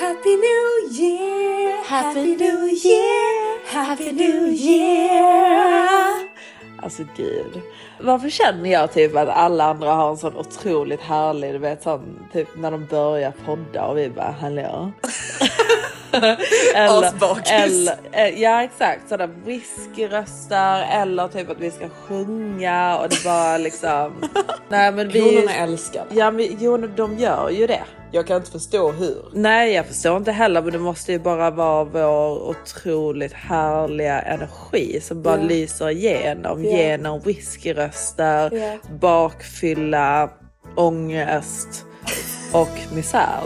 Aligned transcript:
Happy 0.00 0.36
New 0.36 0.90
Year, 1.00 1.84
Happy 1.84 2.36
New 2.36 2.68
Year, 2.68 3.58
Happy 3.66 4.12
New 4.12 4.52
Year. 4.52 6.28
Alltså 6.82 7.02
gud. 7.16 7.60
Varför 8.00 8.28
känner 8.28 8.70
jag 8.70 8.92
typ 8.92 9.16
att 9.16 9.28
alla 9.28 9.64
andra 9.64 9.92
har 9.92 10.10
en 10.10 10.16
sån 10.16 10.36
otroligt 10.36 11.00
härlig, 11.00 11.52
du 11.52 11.58
vet 11.58 11.82
sån 11.82 12.28
typ 12.32 12.48
när 12.56 12.70
de 12.70 12.86
börjar 12.86 13.32
podda 13.46 13.84
och 13.84 13.98
vi 13.98 14.10
bara 14.10 14.34
hallå. 14.40 14.92
Asbakis. 16.76 17.50
eller, 17.50 17.96
eh, 18.12 18.42
ja 18.42 18.62
exakt 18.62 19.08
sådana 19.08 19.32
whiskyröstar 19.44 20.86
eller 20.92 21.28
typ 21.28 21.50
att 21.50 21.60
vi 21.60 21.70
ska 21.70 21.88
sjunga 21.88 22.98
och 22.98 23.08
det 23.08 23.24
bara 23.24 23.58
liksom. 23.58 24.12
Nej 24.68 24.92
men 24.92 25.08
vi. 25.08 25.20
Kronorna 25.20 25.54
älskar 25.54 26.06
det. 26.10 26.16
Ja 26.16 26.30
men 26.30 26.56
jo 26.60 26.76
de 26.76 27.18
gör 27.18 27.50
ju 27.50 27.66
det. 27.66 27.84
Jag 28.14 28.26
kan 28.26 28.36
inte 28.36 28.50
förstå 28.50 28.90
hur. 28.92 29.24
Nej, 29.32 29.72
jag 29.72 29.86
förstår 29.86 30.16
inte 30.16 30.32
heller, 30.32 30.62
men 30.62 30.72
det 30.72 30.78
måste 30.78 31.12
ju 31.12 31.18
bara 31.18 31.50
vara 31.50 31.84
vår 31.84 32.48
otroligt 32.48 33.32
härliga 33.32 34.20
energi 34.20 35.00
som 35.02 35.22
bara 35.22 35.36
Ja. 35.36 35.42
lyser 35.42 35.90
igenom. 35.90 36.64
Ja. 36.64 36.70
Genom 36.70 37.20
whiskyröster, 37.20 38.50
Ja. 38.54 38.78
bakfylla, 39.00 40.30
ångest 40.76 41.84
och 42.52 42.68
misär. 42.94 43.40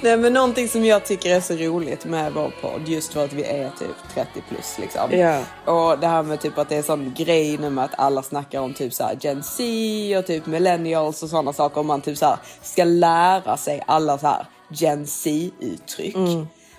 Nej 0.00 0.16
men 0.16 0.32
någonting 0.32 0.68
som 0.68 0.84
jag 0.84 1.04
tycker 1.04 1.36
är 1.36 1.40
så 1.40 1.54
roligt 1.54 2.04
med 2.04 2.32
vår 2.32 2.52
podd 2.60 2.88
just 2.88 3.12
för 3.12 3.24
att 3.24 3.32
vi 3.32 3.44
är 3.44 3.70
typ 3.70 4.14
30 4.14 4.42
plus 4.48 4.78
liksom. 4.78 5.10
Ja. 5.12 5.42
Och 5.64 5.98
det 5.98 6.06
här 6.06 6.22
med 6.22 6.40
typ 6.40 6.58
att 6.58 6.68
det 6.68 6.76
är 6.76 6.82
sån 6.82 7.14
grej 7.16 7.58
nu 7.58 7.70
med 7.70 7.84
att 7.84 7.98
alla 7.98 8.22
snackar 8.22 8.60
om 8.60 8.74
typ 8.74 8.94
så 8.94 9.04
här 9.04 9.18
Gen 9.20 9.42
Z 9.42 10.18
och 10.18 10.26
typ 10.26 10.46
millennials 10.46 11.22
och 11.22 11.28
sådana 11.28 11.52
saker. 11.52 11.80
Och 11.80 11.86
man 11.86 12.00
typ 12.00 12.18
så 12.18 12.26
här 12.26 12.38
ska 12.62 12.84
lära 12.84 13.56
sig 13.56 13.82
alla 13.86 14.18
så 14.18 14.26
här 14.26 14.46
Gen 14.70 15.06
Z 15.06 15.30
uttryck. 15.60 16.16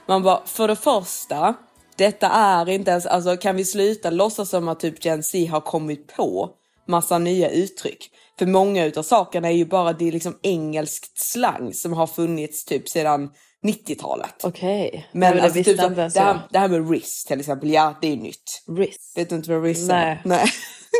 Man 0.06 0.24
bara, 0.24 0.42
för 0.46 0.68
det 0.68 0.76
första, 0.76 1.54
detta 1.96 2.30
är 2.30 2.70
inte 2.70 2.92
ens, 2.92 3.06
alltså 3.06 3.38
kan 3.38 3.56
vi 3.56 3.66
sluta 3.66 4.10
låtsas 4.10 4.50
som 4.50 4.68
att 4.68 4.80
typ 4.80 5.06
Gen 5.06 5.24
Z 5.24 5.52
har 5.52 5.62
kommit 5.62 6.16
på 6.16 6.50
massa 6.88 7.18
nya 7.18 7.50
uttryck. 7.50 8.12
För 8.40 8.46
många 8.46 8.86
utav 8.86 9.04
sakerna 9.04 9.48
är 9.48 9.54
ju 9.54 9.66
bara 9.66 9.94
det 9.94 10.08
är 10.08 10.12
liksom 10.12 10.40
engelskt 10.44 11.18
slang 11.18 11.74
som 11.74 11.94
har 11.94 12.08
funnits 12.08 12.66
typ 12.66 12.90
sedan 12.90 13.30
90-talet. 13.66 14.36
Okej, 14.44 15.10
Men 15.12 15.36
det 15.36 15.44
alltså, 15.44 15.64
typ 15.64 15.80
så, 15.80 15.90
det, 15.90 16.20
här, 16.20 16.40
det 16.52 16.60
här 16.60 16.68
med 16.68 16.92
RIS 16.92 17.26
till 17.26 17.40
exempel, 17.40 17.70
ja 17.70 17.98
det 18.02 18.08
är 18.08 18.18
nytt. 18.18 18.64
Riss. 18.78 19.14
Vet 19.16 19.30
du 19.30 19.36
inte 19.36 19.52
vad 19.52 19.64
RIS 19.64 19.88
Nej. 19.88 20.12
är? 20.12 20.22
Nej. 20.26 20.46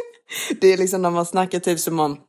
det 0.62 0.68
är 0.68 0.78
liksom 0.78 1.02
när 1.02 1.10
man 1.10 1.26
snackar 1.26 1.60
typ 1.60 1.80
som 1.80 2.00
om, 2.00 2.20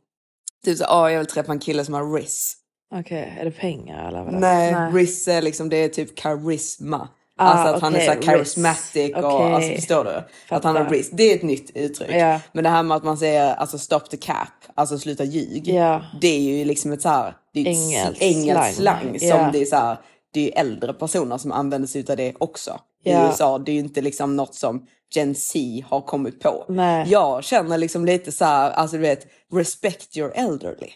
typ 0.65 0.79
så, 0.79 0.85
åh 0.91 1.13
jag 1.13 1.19
vill 1.19 1.27
träffa 1.27 1.53
en 1.53 1.59
kille 1.59 1.85
som 1.85 1.95
har 1.95 2.15
RIS. 2.15 2.57
Okej, 2.95 3.37
är 3.41 3.45
det 3.45 3.51
pengar 3.51 4.09
eller 4.09 4.23
vad? 4.23 4.35
Nej, 4.35 4.75
RIS 4.93 5.29
är 5.29 5.43
liksom, 5.43 5.69
det 5.69 5.77
är 5.77 5.89
typ 5.89 6.17
karisma. 6.17 7.09
Ah, 7.41 7.45
alltså 7.47 7.75
att 7.75 7.83
han 7.83 7.95
är 7.95 7.99
okej, 7.99 8.07
så 8.07 8.13
här 8.13 8.19
RIS. 8.19 8.27
charismatic 8.27 9.15
och 9.17 9.35
Okej. 9.35 9.53
alltså 9.53 9.71
förstår 9.75 10.05
du? 10.05 10.11
Att 10.55 10.65
han 10.65 10.77
har 10.77 10.83
Fattar. 10.85 10.95
RIS. 10.97 11.11
Det 11.11 11.23
är 11.33 11.35
ett 11.37 11.43
nytt 11.43 11.71
uttryck. 11.77 12.11
Ja. 12.15 12.41
Men 12.53 12.65
det 12.65 12.71
här 12.71 12.83
med 12.83 12.97
att 12.97 13.05
man 13.05 13.17
säger 13.19 13.55
alltså 13.55 13.79
stop 13.79 14.01
the 14.11 14.17
cap, 14.17 14.49
alltså 14.75 14.99
sluta 14.99 15.25
ljug. 15.25 15.69
Ja. 15.69 16.03
Det 16.21 16.29
är 16.29 16.41
ju 16.41 16.65
liksom 16.65 16.93
ett 16.93 17.03
så 17.03 17.09
här, 17.09 17.35
det 17.55 17.61
är 17.61 17.67
Engelskt 17.67 18.23
engelskt 18.23 18.77
slang. 18.77 19.19
som 19.19 19.29
Ja. 19.29 19.51
det 19.53 19.59
är 19.63 19.65
så 19.65 19.77
här, 19.77 19.97
det 20.33 20.41
är 20.41 20.45
ju 20.45 20.51
äldre 20.51 20.93
personer 20.93 21.39
som 21.39 21.53
använder 21.53 21.89
sig 21.89 22.05
av 22.11 22.17
det 22.17 22.35
också. 22.39 22.81
I. 23.05 23.13
USA, 23.13 23.59
det 23.59 23.71
är 23.71 23.75
ju 23.75 23.81
inte 23.81 24.01
liksom 24.01 24.37
något 24.37 24.55
som 24.55 24.87
Gen 25.15 25.35
Z 25.35 25.59
har 25.89 26.01
kommit 26.01 26.41
på. 26.41 26.65
Nej. 26.69 27.07
Jag 27.09 27.45
känner 27.45 27.79
liksom 27.79 28.05
lite 28.05 28.33
så 28.33 28.45
här, 28.45 28.71
alltså 28.71 28.97
du 28.97 29.03
vet, 29.03 29.27
respect 29.53 30.17
your 30.17 30.33
elderly. 30.35 30.89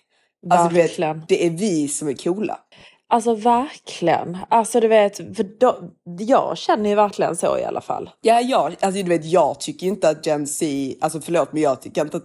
Alltså 0.50 0.68
du 0.68 0.74
vet, 0.74 1.28
det 1.28 1.46
är 1.46 1.50
vi 1.50 1.88
som 1.88 2.08
är 2.08 2.12
coola. 2.14 2.58
Alltså 3.08 3.34
verkligen. 3.34 4.38
Alltså 4.48 4.80
du 4.80 4.88
vet, 4.88 5.16
för 5.16 5.58
då, 5.60 5.78
jag 6.18 6.58
känner 6.58 6.90
ju 6.90 6.96
verkligen 6.96 7.36
så 7.36 7.58
i 7.58 7.64
alla 7.64 7.80
fall. 7.80 8.10
Ja, 8.20 8.40
jag, 8.40 8.76
alltså 8.80 9.02
du 9.02 9.08
vet, 9.08 9.24
jag 9.24 9.60
tycker 9.60 9.86
inte 9.86 10.08
att 10.08 10.26
Gen 10.26 10.46
Z, 10.46 10.66
alltså 11.00 11.20
förlåt 11.20 11.52
men 11.52 11.62
jag 11.62 11.82
tycker 11.82 12.00
inte 12.02 12.16
att 12.16 12.22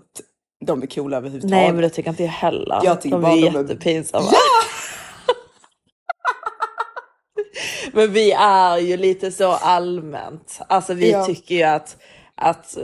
de 0.66 0.82
är 0.82 0.88
coola 0.88 1.18
överhuvudtaget. 1.18 1.52
Nej 1.52 1.72
men 1.74 1.82
det 1.82 1.90
tycker 1.90 2.10
inte 2.10 2.24
jag 2.24 2.32
heller. 2.32 2.80
Jag 2.84 3.02
tycker 3.02 3.16
de 3.18 3.22
bara 3.22 3.32
är 3.34 3.42
de 3.52 3.56
är- 3.58 3.62
jättepinsamma. 3.62 4.26
men 7.94 8.14
vi 8.14 8.32
är 8.32 8.78
ju 8.78 8.98
lite 8.98 9.32
så 9.32 9.52
allmänt. 9.52 10.60
Alltså 10.68 10.94
vi 10.94 11.12
Ja. 11.12 11.26
tycker 11.26 11.56
ju 11.56 11.64
att, 11.64 11.98
att 12.36 12.78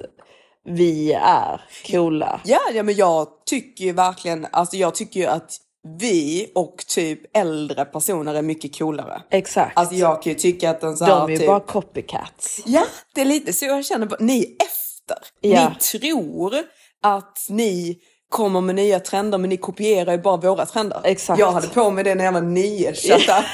vi 0.65 1.13
är 1.13 1.61
coola. 1.91 2.41
Ja, 2.45 2.59
ja, 2.73 2.83
men 2.83 2.95
jag 2.95 3.27
tycker 3.45 3.83
ju 3.85 3.91
verkligen, 3.91 4.47
alltså 4.51 4.77
jag 4.77 4.95
tycker 4.95 5.19
ju 5.19 5.25
att 5.25 5.51
vi 5.99 6.51
och 6.55 6.83
typ 6.87 7.37
äldre 7.37 7.85
personer 7.85 8.33
är 8.33 8.41
mycket 8.41 8.77
coolare. 8.77 9.21
Exakt. 9.31 9.77
Alltså 9.77 9.95
jag 9.95 10.21
kan 10.23 10.33
ju 10.33 10.39
tycka 10.39 10.69
att 10.69 10.83
en 10.83 10.97
så 10.97 11.05
här, 11.05 11.19
de 11.19 11.33
är 11.33 11.37
typ, 11.37 11.47
bara 11.47 11.59
copycats. 11.59 12.61
Ja, 12.65 12.85
det 13.13 13.21
är 13.21 13.25
lite 13.25 13.53
så 13.53 13.65
jag 13.65 13.85
känner. 13.85 14.09
Ni 14.19 14.39
är 14.39 14.65
efter. 14.65 15.17
Ja. 15.41 15.69
Ni 15.69 15.75
tror 15.75 16.55
att 17.03 17.45
ni 17.49 17.97
kommer 18.29 18.61
med 18.61 18.75
nya 18.75 18.99
trender 18.99 19.37
men 19.37 19.49
ni 19.49 19.57
kopierar 19.57 20.11
ju 20.11 20.17
bara 20.17 20.37
våra 20.37 20.65
trender. 20.65 21.01
Exakt. 21.03 21.39
Jag 21.39 21.51
hade 21.51 21.67
på 21.67 21.91
mig 21.91 22.03
det 22.03 22.15
när 22.15 22.25
jag 22.25 22.31
var 22.31 22.41
nio. 22.41 22.93
Shut 22.93 23.29
up. 23.29 23.45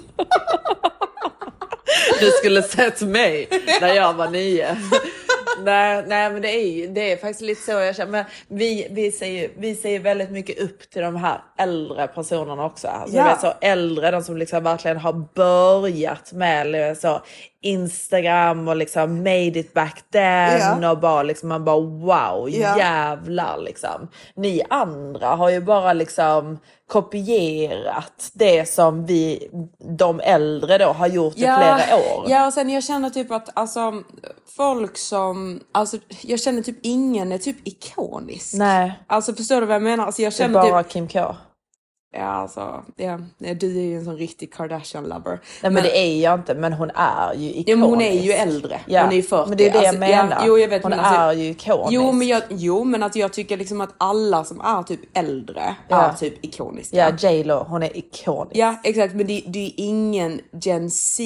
Du 2.20 2.30
skulle 2.30 2.62
sett 2.62 3.00
mig 3.00 3.48
när 3.80 3.94
jag 3.94 4.14
var 4.14 4.28
nio. 4.28 4.76
nej, 5.64 6.04
nej 6.06 6.30
men 6.32 6.42
det 6.42 6.48
är 6.48 6.68
ju 6.68 6.86
det 6.86 7.12
är 7.12 7.16
faktiskt 7.16 7.40
lite 7.40 7.62
så 7.62 7.70
jag 7.70 7.96
känner. 7.96 8.10
Men 8.12 8.24
vi, 8.48 8.86
vi, 8.90 9.12
säger, 9.12 9.50
vi 9.58 9.74
säger 9.74 10.00
väldigt 10.00 10.30
mycket 10.30 10.58
upp 10.58 10.90
till 10.90 11.02
de 11.02 11.16
här 11.16 11.40
äldre 11.58 12.06
personerna 12.06 12.64
också. 12.64 12.88
Alltså, 12.88 13.16
Ja. 13.16 13.38
så 13.40 13.52
äldre, 13.60 14.10
de 14.10 14.22
som 14.22 14.36
liksom 14.36 14.64
verkligen 14.64 14.96
har 14.96 15.12
börjat 15.34 16.32
med 16.32 16.98
så, 16.98 17.22
Instagram 17.62 18.68
och 18.68 18.76
liksom 18.76 19.16
made 19.18 19.58
it 19.58 19.74
back 19.74 20.04
then 20.12 20.82
Ja. 20.82 20.90
och 20.90 20.98
bara 20.98 21.22
liksom 21.22 21.48
man 21.48 21.64
bara 21.64 21.80
wow 21.80 22.48
Ja. 22.50 22.78
jävlar 22.78 23.58
liksom. 23.58 24.08
Ni 24.36 24.62
andra 24.70 25.26
har 25.26 25.50
ju 25.50 25.60
bara 25.60 25.92
liksom 25.92 26.58
kopierat 26.88 28.30
det 28.34 28.68
som 28.68 29.06
vi, 29.06 29.48
de 29.98 30.20
äldre 30.20 30.78
då 30.78 30.84
har 30.86 31.06
gjort 31.06 31.34
i 31.36 31.40
flera 31.40 31.96
år. 31.96 32.24
Ja, 32.28 32.46
och 32.46 32.52
sen 32.52 32.70
jag 32.70 32.84
känner 32.84 33.10
typ 33.10 33.30
att 33.30 33.48
alltså 33.58 33.92
folk 34.56 34.98
som, 34.98 35.60
alltså 35.72 35.96
jag 36.22 36.40
känner 36.40 36.62
typ 36.62 36.78
ingen 36.82 37.32
är 37.32 37.38
typ 37.38 37.68
ikonisk. 37.68 38.54
Nej. 38.54 38.92
Alltså 39.06 39.34
förstår 39.34 39.60
du 39.60 39.66
vad 39.66 39.74
jag 39.74 39.82
menar? 39.82 40.06
Alltså 40.06 40.22
jag 40.22 40.32
Det 40.32 40.36
är 40.36 40.38
känner 40.38 40.70
bara 40.70 40.82
typ, 40.82 40.92
Kim 40.92 41.08
K. 41.08 41.36
Ja, 42.12 42.24
alltså, 42.24 42.84
ja, 42.96 43.18
du 43.38 43.78
är 43.78 43.82
ju 43.82 43.96
en 43.96 44.04
sån 44.04 44.16
riktig 44.16 44.54
Kardashian-lover. 44.54 45.40
Nej 45.62 45.72
men 45.72 45.82
det 45.82 45.98
är 45.98 46.20
jag 46.20 46.34
inte, 46.38 46.54
men 46.54 46.72
hon 46.72 46.90
är 46.94 47.34
ju 47.34 47.48
ikonisk. 47.50 47.68
Ja, 47.68 47.76
men 47.76 47.88
hon 47.88 48.00
är 48.00 48.12
ju 48.12 48.32
äldre. 48.32 48.80
Ja, 48.86 49.00
Hon 49.02 49.12
är 49.12 49.16
ju 49.16 49.22
40. 49.22 49.48
men 49.48 49.58
det 49.58 49.68
är 49.68 49.72
det 49.72 49.78
jag 49.78 49.86
Alltså, 49.86 50.00
menar. 50.00 50.30
Ja, 50.40 50.42
jo, 50.46 50.58
jag 50.58 50.68
vet, 50.68 50.82
hon 50.82 50.90
men 50.90 50.98
är 50.98 51.02
alltså- 51.04 51.42
ju 51.42 51.50
ikonisk. 51.50 51.88
Jo 51.92 52.12
men, 52.12 52.28
jag, 52.28 52.42
jo, 52.48 52.84
men 52.84 53.02
att 53.02 53.16
jag 53.16 53.32
tycker 53.32 53.56
liksom 53.56 53.80
att 53.80 53.94
alla 53.98 54.44
som 54.44 54.60
är 54.60 54.82
typ 54.82 55.00
äldre 55.18 55.76
Ja. 55.88 55.96
är 56.02 56.12
typ 56.14 56.44
ikoniska. 56.44 56.96
Ja, 56.96 57.28
J 57.30 57.44
Lo, 57.44 57.54
hon 57.68 57.82
är 57.82 57.96
ikonisk. 57.96 58.56
Ja, 58.56 58.74
exakt. 58.84 59.14
Men 59.14 59.26
det, 59.26 59.42
det 59.46 59.66
är 59.66 59.72
ingen 59.76 60.40
Gen 60.62 60.90
Z 60.90 61.22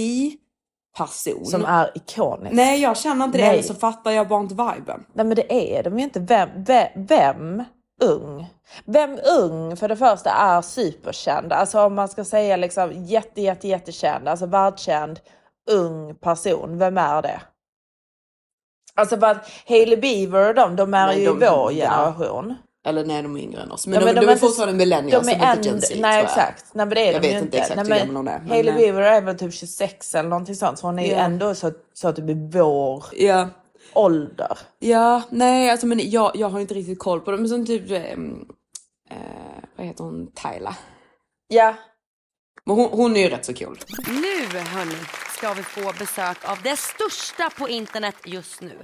person. 0.99 1.47
Som 1.47 1.65
är 1.65 1.91
ikonisk. 1.95 2.53
Nej, 2.55 2.81
jag 2.83 2.97
känner 2.97 3.25
inte 3.25 3.39
det. 3.39 3.45
Nej. 3.45 3.53
Eller 3.53 3.63
så 3.63 3.75
fattar 3.75 4.11
jag 4.11 4.29
bara 4.29 4.41
inte 4.41 4.55
viben. 4.55 5.05
Nej 5.15 5.27
men 5.27 5.35
det 5.35 5.77
är 5.79 5.83
de 5.83 5.99
ju 5.99 6.05
inte. 6.05 6.21
Vem, 6.21 6.49
vem, 6.65 6.89
vem 7.07 7.63
ung? 8.03 8.47
Vem 8.85 9.19
ung 9.41 9.77
för 9.77 9.89
det 9.89 9.97
första 9.97 10.31
är 10.31 10.63
superkänd? 10.63 11.53
Alltså 11.53 11.81
om 11.81 11.95
man 11.95 12.09
ska 12.09 12.25
säga 12.25 12.57
liksom 12.57 12.93
jätte 13.05 13.41
jätte 13.41 13.69
jättekänd, 13.69 14.29
alltså 14.29 14.47
världskänd 14.47 15.21
ung 15.71 16.15
person. 16.15 16.79
Vem 16.79 16.99
är 16.99 17.23
det? 17.23 17.41
Alltså 18.95 19.17
för 19.19 19.27
att 19.27 19.51
Hailey 19.69 19.97
Bieber 19.97 20.49
och 20.49 20.55
de, 20.55 20.77
de 20.77 20.95
är 20.95 21.07
Nej, 21.07 21.21
ju 21.21 21.27
de- 21.27 21.39
vår 21.39 21.73
ja. 21.73 21.91
generation. 21.91 22.55
Eller 22.87 23.05
nej, 23.05 23.23
de 23.23 23.37
är 23.37 23.41
yngre 23.41 23.61
än 23.63 23.73
oss. 23.73 23.87
Men, 23.87 23.95
Ja, 23.95 24.01
de, 24.01 24.05
men 24.07 24.15
de, 24.15 24.21
de 24.21 24.27
är 24.27 24.33
är 24.33 24.37
fortfarande 24.37 24.75
millennials. 24.75 25.27
De 25.27 25.33
är 25.33 25.57
inte 25.57 25.69
Gen 25.69 25.81
Z, 25.81 25.95
nej 26.01 26.23
exakt, 26.23 26.65
nej 26.75 26.87
men 26.87 26.95
det 26.95 27.01
är 27.09 27.13
Jag 27.13 27.23
de 27.23 27.29
vet 27.29 27.37
ju 27.37 27.41
inte 27.45 27.59
exakt 27.59 27.89
nej, 27.89 27.99
hur 28.01 28.07
gammal 28.07 28.17
hon 28.17 28.29
är, 28.29 28.39
Hailey 28.39 28.71
eh, 28.73 28.77
Bieber 28.77 29.01
är 29.01 29.21
väl 29.21 29.39
typ 29.39 29.55
26 29.55 30.15
eller 30.15 30.29
någonting 30.29 30.55
sånt. 30.57 30.79
Så 30.79 30.87
hon 30.87 30.99
är 30.99 31.05
ju 31.07 31.11
Ja. 31.13 31.19
ändå 31.19 31.55
så, 31.55 31.73
så 31.93 32.13
typ 32.13 32.29
i 32.31 32.49
vår 32.53 33.05
Ja. 33.13 33.49
Ålder. 33.95 34.59
Ja, 34.79 35.23
nej 35.31 35.71
alltså 35.71 35.87
men 35.87 36.11
jag, 36.11 36.33
jag 36.35 36.49
har 36.49 36.61
inte 36.61 36.75
riktigt 36.75 36.99
koll 36.99 37.21
på 37.21 37.31
dem. 37.31 37.41
Men 37.41 37.49
som 37.49 37.67
typ, 37.67 37.91
ehm, 37.91 38.47
eh, 39.11 39.17
vad 39.77 39.87
heter 39.87 40.05
hon, 40.05 40.33
Tyla. 40.33 40.77
Ja, 41.49 41.75
Men 42.65 42.77
hon, 42.77 42.89
hon 42.93 43.17
är 43.17 43.21
ju 43.21 43.29
rätt 43.29 43.45
så 43.45 43.55
cool. 43.55 43.79
Nu 44.09 44.59
hörni 44.59 44.97
ska 45.37 45.53
vi 45.55 45.63
få 45.63 45.93
besök 45.99 46.49
av 46.49 46.59
det 46.63 46.77
största 46.77 47.51
på 47.51 47.69
internet 47.69 48.17
just 48.25 48.61
nu. 48.61 48.79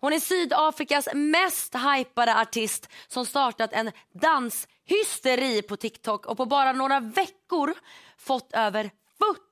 Hon 0.00 0.12
är 0.12 0.20
Sydafrikas 0.20 1.08
mest 1.14 1.74
hypade 1.74 2.40
artist 2.40 2.88
som 3.08 3.26
startat 3.26 3.72
en 3.72 3.90
danshysteri 4.20 5.62
på 5.62 5.76
TikTok 5.76 6.26
och 6.26 6.36
på 6.36 6.46
bara 6.46 6.72
några 6.72 7.00
veckor 7.00 7.74
fått 8.18 8.52
över 8.52 8.82
40 8.82 9.51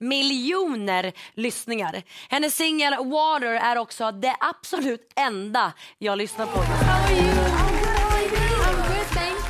miljoner 0.00 1.12
lyssningar. 1.34 2.02
Hennes 2.28 2.56
singel 2.56 2.94
Water 3.04 3.46
är 3.46 3.78
också 3.78 4.12
det 4.12 4.36
absolut 4.40 5.12
enda 5.16 5.72
jag 5.98 6.18
lyssnar 6.18 6.46
på 6.46 6.58
just 6.58 6.82
nu. 6.84 7.60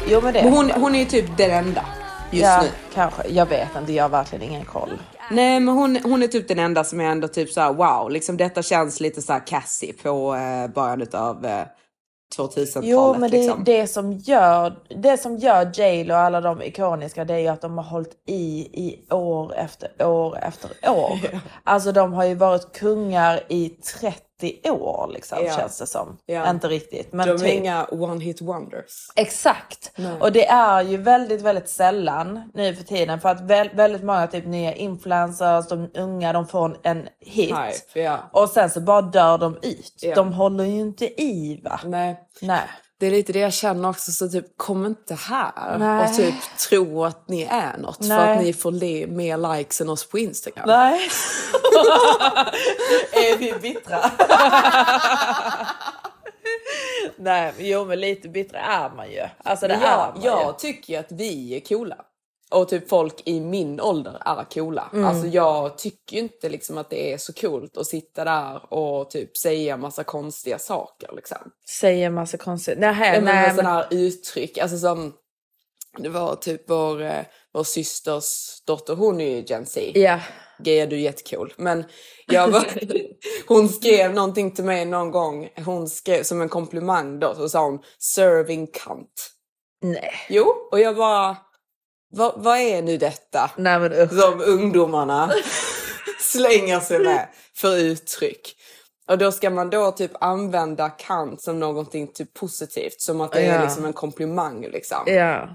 jo 0.09 0.21
men 0.21 0.35
det 0.35 0.43
Men 0.43 0.53
hon, 0.53 0.71
hon 0.71 0.95
är 0.95 0.99
ju 0.99 1.05
typ 1.05 1.37
den 1.37 1.51
enda 1.51 1.85
just 2.31 2.45
ja, 2.45 2.63
nu. 2.63 2.69
kanske. 2.95 3.29
Jag 3.29 3.47
vet 3.47 3.77
inte, 3.77 3.93
jag 3.93 4.05
har 4.05 4.09
verkligen 4.09 4.45
ingen 4.45 4.65
koll. 4.65 4.91
Nej 5.31 5.61
men 5.61 5.75
hon, 5.75 5.99
hon 6.05 6.23
är 6.23 6.27
typ 6.27 6.49
den 6.49 6.59
enda 6.59 6.85
som 6.85 7.01
är 7.01 7.05
ändå 7.05 7.29
typ 7.29 7.51
såhär 7.51 7.73
wow, 7.73 8.11
liksom 8.11 8.37
detta 8.37 8.63
känns 8.63 9.01
lite 9.01 9.23
såhär 9.23 9.47
Cassie 9.47 9.93
på 9.93 10.35
eh, 10.35 10.75
början 10.75 11.03
utav 11.03 11.47
eh, 11.47 11.63
2000-talet. 12.37 12.89
Jo 12.89 13.13
men 13.19 13.31
det, 13.31 13.37
liksom. 13.37 13.65
det, 13.65 13.87
som 13.87 14.13
gör, 14.13 14.77
det 14.89 15.17
som 15.17 15.37
gör 15.37 15.71
J 15.75 16.13
och 16.13 16.19
alla 16.19 16.41
de 16.41 16.63
ikoniska 16.63 17.25
det 17.25 17.35
är 17.35 17.39
ju 17.39 17.49
att 17.49 17.61
de 17.61 17.79
har 17.79 17.85
hållit 17.85 18.23
i 18.27 18.61
i 18.73 19.05
år 19.11 19.55
efter 19.55 20.07
år 20.07 20.39
efter 20.43 20.71
år. 20.91 21.19
Alltså 21.65 21.93
de 21.93 22.13
har 22.13 22.25
ju 22.25 22.35
varit 22.35 22.73
kungar 22.73 23.41
i 23.49 23.69
30 23.69 24.30
år 24.65 25.11
liksom 25.13 25.39
Ja. 25.45 25.57
känns 25.57 25.79
det 25.79 25.87
som. 25.87 26.19
Ja. 26.27 26.51
Inte 26.51 26.69
riktigt 26.69 27.13
men 27.13 27.27
De 27.29 27.33
är 27.35 27.39
typ. 27.39 27.49
inga 27.49 27.85
one 27.85 28.25
hit 28.25 28.41
wonders. 28.43 29.07
Exakt. 29.17 29.93
Och 30.21 30.33
det 30.33 30.47
är 30.49 30.83
ju 30.83 30.97
väldigt, 30.97 31.43
väldigt 31.43 31.69
sällan 31.69 32.51
nu 32.55 32.75
för 32.75 32.85
tiden 32.85 33.21
för 33.21 33.29
att 33.29 33.41
väl, 33.41 33.71
väldigt 33.75 34.03
många 34.05 34.27
typ 34.27 34.47
nya 34.47 34.75
influencers, 34.75 35.69
de 35.69 35.91
unga, 35.95 36.33
de 36.33 36.47
får 36.47 36.77
en, 36.83 37.09
hit. 37.21 37.55
Hype, 37.55 38.01
ja. 38.03 38.19
Och 38.33 38.49
sen 38.49 38.71
så 38.71 38.81
bara 38.81 39.03
dör 39.03 39.39
de 39.39 39.57
ut. 39.63 40.15
De 40.15 40.33
håller 40.33 40.65
ju 40.65 40.81
inte 40.81 41.23
i 41.23 41.61
va? 41.65 41.81
Nej. 41.85 42.21
Nej. 42.43 42.61
Det 43.01 43.07
är 43.07 43.11
lite 43.11 43.33
det 43.33 43.39
jag 43.39 43.53
känner 43.53 43.89
också, 43.89 44.13
så 44.13 44.29
typ 44.29 44.47
kom 44.57 44.87
inte 44.87 45.15
här 45.15 45.79
Nej. 45.79 46.05
och 46.11 46.17
typ 46.17 46.35
tro 46.69 47.05
att 47.05 47.29
ni 47.29 47.43
är 47.43 47.79
något 47.79 47.97
för 47.97 48.05
Nej. 48.05 48.37
att 48.39 48.43
ni 48.45 48.53
får 48.53 48.71
le- 48.73 49.07
mer 49.07 49.57
likes 49.57 49.81
än 49.81 49.89
oss 49.89 50.09
på 50.09 50.19
Instagram. 50.19 50.65
Nej. 50.67 51.09
är 53.13 53.37
vi 53.39 53.53
bittra? 53.53 53.99
Nej, 57.17 57.53
jo 57.59 57.85
men 57.85 58.01
lite 58.01 58.29
bittra 58.29 58.59
är 58.61 58.91
man 58.97 59.11
ju. 59.11 59.27
Alltså 59.45 59.69
det 59.69 59.77
Men 59.77 59.87
är 59.87 59.97
man 59.97 60.21
jag 60.23 60.47
ju. 60.47 60.53
tycker 60.59 60.93
ju 60.93 60.99
att 60.99 61.13
vi 61.13 61.57
är 61.57 61.61
coola. 61.61 61.97
Och 62.51 62.69
typ 62.69 62.89
folk 62.89 63.23
i 63.25 63.41
min 63.41 63.81
ålder 63.81 64.23
är 64.27 64.45
coola. 64.45 64.91
Mm. 64.93 65.05
Alltså 65.05 65.27
jag 65.27 65.79
tycker 65.79 66.17
ju 66.17 66.23
inte 66.23 66.49
liksom 66.49 66.79
att 66.79 66.91
det 66.91 67.13
är 67.13 67.19
så 67.19 67.33
coolt 67.33 67.77
att 67.77 67.87
sitta 67.87 68.25
där 68.25 68.75
och 68.75 69.11
typ 69.11 69.37
säga 69.37 69.77
massa 69.77 70.05
konstiga 70.05 70.59
saker 70.59 71.11
liksom. 71.17 71.39
Säger 71.79 72.11
massa 72.11 72.37
konstigt. 72.37 72.79
Nej, 72.79 72.91
Ja, 72.91 73.13
men 73.13 73.25
nej, 73.25 73.47
men... 73.47 73.57
sådana 73.57 73.75
här 73.75 73.87
uttryck, 73.91 74.59
alltså 74.59 74.79
som 74.79 75.13
det 75.99 76.09
var 76.09 76.37
typ 76.37 76.71
vår, 76.71 77.03
eh, 77.03 77.25
vår 77.53 77.65
systers 77.65 78.61
dotter, 78.67 78.95
hon 78.95 79.21
är 79.21 79.37
ju 79.37 79.45
Gen 79.47 79.67
Z. 79.67 79.93
Ja. 79.95 80.21
Geja 80.65 80.87
du 80.87 80.97
är 80.97 81.01
jättecool. 81.01 81.55
Men 81.57 81.85
jag 82.27 82.49
var, 82.49 82.67
hon 83.49 83.69
skrev 83.69 84.15
någonting 84.15 84.55
till 84.55 84.65
mig 84.65 84.85
någon 84.85 85.11
gång, 85.11 85.49
hon 85.65 85.89
skrev 85.89 86.23
som 86.23 86.41
en 86.41 86.49
komplimang 86.49 87.21
då, 87.21 87.35
så 87.35 87.49
sa 87.49 87.65
hon 87.65 87.79
serving 87.99 88.67
cunt. 88.67 89.31
Nej. 89.83 90.13
Jo, 90.29 90.45
och 90.71 90.81
jag 90.81 90.97
bara, 90.97 91.37
vad, 92.11 92.33
vad 92.37 92.59
är 92.59 92.83
nu 92.83 92.97
detta 92.97 93.51
Nej 93.57 93.79
men 93.81 93.93
usch. 93.93 94.13
som 94.21 94.41
ungdomarna 94.41 95.33
slänger 96.21 96.81
sig 96.81 96.99
med 96.99 97.29
för 97.57 97.77
uttryck? 97.77 98.57
Och 99.09 99.19
då 99.19 99.33
ska 99.33 99.51
man 99.51 99.71
då 99.71 99.93
typ 99.93 100.11
använda 100.21 100.89
kant 100.89 101.43
som 101.43 101.61
någonting 101.61 102.13
typ 102.13 102.35
positivt, 102.35 103.01
som 103.01 103.21
att 103.21 103.33
det 103.33 103.41
är 103.41 103.55
Ja. 103.55 103.63
liksom 103.63 103.85
en 103.85 103.93
komplimang 103.93 104.61
liksom. 104.73 104.99
Ja. 105.07 105.49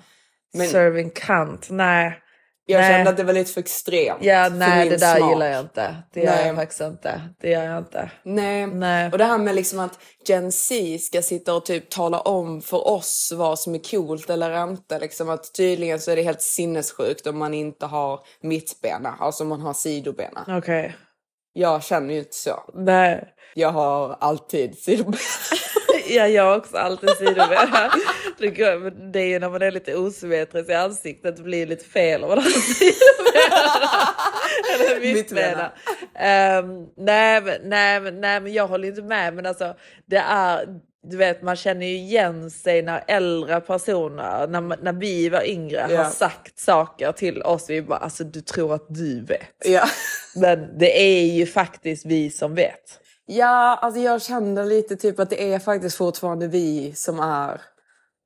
Men- 0.53 0.67
Serving 0.69 1.09
cunt. 1.09 1.67
Nej. 1.69 2.19
Jag 2.67 2.81
Nej. 2.81 2.91
kände 2.93 3.09
att 3.09 3.17
det 3.17 3.23
var 3.23 3.33
lite 3.33 3.51
för 3.51 3.61
extremt. 3.61 4.17
Ja, 4.21 4.49
nej 4.49 4.89
det 4.89 4.97
där 4.97 5.15
smak. 5.15 5.31
gillar 5.31 5.47
jag 5.47 5.59
inte. 5.61 5.95
Det 6.13 6.19
gör 6.19 6.31
Nej. 6.35 6.47
jag 6.47 6.55
faktiskt 6.55 6.81
inte. 6.81 7.21
Det 7.41 7.49
gör 7.49 7.63
jag 7.63 7.77
inte. 7.77 8.11
Nej. 8.23 8.67
Nej. 8.67 9.11
och 9.11 9.17
det 9.17 9.25
här 9.25 9.37
med 9.37 9.55
liksom 9.55 9.79
att 9.79 9.99
Gen 10.27 10.51
Z 10.51 10.97
ska 10.99 11.21
sitta 11.21 11.53
och 11.53 11.65
typ 11.65 11.89
tala 11.89 12.19
om 12.19 12.61
för 12.61 12.87
oss 12.87 13.33
vad 13.35 13.59
som 13.59 13.75
är 13.75 13.91
coolt 13.91 14.29
eller 14.29 14.63
inte. 14.63 14.99
Liksom 14.99 15.29
att 15.29 15.53
tydligen 15.53 15.99
så 15.99 16.11
är 16.11 16.15
det 16.15 16.21
helt 16.21 16.41
sinnessjukt 16.41 17.27
om 17.27 17.37
man 17.37 17.53
inte 17.53 17.85
har 17.85 18.19
mittbena, 18.41 19.15
alltså 19.19 19.43
om 19.43 19.49
man 19.49 19.61
har 19.61 19.73
sidobena. 19.73 20.45
Okej. 20.47 20.95
Jag 21.53 21.83
känner 21.83 22.13
ju 22.13 22.19
inte 22.19 22.35
så. 22.35 22.59
Nej. 22.73 23.27
Jag 23.53 23.71
har 23.71 24.17
alltid 24.19 24.77
sidobena. 24.77 25.17
Ja, 26.09 26.27
jag 26.27 26.43
har 26.43 26.57
också 26.57 26.77
alltid 26.77 27.09
sidobena. 27.09 27.91
Det 29.11 29.19
är 29.19 29.25
ju 29.25 29.39
när 29.39 29.49
man 29.49 29.61
är 29.61 29.71
lite 29.71 29.95
osymmetrisk 29.95 30.69
i 30.69 30.73
ansiktet, 30.73 31.37
det 31.37 31.43
blir 31.43 31.65
lite 31.67 31.85
fel 31.85 32.23
om 32.23 32.29
man 32.29 32.37
har 32.37 32.49
sidobena. 32.73 33.75
Eller 34.73 35.13
mittbena. 35.13 35.71
Um, 36.59 36.87
nej, 36.97 37.41
men- 37.41 37.61
nej, 37.63 37.99
men- 37.99 38.21
nej, 38.21 38.39
men 38.41 38.53
jag 38.53 38.67
håller 38.67 38.87
inte 38.87 39.01
med. 39.01 39.33
Men 39.33 39.45
alltså, 39.45 39.75
det 40.05 40.17
är, 40.17 40.65
du 41.07 41.17
vet, 41.17 41.41
man 41.41 41.55
känner 41.55 41.85
ju 41.85 41.95
igen 41.95 42.51
sig 42.51 42.81
när 42.81 43.03
äldre 43.07 43.61
personer, 43.61 44.47
när, 44.47 44.61
när 44.83 44.93
vi 44.93 45.29
var 45.29 45.43
yngre, 45.49 45.87
Ja. 45.89 46.03
har 46.03 46.09
sagt 46.09 46.59
saker 46.59 47.11
till 47.11 47.41
oss. 47.41 47.69
Vi 47.69 47.81
bara, 47.81 47.99
alltså 47.99 48.23
du 48.23 48.41
tror 48.41 48.73
att 48.75 48.85
du 48.89 49.25
vet. 49.25 49.41
Ja. 49.65 49.85
Men 50.35 50.77
det 50.79 51.01
är 51.01 51.25
ju 51.25 51.45
faktiskt 51.45 52.05
vi 52.05 52.29
som 52.29 52.55
vet. 52.55 52.99
Ja, 53.25 53.79
alltså 53.81 54.01
jag 54.01 54.21
känner 54.21 54.65
lite 54.65 54.95
typ 54.95 55.19
att 55.19 55.29
det 55.29 55.53
är 55.53 55.59
faktiskt 55.59 55.97
fortfarande 55.97 56.47
vi 56.47 56.93
som 56.95 57.19
är 57.19 57.61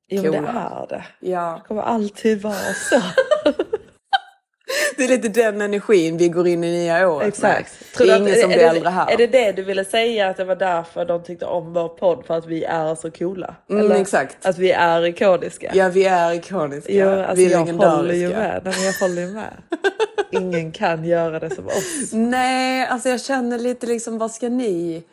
Jo, 0.08 0.22
men 0.22 0.32
det 0.32 0.38
Coola. 0.38 0.50
är 0.82 0.86
det. 0.96 1.04
Ja, 1.30 1.60
Det 1.62 1.68
kommer 1.68 1.82
alltid 1.82 2.42
vara 2.42 2.54
så. 2.90 3.00
det 4.96 5.04
är 5.04 5.08
lite 5.08 5.28
den 5.28 5.60
energin 5.60 6.16
vi 6.16 6.28
går 6.28 6.46
in 6.48 6.64
i 6.64 6.70
nya 6.70 7.08
året 7.08 7.28
Exakt. 7.28 7.70
med. 7.80 7.92
Tror 7.96 8.06
Det 8.06 8.12
är 8.12 8.16
att- 8.16 8.22
ingen 8.22 8.34
som 8.40 8.50
är 8.50 8.54
blir 8.54 8.64
det, 8.64 8.70
äldre 8.70 8.88
här. 8.90 9.10
Är 9.12 9.16
det 9.16 9.26
det 9.26 9.52
du 9.52 9.62
ville 9.62 9.84
säga? 9.84 10.28
Att 10.28 10.36
det 10.36 10.44
var 10.44 10.56
därför 10.56 11.04
de 11.04 11.22
tyckte 11.22 11.46
om 11.46 11.72
vår 11.72 11.88
podd? 11.88 12.24
För 12.26 12.34
att 12.38 12.46
vi 12.46 12.64
är 12.64 12.94
så 12.94 13.10
coola? 13.10 13.54
Mm, 13.70 13.92
exakt. 13.92 14.46
Att 14.46 14.58
vi 14.58 14.72
är 14.72 15.04
ikoniska? 15.06 15.70
Ja, 15.74 15.88
vi 15.88 16.04
är 16.04 16.32
ikoniska. 16.32 16.92
Jo, 16.92 17.08
alltså 17.08 17.34
vi 17.36 17.46
är 17.46 17.50
jag 17.50 17.58
håller 17.58 18.14
ju 18.14 18.28
legendariska. 18.28 18.38
med. 18.38 18.62
Nej, 18.64 18.86
jag 18.86 18.92
håller 19.08 19.22
ju 19.22 19.28
med. 19.32 19.52
Ingen 20.32 20.72
kan 20.72 21.04
göra 21.04 21.38
det 21.38 21.50
som 21.50 21.66
oss. 21.66 22.12
Nej, 22.12 22.86
alltså 22.86 23.08
jag 23.08 23.20
känner 23.20 23.58
lite 23.58 23.86
liksom, 23.86 24.18
vad 24.18 24.30
ska 24.30 24.48
ni 24.48 25.04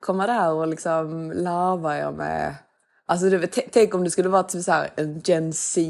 komma 0.00 0.26
där 0.26 0.52
och 0.52 0.68
liksom 0.68 1.32
larva 1.32 1.98
er 1.98 2.10
med? 2.10 2.54
Alltså 3.06 3.30
du 3.30 3.46
tänk 3.46 3.94
om 3.94 4.04
det 4.04 4.10
skulle 4.10 4.28
vara 4.28 4.42
typ 4.42 4.64
så 4.64 4.72
här 4.72 4.90
en 4.96 5.20
Gen 5.24 5.52
Z 5.52 5.80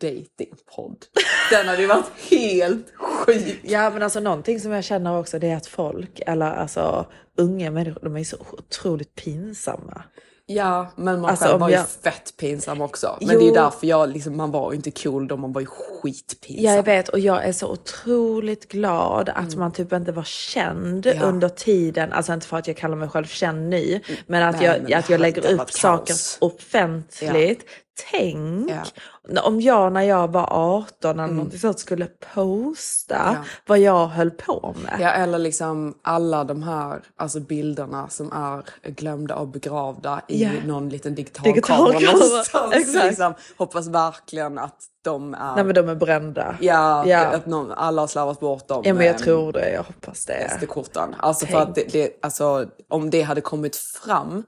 datingpodd. 0.00 1.04
Den 1.50 1.68
hade 1.68 1.82
ju 1.82 1.88
varit 1.88 2.10
helt 2.30 2.92
sjuk. 2.96 3.60
Ja 3.62 3.90
men 3.90 4.02
alltså 4.02 4.20
någonting 4.20 4.60
som 4.60 4.72
jag 4.72 4.84
känner 4.84 5.18
också 5.18 5.38
det 5.38 5.50
är 5.50 5.56
att 5.56 5.66
folk, 5.66 6.20
eller 6.26 6.50
alltså 6.50 7.06
unga 7.38 7.70
människor, 7.70 8.00
de 8.02 8.16
är 8.16 8.24
så 8.24 8.36
otroligt 8.52 9.14
pinsamma. 9.14 10.02
Ja, 10.46 10.86
men 10.96 11.20
man 11.20 11.30
Alltså, 11.30 11.44
själv 11.44 11.60
var 11.60 11.68
ju 11.68 11.74
jag- 11.74 11.88
fett 11.88 12.36
pinsam 12.36 12.80
också. 12.80 13.16
Men 13.20 13.28
Jo. 13.32 13.38
det 13.38 13.44
är 13.44 13.48
ju 13.48 13.54
därför 13.54 13.86
jag 13.86 14.08
liksom, 14.10 14.36
man 14.36 14.50
var 14.50 14.72
ju 14.72 14.76
inte 14.76 14.90
cool 14.90 15.28
då, 15.28 15.36
man 15.36 15.52
var 15.52 15.60
ju 15.60 15.66
skitpinsam. 15.66 16.64
Ja, 16.64 16.74
jag 16.74 16.82
vet 16.82 17.08
och 17.08 17.18
jag 17.18 17.44
är 17.44 17.52
så 17.52 17.68
otroligt 17.72 18.68
glad 18.72 19.28
att 19.28 19.54
man 19.56 19.72
typ 19.72 19.92
inte 19.92 20.12
var 20.12 20.22
känd 20.24 21.06
Mm. 21.06 21.18
Ja. 21.18 21.24
under 21.24 21.48
tiden. 21.48 22.12
Alltså 22.12 22.32
inte 22.32 22.46
för 22.46 22.56
att 22.56 22.66
jag 22.68 22.76
kallar 22.76 22.96
mig 22.96 23.08
själv 23.08 23.24
känd 23.26 23.68
ny, 23.68 24.00
men 24.26 24.42
att 24.42 24.56
Nej, 24.56 24.64
jag, 24.64 24.82
men 24.82 24.98
att 24.98 25.10
jag 25.10 25.20
lägger 25.20 25.52
upp 25.52 25.70
saker 25.72 26.14
offentligt. 26.40 27.64
Tänk 28.10 28.70
Ja. 28.70 29.42
om 29.42 29.60
jag 29.60 29.92
när 29.92 30.02
jag 30.02 30.32
var 30.32 30.48
18 30.50 31.20
eller 31.20 31.32
någonting 31.34 31.58
sånt 31.58 31.78
skulle 31.78 32.06
posta 32.34 33.16
Mm. 33.16 33.34
Ja. 33.34 33.44
vad 33.66 33.78
jag 33.78 34.06
höll 34.06 34.30
på 34.30 34.74
med. 34.82 34.96
Ja, 35.00 35.08
eller 35.10 35.38
liksom 35.38 35.94
alla 36.02 36.44
de 36.44 36.62
här 36.62 37.02
alltså 37.16 37.40
bilderna 37.40 38.08
som 38.08 38.32
är 38.32 38.62
glömda 38.90 39.34
och 39.36 39.48
begravda 39.48 40.20
i 40.28 40.42
Ja. 40.42 40.50
någon 40.66 40.88
liten 40.88 41.14
digital, 41.14 41.44
Digital 41.44 41.92
någonstans. 42.02 42.74
exakt. 42.74 43.06
Liksom, 43.06 43.34
hoppas 43.56 43.86
verkligen 43.86 44.58
att 44.58 44.76
de 45.04 45.34
är... 45.34 45.54
Nej 45.54 45.64
men 45.64 45.74
de 45.74 45.88
är 45.88 45.94
brända. 45.94 46.56
ja, 46.60 47.06
ja. 47.06 47.18
att 47.26 47.46
någon, 47.46 47.72
alla 47.72 48.02
har 48.02 48.06
slarvat 48.06 48.40
bort 48.40 48.68
dem. 48.68 48.82
Ja 48.84 48.94
men 48.94 49.06
jag 49.06 49.12
med 49.14 49.22
tror 49.22 49.52
det, 49.52 49.70
jag 49.72 49.82
hoppas 49.82 50.26
det. 50.26 50.50
SD-korten. 50.60 51.14
Alltså 51.18 51.46
för 51.46 51.52
Tänk. 51.54 51.68
att 51.68 51.74
det, 51.74 51.92
det, 51.92 52.10
alltså, 52.22 52.66
om 52.88 53.10
det 53.10 53.22
hade 53.22 53.40
kommit 53.40 53.76
fram, 53.76 54.44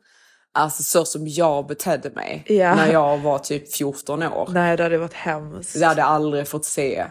alltså 0.55 0.83
så 0.83 1.05
som 1.05 1.29
jag 1.29 1.67
betedde 1.67 2.11
mig 2.11 2.45
Ja. 2.47 2.75
när 2.75 2.93
jag 2.93 3.19
var 3.19 3.39
typ 3.39 3.73
14 3.75 4.23
år. 4.23 4.49
Nej 4.53 4.77
det 4.77 4.83
hade 4.83 4.99
varit 4.99 5.15
hemskt. 5.15 5.77
Jag 5.77 5.89
hade 5.89 6.05
aldrig 6.05 6.49
fått 6.49 6.65
se 6.65 7.07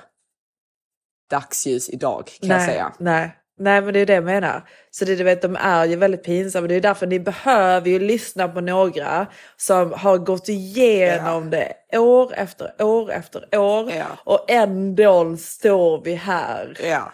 dagsljus 1.30 1.90
idag 1.90 2.28
kan 2.40 2.50
nej, 2.50 2.58
jag 2.58 2.66
säga. 2.70 2.94
Nej. 3.00 3.38
Nej 3.60 3.82
men 3.82 3.94
det 3.94 4.00
är 4.00 4.06
det 4.06 4.14
jag 4.14 4.24
menar. 4.24 4.68
Så 4.92 5.06
det, 5.06 5.16
du 5.16 5.24
vet, 5.24 5.42
de 5.42 5.56
är 5.56 5.86
ju 5.86 5.96
väldigt 5.96 6.24
pinsamma. 6.24 6.68
Det 6.68 6.76
är 6.76 6.82
därför 6.82 7.08
ni 7.08 7.20
behöver 7.20 7.90
ju 7.90 8.00
lyssna 8.00 8.48
på 8.48 8.62
några 8.62 9.28
som 9.58 9.92
har 9.94 10.18
gått 10.18 10.50
igenom 10.50 11.50
det 11.50 11.74
år 11.98 12.34
efter 12.36 12.82
år 12.84 13.12
efter 13.12 13.60
år. 13.60 13.92
Ja. 13.92 14.06
Och 14.24 14.46
ändå 14.48 15.38
står 15.38 16.02
vi 16.04 16.16
här 16.16 16.78
Ja. 16.84 17.12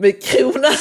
med 0.00 0.22
kronan. 0.22 0.72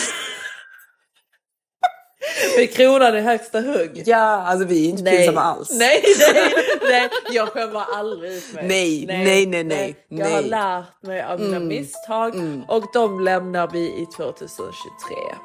Med 2.58 2.74
kronan 2.74 3.18
i 3.18 3.22
högsta 3.22 3.62
hugg. 3.62 4.04
Ja, 4.06 4.18
alltså 4.18 4.66
vi 4.66 4.86
är 4.86 4.90
inte 4.90 5.12
pinsamma 5.12 5.42
alls. 5.42 5.70
Nej, 5.72 6.04
nej, 6.34 6.54
nej, 6.90 7.10
jag 7.32 7.48
skämmer 7.50 7.84
aldrig 7.96 8.32
ut 8.32 8.54
mig. 8.54 8.68
Nej, 8.68 9.06
nej, 9.08 9.46
nej, 9.46 9.64
nej, 9.64 9.96
Jag 10.10 10.26
har 10.26 10.32
nej. 10.32 10.38
Mm. 10.40 10.50
lärt 10.50 11.04
mig 11.04 11.22
av 11.24 11.40
mina 11.40 11.60
misstag 11.60 12.34
och 12.68 12.84
de 12.94 13.20
lämnar 13.20 13.68
vi 13.74 13.80
i 13.80 14.08
2023. 14.18 14.88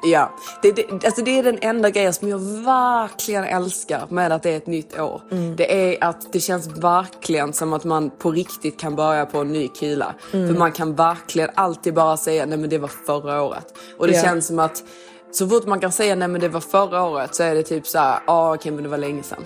Ja, 0.03 0.31
det, 0.61 0.71
det, 0.71 0.91
alltså 1.05 1.21
det 1.23 1.39
är 1.39 1.43
den 1.43 1.57
enda 1.61 1.89
grejen 1.89 2.13
som 2.13 2.29
jag 2.29 2.39
verkligen 2.65 3.43
älskar 3.43 4.05
med 4.09 4.31
att 4.31 4.43
det 4.43 4.49
är 4.49 4.57
ett 4.57 4.67
nytt 4.67 4.99
år. 4.99 5.21
Mm. 5.31 5.55
Det 5.55 5.93
är 5.93 6.03
att 6.03 6.33
det 6.33 6.39
känns 6.39 6.67
verkligen 6.67 7.53
som 7.53 7.73
att 7.73 7.83
man 7.83 8.09
på 8.09 8.31
riktigt 8.31 8.79
kan 8.79 8.95
börja 8.95 9.25
på 9.25 9.37
en 9.39 9.47
ny 9.53 9.67
kula. 9.67 10.13
Mm. 10.33 10.47
För 10.47 10.59
man 10.59 10.71
kan 10.71 10.95
verkligen 10.95 11.49
alltid 11.55 11.93
bara 11.93 12.17
säga 12.17 12.45
nej 12.45 12.57
men 12.57 12.69
det 12.69 12.77
var 12.77 12.91
förra 13.05 13.41
året. 13.41 13.73
Och 13.97 14.07
det 14.07 14.13
Ja. 14.13 14.21
känns 14.21 14.47
som 14.47 14.59
att 14.59 14.83
så 15.33 15.47
fort 15.47 15.65
man 15.65 15.79
kan 15.79 15.91
säga 15.91 16.15
nej 16.15 16.27
men 16.27 16.41
det 16.41 16.49
var 16.49 16.59
förra 16.59 17.03
året 17.03 17.35
så 17.35 17.43
är 17.43 17.55
det 17.55 17.63
typ 17.63 17.87
så 17.87 17.99
här, 17.99 18.19
ja 18.27 18.55
okej 18.55 18.71
men 18.71 18.83
det 18.83 18.89
var 18.89 18.97
länge 18.97 19.23
sedan. 19.23 19.45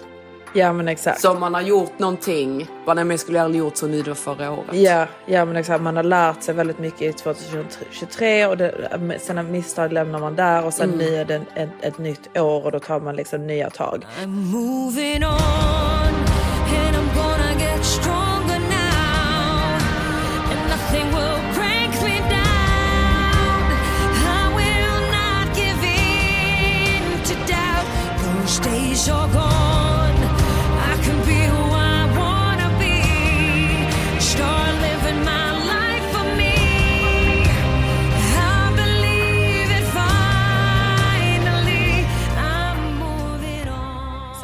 Ja 0.53 0.73
men 0.73 0.87
exakt. 0.87 1.21
Så 1.21 1.31
om 1.31 1.39
man 1.39 1.53
har 1.53 1.61
gjort 1.61 1.99
någonting, 1.99 2.67
bara 2.85 2.93
nej 2.93 3.03
men 3.03 3.11
jag 3.11 3.19
skulle 3.19 3.41
aldrig 3.41 3.59
gjort 3.59 3.77
så 3.77 3.87
nu, 3.87 4.01
det 4.01 4.09
var 4.09 4.15
förra 4.15 4.51
året. 4.51 4.73
Ja, 4.73 5.07
ja 5.25 5.45
men 5.45 5.55
exakt. 5.55 5.81
Man 5.83 5.95
har 5.95 6.03
lärt 6.03 6.43
sig 6.43 6.53
väldigt 6.55 6.79
mycket 6.79 7.01
i 7.01 7.13
2023 7.13 8.45
och 8.45 8.57
det, 8.57 9.19
sina 9.19 9.43
misstag 9.43 9.93
lämnar 9.93 10.19
man 10.19 10.35
där 10.35 10.65
och 10.65 10.73
sen 10.73 10.89
nu 10.89 11.15
är 11.15 11.25
det 11.25 11.41
ett, 11.55 11.69
ett 11.81 11.97
nytt 11.97 12.37
år 12.37 12.65
och 12.65 12.71
då 12.71 12.79
tar 12.79 12.99
man 12.99 13.15
liksom 13.15 13.47
nya 13.47 13.69
tag. 13.69 14.05
I'm 14.21 14.27
moving 14.27 15.25
on, 15.25 16.26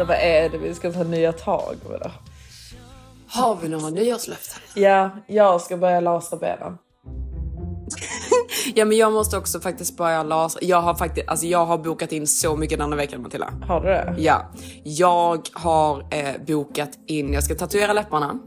Så 0.04 0.08
vad 0.08 0.18
är 0.18 0.50
det 0.50 0.58
vi 0.58 0.74
ska 0.74 0.92
ta 0.92 1.04
nya 1.04 1.32
tag 1.32 1.76
med 1.90 2.00
då? 2.00 2.12
Har 3.28 3.58
vi 3.62 3.70
några 3.70 3.90
nyårslöften? 3.90 4.62
Ja, 4.76 5.10
jag 5.28 5.62
ska 5.62 5.78
börja 5.78 6.00
lasra 6.00 6.38
benen. 6.38 6.78
Ja 8.76 8.86
men 8.86 8.98
jag 8.98 9.14
måste 9.14 9.38
också 9.38 9.60
faktiskt 9.60 9.98
börja 9.98 10.24
lasra. 10.24 10.60
Jag 10.64 10.82
har 10.82 10.96
faktiskt, 10.96 11.28
alltså 11.28 11.46
jag 11.46 11.66
har 11.66 11.78
bokat 11.78 12.12
in 12.12 12.28
så 12.28 12.56
mycket 12.56 12.80
denna 12.80 12.96
veckan 12.96 13.22
Matilda. 13.22 13.54
Har 13.68 13.82
du 13.82 13.88
det? 13.88 14.16
Ja, 14.18 14.52
jag 14.84 15.50
har 15.54 16.06
eh, 16.10 16.42
bokat 16.48 16.92
in, 17.08 17.34
jag 17.34 17.44
ska 17.44 17.56
tatuera 17.56 17.94
läpparna. 17.94 18.40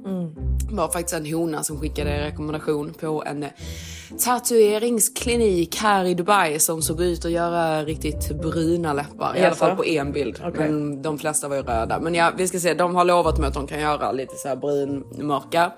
Det 0.69 0.75
var 0.75 0.89
faktiskt 0.89 1.15
en 1.15 1.33
hona 1.33 1.63
som 1.63 1.81
skickade 1.81 2.11
en 2.11 2.25
rekommendation 2.25 2.95
på 2.95 3.25
en 3.27 3.45
tatueringsklinik 4.25 5.77
här 5.77 6.05
i 6.05 6.15
Dubai 6.15 6.59
som 6.59 6.83
såg 6.83 7.03
ut 7.03 7.25
att 7.25 7.31
göra 7.31 7.85
riktigt 7.85 8.41
bruna 8.41 8.93
läppar. 8.93 9.37
I 9.37 9.45
alla 9.45 9.55
fall 9.55 9.77
på 9.77 9.85
en 9.85 10.13
bild. 10.13 10.43
Okej. 10.45 10.71
Men 10.71 11.03
de 11.03 11.19
flesta 11.19 11.49
var 11.49 11.57
ju 11.57 11.63
röda. 11.63 12.01
Men 12.01 12.15
ja, 12.15 12.33
vi 12.37 12.49
ska 12.49 12.61
se, 12.61 12.75
de 12.75 12.95
har 12.95 13.05
lovat 13.05 13.39
mig 13.39 13.49
att 13.49 13.55
de 13.55 13.67
kan 13.67 13.81
göra 13.81 14.13
lite 14.13 14.37
så 14.37 14.49
här 14.49 14.57
brunmörka. 14.57 15.73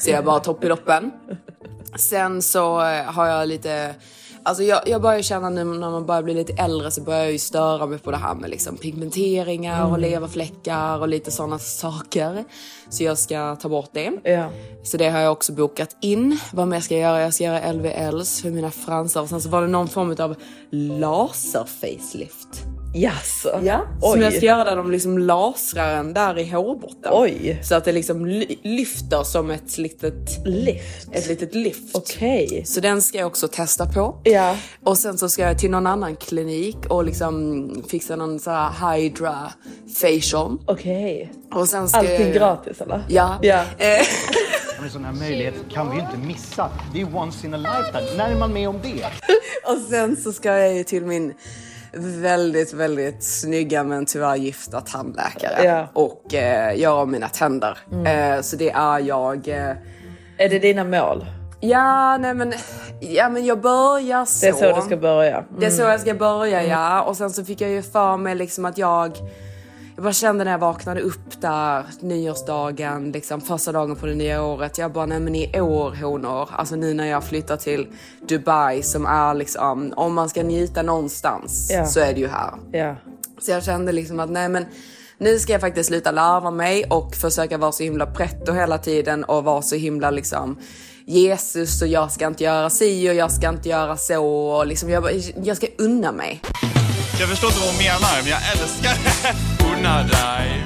Så 0.00 0.10
jag 0.10 0.24
bara 0.24 0.40
topp 0.40 0.64
i 0.64 0.68
loppen. 0.68 1.10
Sen 1.96 2.42
så 2.42 2.78
har 3.06 3.26
jag 3.26 3.48
lite, 3.48 3.94
alltså 4.44 4.62
jag, 4.62 4.88
jag 4.88 5.02
börjar 5.02 5.22
känna 5.22 5.50
nu 5.50 5.64
när 5.64 5.90
man 5.90 6.06
börjar 6.06 6.22
bli 6.22 6.34
lite 6.34 6.52
äldre 6.52 6.90
så 6.90 7.00
börjar 7.00 7.22
jag 7.22 7.32
ju 7.32 7.38
störa 7.38 7.86
mig 7.86 7.98
på 7.98 8.10
det 8.10 8.16
här 8.16 8.34
med 8.34 8.50
liksom 8.50 8.76
pigmenteringar 8.76 9.90
och 9.90 9.98
leverfläckar 9.98 10.98
och 10.98 11.08
lite 11.08 11.30
sådana 11.30 11.58
saker. 11.58 12.44
Så 12.88 13.04
jag 13.04 13.18
ska 13.18 13.56
ta 13.56 13.68
bort 13.68 13.90
det. 13.92 14.12
Ja. 14.22 14.50
Så 14.82 14.96
det 14.96 15.08
har 15.08 15.20
jag 15.20 15.32
också 15.32 15.52
bokat 15.52 15.96
in. 16.00 16.38
Vad 16.52 16.68
mer 16.68 16.80
ska 16.80 16.94
jag 16.94 17.02
göra? 17.02 17.22
Jag 17.22 17.34
ska 17.34 17.44
göra 17.44 17.72
LVLs 17.72 18.42
för 18.42 18.50
mina 18.50 18.70
fransar 18.70 19.22
och 19.22 19.28
sen 19.28 19.40
så 19.40 19.48
var 19.48 19.62
det 19.62 19.68
någon 19.68 19.88
form 19.88 20.16
av 20.18 20.34
laser-facelift. 20.70 22.73
Jaså? 22.94 23.60
Ja, 23.64 23.80
Oj. 24.02 24.12
som 24.12 24.20
jag 24.20 24.32
ska 24.32 24.46
göra 24.46 24.64
där 24.64 24.76
de 24.76 24.90
liksom 24.90 25.18
lasrar 25.18 25.94
en 25.96 26.14
där 26.14 26.38
i 26.38 26.44
hårbotten. 26.50 27.10
Oj. 27.12 27.60
Så 27.62 27.74
att 27.74 27.84
det 27.84 27.92
liksom 27.92 28.26
ly- 28.26 28.58
lyfter 28.62 29.22
som 29.22 29.50
ett 29.50 29.78
litet, 29.78 30.46
Lift? 30.46 31.08
ett 31.12 31.28
litet 31.28 31.54
lyft. 31.54 31.96
Okej. 31.96 32.62
Så 32.66 32.80
den 32.80 33.02
ska 33.02 33.18
jag 33.18 33.26
också 33.26 33.48
testa 33.48 33.86
på. 33.86 34.20
Ja. 34.24 34.56
Och 34.84 34.98
sen 34.98 35.18
så 35.18 35.28
ska 35.28 35.42
jag 35.42 35.58
till 35.58 35.70
någon 35.70 35.86
annan 35.86 36.16
klinik 36.16 36.76
och 36.88 37.04
liksom 37.04 37.84
fixa 37.88 38.16
någon 38.16 38.40
så 38.40 38.50
här 38.50 38.96
hydra 38.98 39.52
facial. 40.00 40.58
Okej. 40.66 41.32
Och 41.52 41.68
sen 41.68 41.88
ska 41.88 41.98
Allting 41.98 42.20
jag... 42.26 42.34
gratis 42.34 42.80
eller? 42.80 43.04
Ja. 43.08 43.38
Ja. 43.42 43.64
Eh, 43.78 44.06
En 44.84 44.90
sån 44.90 45.04
här 45.04 45.12
möjlighet 45.12 45.54
kan 45.72 45.90
vi 45.90 45.96
ju 45.96 46.02
inte 46.02 46.16
missa. 46.16 46.70
Det 46.94 47.00
är 47.00 47.16
once 47.16 47.46
in 47.46 47.54
a 47.54 47.56
lifetime. 47.56 48.16
När 48.16 48.30
är 48.30 48.38
man 48.38 48.52
med 48.52 48.68
om 48.68 48.78
det? 48.82 49.04
och 49.72 49.78
sen 49.90 50.16
så 50.16 50.32
ska 50.32 50.48
jag 50.58 50.74
ju 50.76 50.84
till 50.84 51.04
min 51.04 51.34
väldigt, 51.96 52.72
väldigt 52.72 53.22
snygga 53.24 53.84
men 53.84 54.06
tyvärr 54.06 54.36
gifta 54.36 54.80
tandläkare. 54.80 55.64
Ja. 55.64 55.88
Och 55.92 56.34
eh, 56.34 56.78
göra 56.78 57.02
om 57.02 57.10
mina 57.10 57.28
tänder. 57.28 57.78
Eh, 58.06 58.40
så 58.40 58.56
det 58.56 58.70
är 58.70 58.98
jag... 58.98 59.48
Eh, 59.48 59.76
Är 60.38 60.48
det 60.48 60.58
dina 60.58 60.84
mål? 60.84 61.24
ja, 61.64 62.16
nej 62.16 62.34
men, 62.34 62.52
ja, 63.00 63.28
men 63.28 63.44
jag 63.44 63.60
börjar 63.60 64.24
så. 64.24 64.46
Det 64.46 64.48
är 64.48 64.72
så 64.72 64.80
du 64.80 64.86
ska 64.86 64.96
börja? 64.96 65.36
Mm. 65.36 65.46
Det 65.58 65.66
är 65.66 65.70
så 65.70 65.82
jag 65.82 66.00
ska 66.00 66.14
börja 66.14 66.62
ja. 66.62 67.02
Och 67.02 67.16
sen 67.16 67.30
så 67.30 67.44
fick 67.44 67.60
jag 67.60 67.70
ju 67.70 67.82
för 67.82 68.16
mig 68.16 68.34
liksom 68.34 68.64
att 68.64 68.78
jag 68.78 69.18
jag 69.94 70.04
bara 70.04 70.12
kände 70.12 70.44
när 70.44 70.50
jag 70.50 70.58
vaknade 70.58 71.00
upp 71.00 71.40
där 71.40 71.84
nyårsdagen, 72.00 73.12
liksom 73.12 73.40
första 73.40 73.72
dagen 73.72 73.96
på 73.96 74.06
det 74.06 74.14
nya 74.14 74.42
året. 74.42 74.78
Jag 74.78 74.92
bara, 74.92 75.06
nej 75.06 75.20
men 75.20 75.34
i 75.34 75.60
år 75.60 75.94
honor, 76.02 76.48
alltså 76.52 76.76
nu 76.76 76.94
när 76.94 77.06
jag 77.06 77.24
flyttar 77.24 77.56
till 77.56 77.86
Dubai 78.28 78.82
som 78.82 79.06
är 79.06 79.34
liksom, 79.34 79.92
om 79.96 80.14
man 80.14 80.28
ska 80.28 80.42
njuta 80.42 80.82
någonstans 80.82 81.70
Ja. 81.72 81.86
så 81.86 82.00
är 82.00 82.14
det 82.14 82.20
ju 82.20 82.28
här. 82.28 82.50
Ja. 82.72 82.96
Så 83.40 83.50
jag 83.50 83.64
kände 83.64 83.92
liksom 83.92 84.20
att 84.20 84.30
nej 84.30 84.48
men 84.48 84.64
nu 85.18 85.38
ska 85.38 85.52
jag 85.52 85.60
faktiskt 85.60 85.88
sluta 85.88 86.10
larva 86.10 86.50
mig 86.50 86.84
och 86.84 87.14
försöka 87.14 87.58
vara 87.58 87.72
så 87.72 87.82
himla 87.82 88.06
pretto 88.06 88.52
hela 88.52 88.78
tiden 88.78 89.24
och 89.24 89.44
vara 89.44 89.62
så 89.62 89.76
himla 89.76 90.10
liksom 90.10 90.58
Jesus 91.06 91.82
och 91.82 91.88
jag 91.88 92.12
ska 92.12 92.26
inte 92.26 92.44
göra 92.44 92.70
si 92.70 93.10
och 93.10 93.14
jag 93.14 93.32
ska 93.32 93.48
inte 93.48 93.68
göra 93.68 93.96
så 93.96 94.24
och 94.26 94.66
liksom 94.66 94.90
jag, 94.90 95.04
jag 95.44 95.56
ska 95.56 95.66
unna 95.78 96.12
mig. 96.12 96.40
Jag 97.20 97.28
förstår 97.28 97.48
inte 97.50 97.60
vad 97.60 97.68
hon 97.68 97.78
menar, 97.78 98.22
men 98.22 98.30
jag 98.30 98.40
älskar 98.52 99.63
Unna 99.84 100.02
dig. 100.02 100.62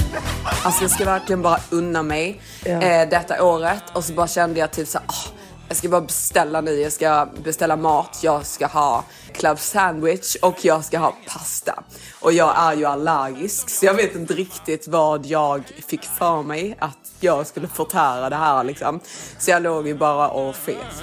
Alltså 0.65 0.83
jag 0.85 0.91
ska 0.91 1.05
verkligen 1.05 1.43
bara 1.43 1.61
unna 1.71 2.03
mig 2.03 2.41
Ja. 2.65 2.71
eh, 2.83 3.09
detta 3.09 3.45
året 3.45 3.83
och 3.93 4.05
så 4.05 4.13
bara 4.13 4.29
kände 4.29 4.61
jag 4.61 4.71
typ 4.71 4.89
så 4.89 4.99
här, 4.99 5.07
"Åh, 5.09 5.38
jag 5.69 5.77
ska 5.77 5.89
bara 5.89 6.01
beställa 6.01 6.61
nu, 6.61 6.81
jag 6.81 6.93
ska 6.93 7.29
beställa 7.45 7.77
mat, 7.77 8.19
jag 8.23 8.47
ska 8.47 8.67
ha 8.67 9.05
club 9.33 9.59
sandwich 9.59 10.37
och 10.43 10.65
jag 10.65 10.85
ska 10.85 10.99
ha 10.99 11.17
pasta. 11.27 11.83
Och 12.21 12.33
jag 12.33 12.55
är 12.59 12.75
ju 12.75 12.85
allergisk 12.85 13.71
så 13.71 13.87
jag 13.87 13.95
vet 13.95 14.15
inte 14.15 14.35
riktigt 14.35 14.89
vad 14.89 15.27
jag 15.27 15.63
fick 15.87 16.05
för 16.05 16.43
mig 16.43 16.77
att 16.79 16.99
jag 17.21 17.47
skulle 17.47 17.69
förtära 17.69 18.31
det 18.31 18.37
här 18.37 18.65
liksom. 18.65 19.01
Så 19.39 19.51
jag 19.51 19.63
låg 19.63 19.87
ju 19.87 19.95
bara 19.95 20.29
och 20.29 20.57
fet. 20.57 21.03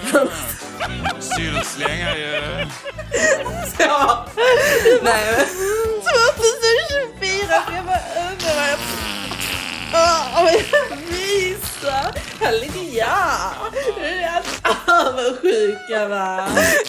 Syrslänga 1.19 2.17
ju. 2.17 2.31
Bara, 3.77 4.25
nej 5.03 5.35
men 5.37 5.45
2024 7.19 7.61
ska 7.61 7.75
jag 7.75 8.69
jag... 8.69 8.79
Åh, 9.95 10.51
jag 10.71 10.97
visar! 10.97 12.19
Halleluja! 12.45 13.15
Det 13.95 14.05
är 14.05 14.27
helt 14.27 14.61
avundsjuka 14.87 16.07
va? 16.07 16.47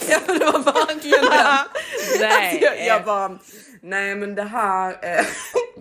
Ja 0.08 0.18
men 0.26 0.38
det 0.38 0.44
var 0.44 0.86
verkligen 0.86 1.24
det. 1.24 1.64
Nej. 2.20 2.50
Alltså, 2.50 2.64
jag, 2.64 2.86
jag 2.86 3.04
bara, 3.04 3.38
nej 3.82 4.14
men 4.14 4.34
det 4.34 4.42
här... 4.42 4.90
Eh, 5.02 5.24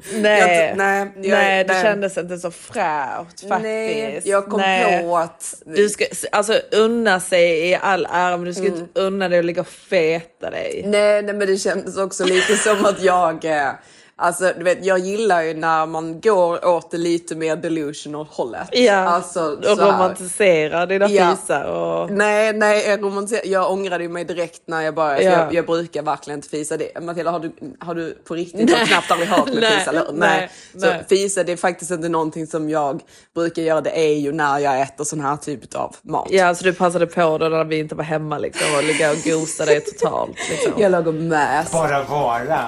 Nej, 0.14 0.40
jag, 0.68 0.78
nej, 0.78 1.12
jag, 1.16 1.32
nej, 1.32 1.64
det 1.64 1.74
kändes 1.82 2.18
inte 2.18 2.38
så 2.38 2.52
fräscht 2.52 3.48
faktiskt. 3.48 3.64
Nej, 3.64 4.22
jag 4.26 4.46
kom 4.46 4.60
Nej. 4.62 5.04
på 5.04 5.18
att... 5.18 5.54
Du 5.66 5.90
ska 5.90 6.06
alltså 6.32 6.60
unna 6.72 7.20
sig 7.20 7.70
i 7.70 7.76
all 7.76 8.08
ära 8.12 8.38
men 8.38 8.46
du 8.46 8.54
ska 8.54 8.64
Mm. 8.66 8.76
inte 8.80 9.00
unna 9.02 9.30
dig 9.30 9.40
att 9.40 9.46
ligga 9.46 9.62
och 9.62 9.68
feta 9.68 10.50
dig. 10.50 10.84
Nej, 10.86 11.22
nej 11.22 11.36
men 11.36 11.48
det 11.48 11.58
kändes 11.58 11.98
också 11.98 12.24
lite 12.26 12.56
som 12.58 12.86
att 12.86 13.02
jag... 13.02 13.46
Eh, 13.46 13.70
alltså 14.18 14.54
du 14.58 14.64
vet, 14.64 14.86
jag 14.86 15.00
gillar 15.00 15.42
ju 15.42 15.54
när 15.54 15.86
man 15.86 16.22
går 16.22 16.66
åt 16.68 16.92
det 16.92 16.98
lite 16.98 17.36
mer 17.36 17.56
delusional 17.56 18.26
hållet. 18.32 18.68
Ja, 18.72 18.96
Alltså, 18.96 19.42
och 19.42 19.64
så 19.64 19.76
här. 19.82 19.92
romantisera 19.92 20.86
dina 20.86 21.08
Ja. 21.10 21.36
fisar 21.36 21.64
och... 21.66 22.12
Nej, 22.12 22.54
nej, 22.54 22.86
jag, 22.90 23.04
romantiser- 23.04 23.42
jag 23.46 23.72
ångrade 23.72 24.04
ju 24.04 24.10
mig 24.10 24.26
direkt 24.26 24.62
när 24.66 24.82
jag 24.82 24.96
började. 24.96 25.24
för 25.24 25.30
Ja. 25.32 25.40
Jag, 25.40 25.54
jag 25.54 25.66
brukar 25.66 26.02
verkligen 26.02 26.38
inte 26.38 26.50
fisa. 26.50 26.78
Det. 26.78 27.02
Matilda, 27.04 27.32
har 27.32 27.40
du, 27.40 27.52
har 27.80 27.96
du 27.96 28.18
på 28.28 28.34
riktigt 28.34 28.78
har 28.78 28.86
knappt 28.86 29.12
aldrig 29.12 29.30
hört 29.30 29.46
mig 29.48 29.58
Nej, 29.62 29.80
fisa? 29.80 29.90
Eller? 29.92 30.06
nej, 30.14 30.50
Så 30.78 30.86
nej. 30.88 31.06
fisa, 31.10 31.44
det 31.44 31.52
är 31.52 31.58
faktiskt 31.58 31.92
inte 31.92 32.10
någonting 32.10 32.48
som 32.48 32.70
jag 32.70 33.02
brukar 33.36 33.62
göra. 33.62 33.82
Det 33.82 34.00
är 34.10 34.14
ju 34.16 34.32
när 34.32 34.60
jag 34.60 34.82
äter 34.82 35.04
sån 35.04 35.20
här 35.22 35.38
typ 35.38 35.76
av 35.76 35.96
mat. 36.02 36.28
Ja, 36.32 36.56
så 36.56 36.64
du 36.64 36.74
passade 36.74 37.08
på 37.08 37.38
då 37.38 37.50
när 37.50 37.64
vi 37.64 37.80
inte 37.80 37.96
var 37.96 38.04
hemma 38.04 38.38
liksom 38.38 38.76
och 38.78 38.84
ligga 38.84 39.12
och 39.12 39.18
gosa 39.26 39.66
dig 39.66 39.82
totalt. 39.82 40.36
Liksom. 40.50 40.74
Jag 40.82 40.92
låg 40.92 41.08
och 41.08 41.14
mös. 41.14 41.72
Bara 41.72 42.04
vara. 42.04 42.60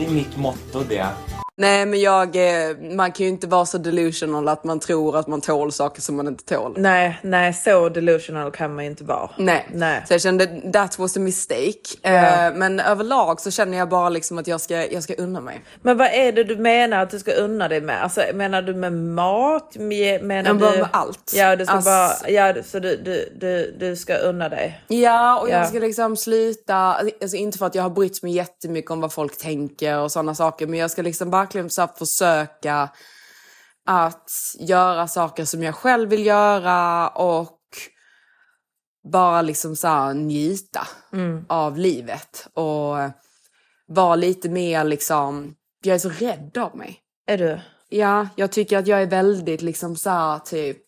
Det 0.00 0.06
är 0.06 0.10
mitt 0.10 0.36
motto 0.36 0.82
det. 0.88 1.06
Nej, 1.60 1.86
men 1.86 2.00
jag, 2.00 2.36
eh, 2.36 2.76
man 2.96 3.12
kan 3.12 3.24
ju 3.26 3.30
inte 3.32 3.46
vara 3.46 3.66
så 3.66 3.78
delusional 3.78 4.48
att 4.48 4.64
man 4.64 4.80
tror 4.80 5.16
att 5.16 5.26
man 5.26 5.40
tål 5.40 5.72
saker 5.72 6.00
som 6.02 6.16
man 6.16 6.28
inte 6.28 6.44
tål. 6.44 6.74
Nej, 6.78 7.18
nej, 7.22 7.54
så 7.54 7.88
delusional 7.88 8.50
kan 8.50 8.74
man 8.74 8.84
ju 8.84 8.90
inte 8.90 9.04
vara. 9.04 9.30
Nej. 9.36 9.66
Nej. 9.74 10.04
så 10.08 10.14
jag 10.14 10.20
kände 10.20 10.46
that 10.72 10.98
was 10.98 11.16
a 11.16 11.20
mistake. 11.20 11.72
Ja. 12.02 12.46
Eh, 12.46 12.54
men 12.54 12.80
överlag 12.80 13.40
så 13.40 13.50
känner 13.50 13.78
jag 13.78 13.88
bara 13.88 14.08
liksom 14.08 14.38
att 14.38 14.46
jag 14.46 14.60
ska, 14.60 14.86
jag 14.92 15.02
ska 15.02 15.14
unna 15.14 15.40
mig. 15.40 15.64
Men 15.82 15.96
vad 15.98 16.06
är 16.06 16.32
det 16.32 16.44
du 16.44 16.56
menar 16.56 17.02
att 17.02 17.10
du 17.10 17.18
ska 17.18 17.32
unna 17.32 17.68
dig 17.68 17.80
med? 17.80 18.02
Alltså, 18.02 18.22
menar 18.34 18.62
du 18.62 18.74
med 18.74 18.92
mat? 18.92 19.76
Menar 19.76 20.36
Jag 20.36 20.56
du... 20.56 20.60
bara 20.60 20.70
med 20.76 20.88
allt. 20.92 21.32
Ja, 21.36 21.56
du 21.56 21.64
ska 21.64 21.74
Alltså- 21.74 21.90
bara... 21.90 22.30
Ja, 22.30 22.54
så 22.64 22.78
du, 22.78 22.96
du, 22.96 23.28
du, 23.40 23.76
du 23.80 23.96
ska 23.96 24.14
unna 24.16 24.48
dig? 24.48 24.80
Ja, 24.88 25.40
och 25.40 25.50
Ja. 25.50 25.52
jag 25.58 25.68
ska 25.68 25.78
liksom 25.78 26.16
sluta, 26.16 26.74
alltså 27.22 27.36
inte 27.36 27.58
för 27.58 27.66
att 27.66 27.74
jag 27.74 27.82
har 27.82 27.90
brytt 27.90 28.22
mig 28.22 28.32
jättemycket 28.32 28.90
om 28.90 29.00
vad 29.00 29.12
folk 29.12 29.38
tänker 29.38 29.98
och 29.98 30.12
sådana 30.12 30.34
saker, 30.34 30.66
men 30.66 30.78
jag 30.78 30.90
ska 30.90 31.02
liksom 31.02 31.30
verkligen 31.50 31.70
så 31.70 31.88
försöka 31.98 32.88
att 33.86 34.30
göra 34.58 35.08
saker 35.08 35.44
som 35.44 35.62
jag 35.62 35.74
själv 35.74 36.08
vill 36.10 36.26
göra 36.26 37.08
och 37.08 37.58
bara 39.12 39.42
liksom 39.42 39.76
så 39.76 39.88
här 39.88 40.14
njuta 40.14 40.86
av 41.48 41.78
livet 41.78 42.48
och 42.54 42.96
vara 43.86 44.16
lite 44.16 44.48
mer 44.48 44.84
liksom, 44.84 45.54
jag 45.82 45.94
är 45.94 45.98
så 45.98 46.08
rädd 46.10 46.58
av 46.58 46.76
mig. 46.76 46.98
Är 47.26 47.38
du? 47.38 47.60
Ja, 47.88 48.28
jag 48.36 48.52
tycker 48.52 48.78
att 48.78 48.86
jag 48.86 49.02
är 49.02 49.06
väldigt 49.06 49.62
liksom 49.62 49.96
så 49.96 50.10
här 50.10 50.38
typ 50.38 50.82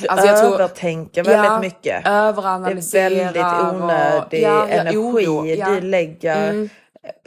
Du 0.00 0.08
Alltså, 0.08 0.26
jag 0.26 0.40
tror- 0.40 0.54
övertänker 0.54 1.24
väldigt 1.24 1.44
Ja, 1.50 1.60
mycket. 1.60 2.04
Det 2.04 2.10
är 2.10 3.10
väldigt 3.10 3.42
onödig 3.82 4.46
och- 4.48 4.52
ja, 4.52 4.68
ja, 4.68 4.68
energi 4.68 4.96
oro, 4.96 5.46
ja. 5.46 5.70
du 5.70 5.80
lägger 5.80 6.50
Mm. 6.50 6.68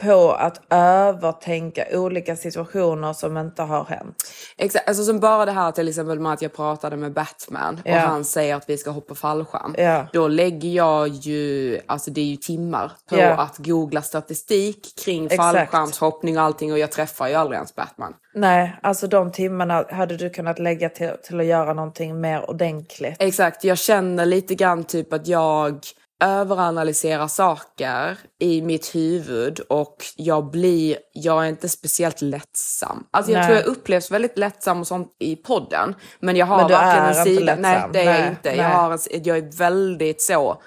På 0.02 0.32
att 0.32 0.60
övertänka 0.70 1.84
olika 1.92 2.36
situationer 2.36 3.12
som 3.12 3.36
inte 3.38 3.62
har 3.62 3.84
hänt. 3.84 4.32
Exakt, 4.56 4.88
alltså 4.88 5.04
som 5.04 5.20
bara 5.20 5.44
det 5.44 5.52
här 5.52 5.72
till 5.72 5.88
exempel 5.88 6.20
med 6.20 6.32
att 6.32 6.42
jag 6.42 6.52
pratade 6.52 6.96
med 6.96 7.12
Batman 7.12 7.74
och 7.84 7.90
Ja. 7.90 7.98
han 7.98 8.24
säger 8.24 8.54
att 8.56 8.68
vi 8.70 8.78
ska 8.78 8.90
hoppa 8.90 9.14
fallskärm. 9.14 9.74
Ja. 9.78 10.06
Då 10.12 10.28
lägger 10.28 10.68
jag 10.68 11.08
ju, 11.08 11.78
alltså 11.86 12.10
det 12.10 12.20
är 12.20 12.24
ju 12.24 12.36
timmar 12.36 12.92
på 13.08 13.16
Ja. 13.18 13.30
att 13.30 13.58
googla 13.58 14.02
statistik 14.02 14.86
kring 15.04 15.26
Exakt. 15.26 15.42
fallskärmshoppning 15.42 16.38
och 16.38 16.44
allting 16.44 16.72
och 16.72 16.78
jag 16.78 16.92
träffar 16.92 17.28
ju 17.28 17.34
aldrig 17.34 17.56
ens 17.56 17.74
Batman. 17.74 18.14
Nej, 18.34 18.78
alltså 18.82 19.06
de 19.06 19.32
timmarna 19.32 19.84
hade 19.90 20.16
du 20.16 20.30
kunnat 20.30 20.58
lägga 20.58 20.88
till, 20.88 21.10
till 21.22 21.40
att 21.40 21.46
göra 21.46 21.72
någonting 21.74 22.20
mer 22.20 22.50
ordentligt. 22.50 23.16
Exakt, 23.18 23.64
jag 23.64 23.78
känner 23.78 24.26
lite 24.26 24.54
grann 24.54 24.84
typ 24.84 25.12
att 25.12 25.26
jag 25.26 25.80
överanalyserar 26.20 27.28
saker 27.28 28.16
i 28.38 28.62
mitt 28.62 28.94
huvud 28.94 29.60
och 29.60 29.96
jag 30.16 30.50
blir, 30.50 30.96
jag 31.12 31.44
är 31.44 31.48
inte 31.48 31.68
speciellt 31.68 32.22
lättsam. 32.22 33.06
Alltså 33.10 33.32
jag 33.32 33.38
Nej. 33.38 33.46
tror 33.46 33.58
jag 33.58 33.66
upplevs 33.66 34.10
väldigt 34.10 34.38
lättsam 34.38 34.80
och 34.80 34.86
sånt 34.86 35.16
i 35.18 35.36
podden. 35.36 35.94
Men 36.20 36.36
jag 36.36 36.46
har 36.46 36.56
Men 36.56 36.68
verkligen 36.68 37.04
en 37.04 37.28
inte 37.28 37.40
sida, 37.40 37.56
nej 37.58 37.82
det 37.92 38.00
är 38.00 38.04
jag 38.04 38.20
Nej, 38.20 38.28
inte. 38.28 38.48
nej. 38.50 38.58
Jag, 38.58 38.68
har 38.68 38.92
en, 38.92 38.98
jag 39.24 39.38
är 39.38 39.58
väldigt 39.58 40.22
så 40.22 40.62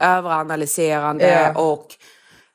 överanalyserande 0.00 1.52
och 1.56 1.86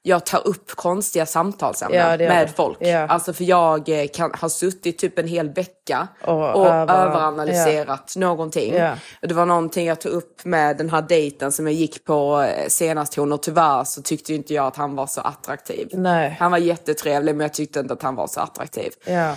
jag 0.04 0.26
tar 0.26 0.48
upp 0.48 0.72
konstiga 0.72 1.26
samtalsämnen 1.26 2.00
Ja, 2.00 2.18
det 2.18 2.28
med 2.28 2.48
du. 2.48 2.54
folk. 2.54 2.78
Ja. 2.80 3.08
Alltså 3.08 3.34
för 3.34 3.44
jag 3.44 3.90
eh, 3.90 4.08
kan 4.08 4.32
ha 4.34 4.50
suttit 4.50 4.98
typ 4.98 5.20
en 5.20 5.28
hel 5.28 5.50
vecka 5.50 6.08
Och 6.24 6.56
och, 6.56 6.68
över- 6.68 7.06
överanalyserat 7.08 8.14
någonting. 8.18 8.74
Ja. 8.76 8.94
Det 9.22 9.34
var 9.34 9.46
någonting 9.46 9.88
jag 9.88 10.02
tog 10.02 10.12
upp 10.12 10.46
med 10.46 10.78
den 10.78 10.90
här 10.90 11.02
dejten 11.02 11.52
som 11.52 11.68
jag 11.68 11.74
gick 11.74 12.06
på 12.06 12.42
eh, 12.42 12.68
senast 12.68 13.16
hon 13.16 13.32
och 13.32 13.42
tyvärr 13.44 13.84
så 13.84 14.02
tyckte 14.02 14.34
inte 14.34 14.54
jag 14.54 14.66
att 14.68 14.76
han 14.76 14.96
var 14.96 15.08
så 15.08 15.22
attraktiv. 15.22 15.88
Nej. 15.94 16.36
Han 16.40 16.52
var 16.52 16.58
jättetrevlig 16.58 17.36
men 17.36 17.44
jag 17.44 17.54
tyckte 17.54 17.80
inte 17.80 17.94
att 17.94 18.02
han 18.04 18.16
var 18.16 18.28
så 18.28 18.40
attraktiv. 18.40 18.92
Ja. 19.06 19.36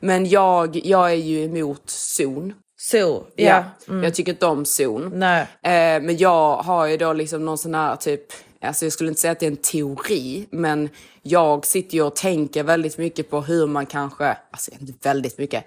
Men 0.00 0.26
jag, 0.28 0.76
jag 0.84 1.10
är 1.10 1.14
ju 1.14 1.44
emot 1.44 1.82
zon. 1.90 2.54
Ja. 2.92 3.22
ja. 3.36 3.64
Mm. 3.88 4.04
Jag 4.04 4.14
tycker 4.14 4.32
inte 4.32 4.46
om 4.46 4.64
zon. 4.64 5.12
Nej. 5.14 5.40
Eh, 5.62 6.02
men 6.02 6.16
jag 6.16 6.56
har 6.56 6.86
ju 6.86 6.96
då 6.96 7.12
liksom 7.12 7.44
någon 7.44 7.58
sån 7.58 7.74
här 7.74 7.96
typ, 7.96 8.22
alltså 8.66 8.84
jag 8.84 8.92
skulle 8.92 9.08
inte 9.08 9.20
säga 9.20 9.32
att 9.32 9.40
det 9.40 9.46
är 9.46 9.50
en 9.50 9.56
teori, 9.56 10.46
men 10.50 10.88
jag 11.22 11.66
sitter 11.66 11.94
ju 11.94 12.02
och 12.02 12.16
tänker 12.16 12.62
väldigt 12.62 12.98
mycket 12.98 13.30
på 13.30 13.40
hur 13.40 13.66
man 13.66 13.86
kanske, 13.86 14.36
alltså 14.50 14.70
inte 14.80 15.08
väldigt 15.08 15.38
mycket, 15.38 15.64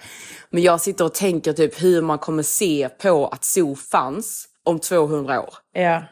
men 0.49 0.63
jag 0.63 0.81
sitter 0.81 1.05
och 1.05 1.13
tänker 1.13 1.53
typ 1.53 1.81
hur 1.83 2.01
man 2.01 2.17
kommer 2.17 2.43
se 2.43 2.89
på 3.01 3.27
att 3.27 3.43
zoo 3.43 3.75
fanns 3.75 4.45
om 4.65 4.79
200 4.79 5.41
år. 5.41 5.53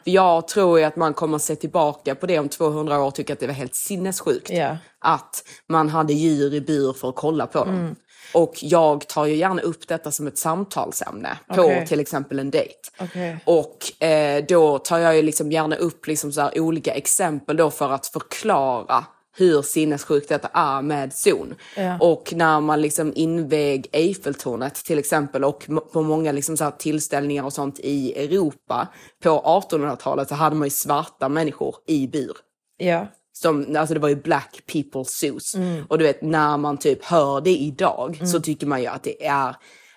För 0.04 0.10
jag 0.10 0.48
tror 0.48 0.78
ju 0.78 0.84
att 0.84 0.96
man 0.96 1.14
kommer 1.14 1.38
se 1.38 1.56
tillbaka 1.56 2.14
på 2.14 2.26
det 2.26 2.38
om 2.38 2.48
200 2.48 3.00
år 3.00 3.06
och 3.06 3.14
tycka 3.14 3.32
att 3.32 3.40
det 3.40 3.46
var 3.46 3.54
helt 3.54 3.74
sinnessjukt. 3.74 4.50
Ja. 4.50 4.76
Att 5.00 5.44
man 5.68 5.88
hade 5.88 6.12
djur 6.12 6.54
i 6.54 6.60
bur 6.60 6.92
för 6.92 7.08
att 7.08 7.16
kolla 7.16 7.46
på 7.46 7.64
dem. 7.64 7.96
Och 8.34 8.54
jag 8.60 9.08
tar 9.08 9.26
ju 9.26 9.34
gärna 9.34 9.62
upp 9.62 9.88
detta 9.88 10.10
som 10.10 10.26
ett 10.26 10.38
samtalsämne 10.38 11.38
på 11.54 11.62
Okej. 11.62 11.86
till 11.86 12.00
exempel 12.00 12.38
en 12.38 12.50
dejt. 12.50 12.74
Okej. 13.00 13.38
Och 13.44 14.02
eh, 14.02 14.44
då 14.48 14.78
tar 14.78 14.98
jag 14.98 15.16
ju 15.16 15.22
liksom 15.22 15.52
gärna 15.52 15.76
upp 15.76 16.06
liksom 16.06 16.32
så 16.32 16.50
olika 16.54 16.94
exempel 16.94 17.56
då 17.56 17.70
för 17.70 17.90
att 17.90 18.06
förklara 18.06 19.04
hur 19.38 19.62
sinnessjukt 19.62 20.28
detta 20.28 20.48
är 20.52 20.82
med 20.82 21.12
zon. 21.12 21.54
Ja. 21.76 21.98
Och 22.00 22.32
när 22.36 22.60
man 22.60 22.80
liksom 22.80 23.12
inväg 23.16 23.88
Eiffeltornet 23.92 24.74
till 24.74 24.98
exempel 24.98 25.44
och 25.44 25.66
på 25.92 26.02
många 26.02 26.32
liksom 26.32 26.56
så 26.56 26.70
tillställningar 26.70 27.44
och 27.44 27.52
sånt 27.52 27.78
i 27.78 28.24
Europa 28.24 28.88
på 29.22 29.28
1800-talet 29.28 30.28
så 30.28 30.34
hade 30.34 30.56
man 30.56 30.66
ju 30.66 30.70
svarta 30.70 31.28
människor 31.28 31.76
i 31.86 32.06
bur. 32.06 32.36
Ja. 32.76 33.06
Som, 33.42 33.76
alltså 33.76 33.94
det 33.94 34.00
var 34.00 34.08
ju 34.08 34.16
black 34.16 34.60
people 34.72 35.04
zoos. 35.04 35.54
Och 35.88 35.98
du 35.98 36.04
vet 36.04 36.22
när 36.22 36.56
man 36.56 36.76
typ 36.78 37.04
hör 37.04 37.40
det 37.40 37.56
idag 37.56 38.20
så 38.24 38.40
tycker 38.40 38.66
man 38.66 38.80
ju 38.80 38.86
att 38.86 39.02
det 39.02 39.26
är, 39.26 39.56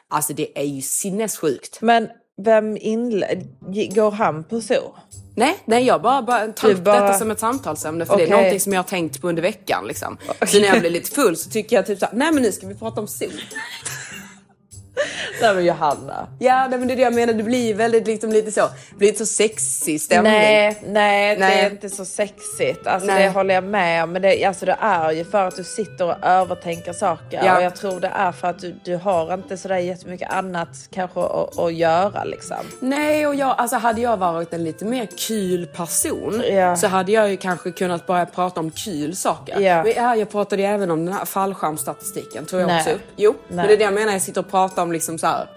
alltså 0.09 0.33
det 0.33 0.59
är 0.59 0.63
ju 0.65 0.81
sinnessjukt. 0.81 1.81
Men 1.81 2.07
vem 2.43 2.77
inled... 2.77 3.47
Går 3.95 4.11
han 4.11 4.43
på 4.43 4.61
så? 4.61 4.95
Nej, 5.35 5.57
nej 5.65 5.85
jag 5.85 6.01
bara, 6.01 6.21
bara 6.21 6.47
tar 6.47 6.69
upp 6.69 6.83
bara- 6.83 7.01
detta 7.01 7.19
som 7.19 7.31
ett 7.31 7.39
samtalsämne 7.39 8.05
för 8.05 8.17
det 8.17 8.23
Okej. 8.23 8.33
är 8.33 8.37
någonting 8.37 8.59
som 8.59 8.73
jag 8.73 8.79
har 8.79 8.89
tänkt 8.89 9.21
på 9.21 9.29
under 9.29 9.41
veckan. 9.41 9.87
Liksom. 9.87 10.17
Så 10.47 10.59
när 10.59 10.67
jag 10.67 10.79
blir 10.79 10.89
lite 10.89 11.11
full 11.11 11.37
så 11.37 11.49
tycker 11.49 11.75
jag 11.75 11.85
typ 11.85 11.99
såhär, 11.99 12.15
nej 12.15 12.31
men 12.33 12.43
nu 12.43 12.51
ska 12.51 12.67
vi 12.67 12.75
prata 12.75 13.01
om 13.01 13.07
sol. 13.07 13.29
Nej 15.41 15.55
men 15.55 15.65
Johanna. 15.65 16.27
Ja, 16.39 16.67
nej, 16.67 16.79
men 16.79 16.87
det 16.87 16.93
är 16.93 16.95
det 16.95 17.01
jag 17.01 17.13
menar. 17.13 17.33
Det 17.33 17.43
blir 17.43 17.73
väldigt 17.73 18.07
liksom 18.07 18.31
lite 18.31 18.51
så, 18.51 18.61
det 18.89 18.95
blir 18.97 19.07
lite 19.07 19.25
så 19.25 19.33
sexig 19.33 20.01
stämning. 20.01 20.33
Nej, 20.33 20.81
nej, 20.87 21.35
det 21.35 21.39
Nej. 21.39 21.65
är 21.65 21.69
inte 21.71 21.89
så 21.89 22.05
sexigt. 22.05 22.87
Alltså 22.87 23.07
Nej. 23.07 23.23
det 23.23 23.29
håller 23.29 23.53
jag 23.53 23.63
med 23.63 24.03
om. 24.03 24.11
Men 24.11 24.21
det, 24.21 24.45
alltså 24.45 24.65
det 24.65 24.77
är 24.79 25.11
ju 25.11 25.25
för 25.25 25.47
att 25.47 25.55
du 25.55 25.63
sitter 25.63 26.05
och 26.05 26.15
övertänker 26.25 26.93
saker. 26.93 27.41
Ja. 27.45 27.57
Och 27.57 27.63
jag 27.63 27.75
tror 27.75 27.99
det 27.99 28.11
är 28.15 28.31
för 28.31 28.47
att 28.47 28.59
du, 28.59 28.75
du 28.83 28.95
har 28.95 29.33
inte 29.33 29.57
sådär 29.57 29.77
jättemycket 29.77 30.31
annat 30.31 30.69
kanske 30.91 31.19
att, 31.19 31.59
att 31.59 31.73
göra 31.73 32.23
liksom. 32.23 32.57
Nej, 32.79 33.27
och 33.27 33.35
jag, 33.35 33.55
alltså 33.57 33.75
hade 33.77 34.01
jag 34.01 34.17
varit 34.17 34.53
en 34.53 34.63
lite 34.63 34.85
mer 34.85 35.07
kul 35.27 35.65
person 35.65 36.43
Ja. 36.51 36.75
så 36.75 36.87
hade 36.87 37.11
jag 37.11 37.29
ju 37.29 37.37
kanske 37.37 37.71
kunnat 37.71 38.07
börja 38.07 38.25
prata 38.25 38.59
om 38.59 38.71
kul 38.71 39.15
saker. 39.15 39.59
Ja. 39.59 39.83
Men, 39.83 39.93
ja, 39.95 40.15
jag 40.15 40.29
pratade 40.31 40.61
ju 40.61 40.67
även 40.67 40.91
om 40.91 41.05
den 41.05 41.15
här 41.15 41.25
fallskärmsstatistiken, 41.25 42.45
tror 42.45 42.61
jag 42.61 42.67
Nej. 42.67 42.79
också 42.79 42.91
upp. 42.91 43.01
Jo, 43.15 43.35
men 43.47 43.57
Nej. 43.57 43.67
det 43.67 43.73
är 43.73 43.77
det 43.77 43.83
jag 43.83 43.93
menar, 43.93 44.11
jag 44.11 44.21
sitter 44.21 44.41
och 44.41 44.51
pratar 44.51 44.83
om 44.83 44.90
liksom 44.91 45.17
så 45.17 45.27
här 45.27 45.47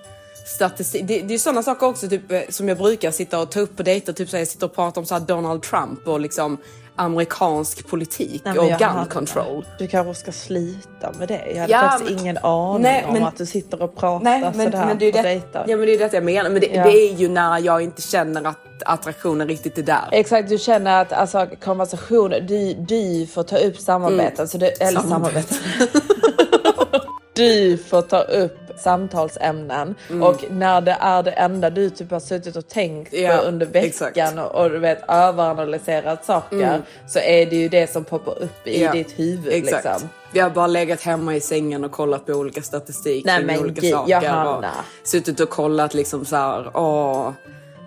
statistik. 0.46 1.04
Det, 1.06 1.20
det 1.20 1.34
är 1.34 1.38
sådana 1.38 1.62
saker 1.62 1.86
också 1.86 2.08
typ, 2.08 2.32
eh, 2.32 2.40
som 2.48 2.68
jag 2.68 2.78
brukar 2.78 3.10
sitta 3.10 3.38
och 3.38 3.50
ta 3.50 3.60
upp 3.60 3.76
på 3.76 3.82
dejter, 3.82 4.12
typ 4.12 4.28
så 4.28 4.36
här, 4.36 4.40
jag 4.40 4.48
sitter 4.48 4.66
och 4.66 4.74
pratar 4.74 5.00
om 5.00 5.06
så 5.06 5.14
här 5.14 5.20
Donald 5.20 5.62
Trump 5.62 6.08
och 6.08 6.20
liksom 6.20 6.58
amerikansk 6.96 7.88
politik 7.88 8.42
Nej, 8.44 8.58
och 8.58 8.68
gun 8.78 9.06
control. 9.10 9.66
Du 9.78 9.86
kanske 9.88 10.14
ska 10.14 10.32
slita 10.32 11.12
med 11.18 11.28
det. 11.28 11.46
Jag 11.54 11.60
hade 11.60 11.72
Ja, 11.72 11.80
faktiskt 11.80 12.10
men- 12.10 12.18
ingen 12.20 12.38
aning 12.38 12.82
Nej, 12.82 13.04
om 13.08 13.12
men- 13.14 13.24
att 13.24 13.36
du 13.36 13.46
sitter 13.46 13.82
och 13.82 13.96
pratar 13.96 14.24
Nej, 14.24 14.40
men, 14.40 14.52
sådär 14.72 14.86
men 14.86 14.98
det 14.98 15.06
är 15.08 15.12
på 15.12 15.16
det, 15.18 15.22
dejter. 15.22 15.64
ja, 15.68 15.76
men 15.76 15.86
det 15.86 15.94
är 15.94 15.98
det 15.98 16.12
jag 16.14 16.24
menar. 16.24 16.50
Men 16.50 16.60
det, 16.60 16.66
Ja. 16.66 16.84
det 16.84 16.90
är 16.92 17.14
ju 17.14 17.28
när 17.28 17.58
jag 17.58 17.82
inte 17.82 18.02
känner 18.02 18.44
att 18.48 18.56
attraktionen 18.86 19.48
riktigt 19.48 19.78
är 19.78 19.82
där. 19.82 20.08
Exakt, 20.12 20.48
du 20.48 20.58
känner 20.58 21.00
att 21.02 21.12
alltså, 21.12 21.46
konversationer, 21.64 22.40
du, 22.40 22.74
du 22.74 23.26
får 23.26 23.42
ta 23.42 23.56
upp 23.56 23.78
samarbeten. 23.78 24.48
Så 24.48 24.58
du, 24.58 24.66
eller 24.66 25.00
samarbeten. 25.00 25.58
du 27.34 27.78
får 27.78 28.02
ta 28.02 28.20
upp 28.20 28.58
samtalsämnen 28.76 29.94
och 30.22 30.44
när 30.50 30.80
det 30.80 30.96
är 31.00 31.22
det 31.22 31.30
enda 31.30 31.70
du 31.70 31.90
typ 31.90 32.10
har 32.10 32.20
suttit 32.20 32.56
och 32.56 32.68
tänkt 32.68 33.12
Ja, 33.12 33.36
på 33.36 33.42
under 33.42 33.66
veckan 33.66 33.88
exakt. 34.08 34.38
och, 34.38 34.54
och 34.64 34.70
du 34.70 34.78
vet 34.78 35.02
överanalyserat 35.08 36.24
saker 36.24 36.82
så 37.08 37.18
är 37.18 37.46
det 37.46 37.56
ju 37.56 37.68
det 37.68 37.92
som 37.92 38.04
poppar 38.04 38.42
upp 38.42 38.66
i 38.66 38.82
Ja, 38.82 38.92
ditt 38.92 39.18
huvud. 39.18 39.52
Exakt. 39.52 39.84
Liksom. 39.84 40.08
Vi 40.32 40.40
har 40.40 40.50
bara 40.50 40.66
legat 40.66 41.00
hemma 41.02 41.34
i 41.34 41.40
sängen 41.40 41.84
och 41.84 41.92
kollat 41.92 42.26
på 42.26 42.32
olika 42.32 42.62
statistik 42.62 43.24
Nej, 43.24 43.44
men 43.44 43.60
olika 43.60 43.80
gud, 43.80 43.90
saker. 43.92 44.12
Johanna. 44.22 44.70
Och 45.02 45.08
suttit 45.08 45.40
och 45.40 45.50
kollat 45.50 45.94
liksom 45.94 46.24
så 46.24 46.36
här, 46.36 46.70
åh, 46.76 47.30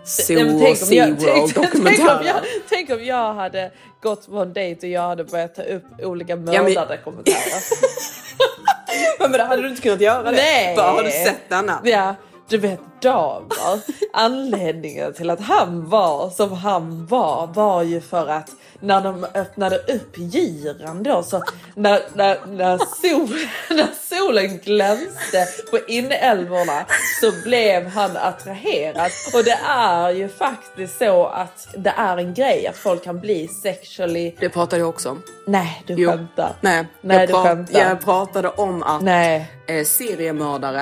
Zoo 0.03 0.35
men 0.35 0.55
och 0.55 0.61
tänk, 0.61 0.81
om 0.81 0.93
jag, 0.93 1.19
SeaWorld 1.21 1.53
tänk, 2.69 2.89
om 2.89 3.03
jag, 3.05 3.33
hade 3.33 3.71
gått 4.01 4.27
på 4.27 4.37
en 4.37 4.53
dejt 4.53 4.87
och 4.87 4.91
jag 4.93 5.01
hade 5.01 5.23
börjat 5.23 5.55
ta 5.55 5.61
upp 5.61 5.83
olika 6.03 6.35
men- 6.35 6.45
mördade 6.63 6.97
kommentarer. 6.97 7.37
Men 9.19 9.31
då 9.31 9.43
hade 9.43 9.61
du 9.61 9.69
inte 9.69 9.81
kunnat 9.81 10.01
göra 10.01 10.23
det. 10.23 10.31
Nej. 10.31 10.75
Bara, 10.75 10.91
har 10.91 11.03
du 11.03 11.11
sett 11.11 11.49
denna? 11.49 11.81
Ja, 11.83 12.15
du 12.49 12.57
vet 12.57 13.01
damer. 13.01 13.79
Anledningen 14.13 15.13
till 15.13 15.29
att 15.29 15.41
han 15.41 15.89
var 15.89 16.29
som 16.29 16.51
han 16.51 17.05
var 17.05 17.47
var 17.47 17.83
ju 17.83 18.01
för 18.01 18.27
att 18.27 18.49
när 18.79 19.01
de 19.01 19.23
öppnade 19.33 19.77
upp 19.77 20.17
giren 20.17 21.03
då 21.03 21.23
så 21.23 21.43
när, 21.75 22.01
när, 22.13 22.37
när, 22.47 22.77
sol, 22.77 23.37
när 23.77 23.87
solen 24.09 24.57
glänste 24.57 25.45
på 25.71 25.79
inälvorna 25.87 26.85
så 27.21 27.31
blev 27.43 27.87
han 27.87 28.17
attraherad. 28.17 29.11
Och 29.33 29.43
det 29.43 29.59
är 29.67 30.09
ju 30.09 30.29
faktiskt 30.29 30.97
så 30.99 31.25
att 31.25 31.67
det 31.77 31.93
är 31.97 32.17
en 32.17 32.33
grej 32.33 32.67
att 32.67 32.77
folk 32.77 33.03
kan 33.03 33.19
bli 33.19 33.47
sexually... 33.47 34.35
Det 34.39 34.49
pratade 34.49 34.79
jag 34.79 34.89
också 34.89 35.09
om. 35.09 35.21
Nej, 35.47 35.83
du 35.87 35.93
Jo. 35.97 36.11
skämtar. 36.11 36.53
Nej, 36.61 36.87
Nej, 37.01 37.17
jag, 37.19 37.27
du 37.29 37.33
prat- 37.33 37.43
skämtar. 37.47 37.79
jag 37.79 38.01
pratade 38.01 38.49
om 38.49 38.83
att 38.83 39.01
Nej. 39.01 39.51
Eh, 39.67 39.83
seriemördare 39.85 40.81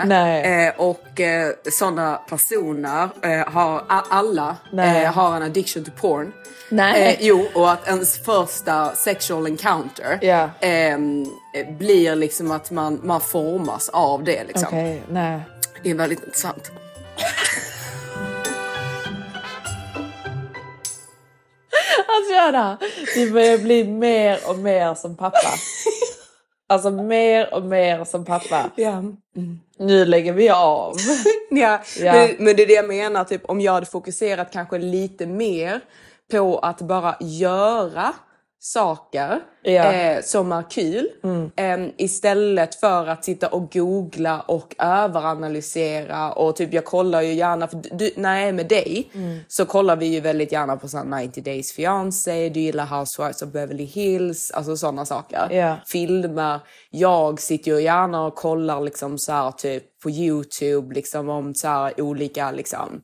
eh, 0.68 0.74
och 0.78 1.20
eh, 1.22 1.52
sådana 1.72 2.16
personer 2.30 3.10
eh, 3.22 3.54
har 3.54 3.84
alla 3.88 4.56
eh, 4.78 5.14
har 5.14 5.36
en 5.36 5.44
addiction 5.44 5.84
to 5.84 5.92
porn. 6.02 6.32
Nej. 6.70 7.04
Eh, 7.04 7.18
jo, 7.20 7.48
och 7.54 7.72
att 7.72 7.88
ens 7.88 8.26
första 8.26 8.96
sexual 8.96 9.48
encounter 9.48 10.20
eh, 10.22 10.98
blir 11.78 12.16
liksom 12.16 12.52
att 12.52 12.72
man, 12.72 13.00
man 13.04 13.22
formas 13.22 13.90
av 13.90 14.24
det. 14.24 14.44
Liksom. 14.44 14.68
Okej, 14.68 15.04
nej. 15.10 15.42
Det 15.84 15.90
är 15.90 15.96
väldigt 15.96 16.24
intressant. 16.24 16.72
Alltså 22.08 22.34
Johanna, 22.34 22.78
du 23.16 23.32
börjar 23.32 23.58
bli 23.58 23.84
mer 23.84 24.40
och 24.50 24.58
mer 24.58 24.94
som 24.96 25.18
pappa. 25.18 25.38
Alltså 26.68 26.90
mer 26.92 27.54
och 27.54 27.64
mer 27.64 28.04
som 28.04 28.26
pappa. 28.26 28.72
Ja. 28.76 29.04
Nu 29.78 30.06
lägger 30.06 30.34
vi 30.34 30.50
av. 30.50 30.94
Ja, 31.50 31.80
Ja. 32.00 32.14
Men, 32.14 32.30
men 32.40 32.56
det 32.56 32.64
är 32.64 32.68
det 32.68 32.74
jag 32.74 32.88
menar, 32.88 33.24
typ, 33.24 33.46
om 33.46 33.62
jag 33.62 33.74
hade 33.74 33.86
fokuserat 33.86 34.52
kanske 34.52 34.78
lite 34.78 35.26
mer 35.26 35.82
på 36.32 36.60
att 36.60 36.82
bara 36.82 37.16
göra 37.22 38.14
saker 38.60 39.40
Ja. 39.64 39.94
eh, 39.94 40.22
som 40.24 40.52
är 40.52 40.70
kul 40.70 41.08
eh, 41.56 41.78
istället 41.98 42.76
för 42.76 43.08
att 43.08 43.26
sitta 43.26 43.48
och 43.48 43.72
googla 43.72 44.40
och 44.42 44.76
överanalysera 44.80 46.32
och 46.32 46.56
typ 46.56 46.74
jag 46.74 46.86
kollar 46.86 47.22
ju 47.22 47.34
gärna, 47.34 47.68
för 47.68 47.82
du, 47.92 48.12
när 48.16 48.40
jag 48.40 48.50
är 48.50 48.54
med 48.54 48.68
dig 48.68 49.12
så 49.48 49.66
kollar 49.66 49.96
vi 49.96 50.06
ju 50.06 50.20
väldigt 50.20 50.52
gärna 50.52 50.78
på 50.78 50.88
sån 50.88 51.14
här 51.14 51.22
90 51.22 51.44
Days 51.44 51.74
Fiancé, 51.74 52.50
du 52.50 52.60
gillar 52.60 52.86
Housewives 53.00 53.42
of 53.42 53.50
Beverly 53.50 53.86
Hills, 53.86 54.52
alltså 54.52 54.78
sådana 54.78 55.06
saker. 55.06 55.48
Ja. 55.52 55.76
Filmer. 55.88 56.60
Jag 56.90 57.42
sitter 57.42 57.72
ju 57.72 57.82
gärna 57.82 58.26
och 58.26 58.36
kollar 58.36 58.82
liksom 58.82 59.18
så 59.18 59.32
här, 59.32 59.52
typ 59.52 59.84
på 60.04 60.10
Youtube 60.10 60.96
liksom 60.96 61.30
om 61.30 61.56
så 61.56 61.68
här, 61.68 62.02
olika 62.02 62.52
liksom 62.52 63.02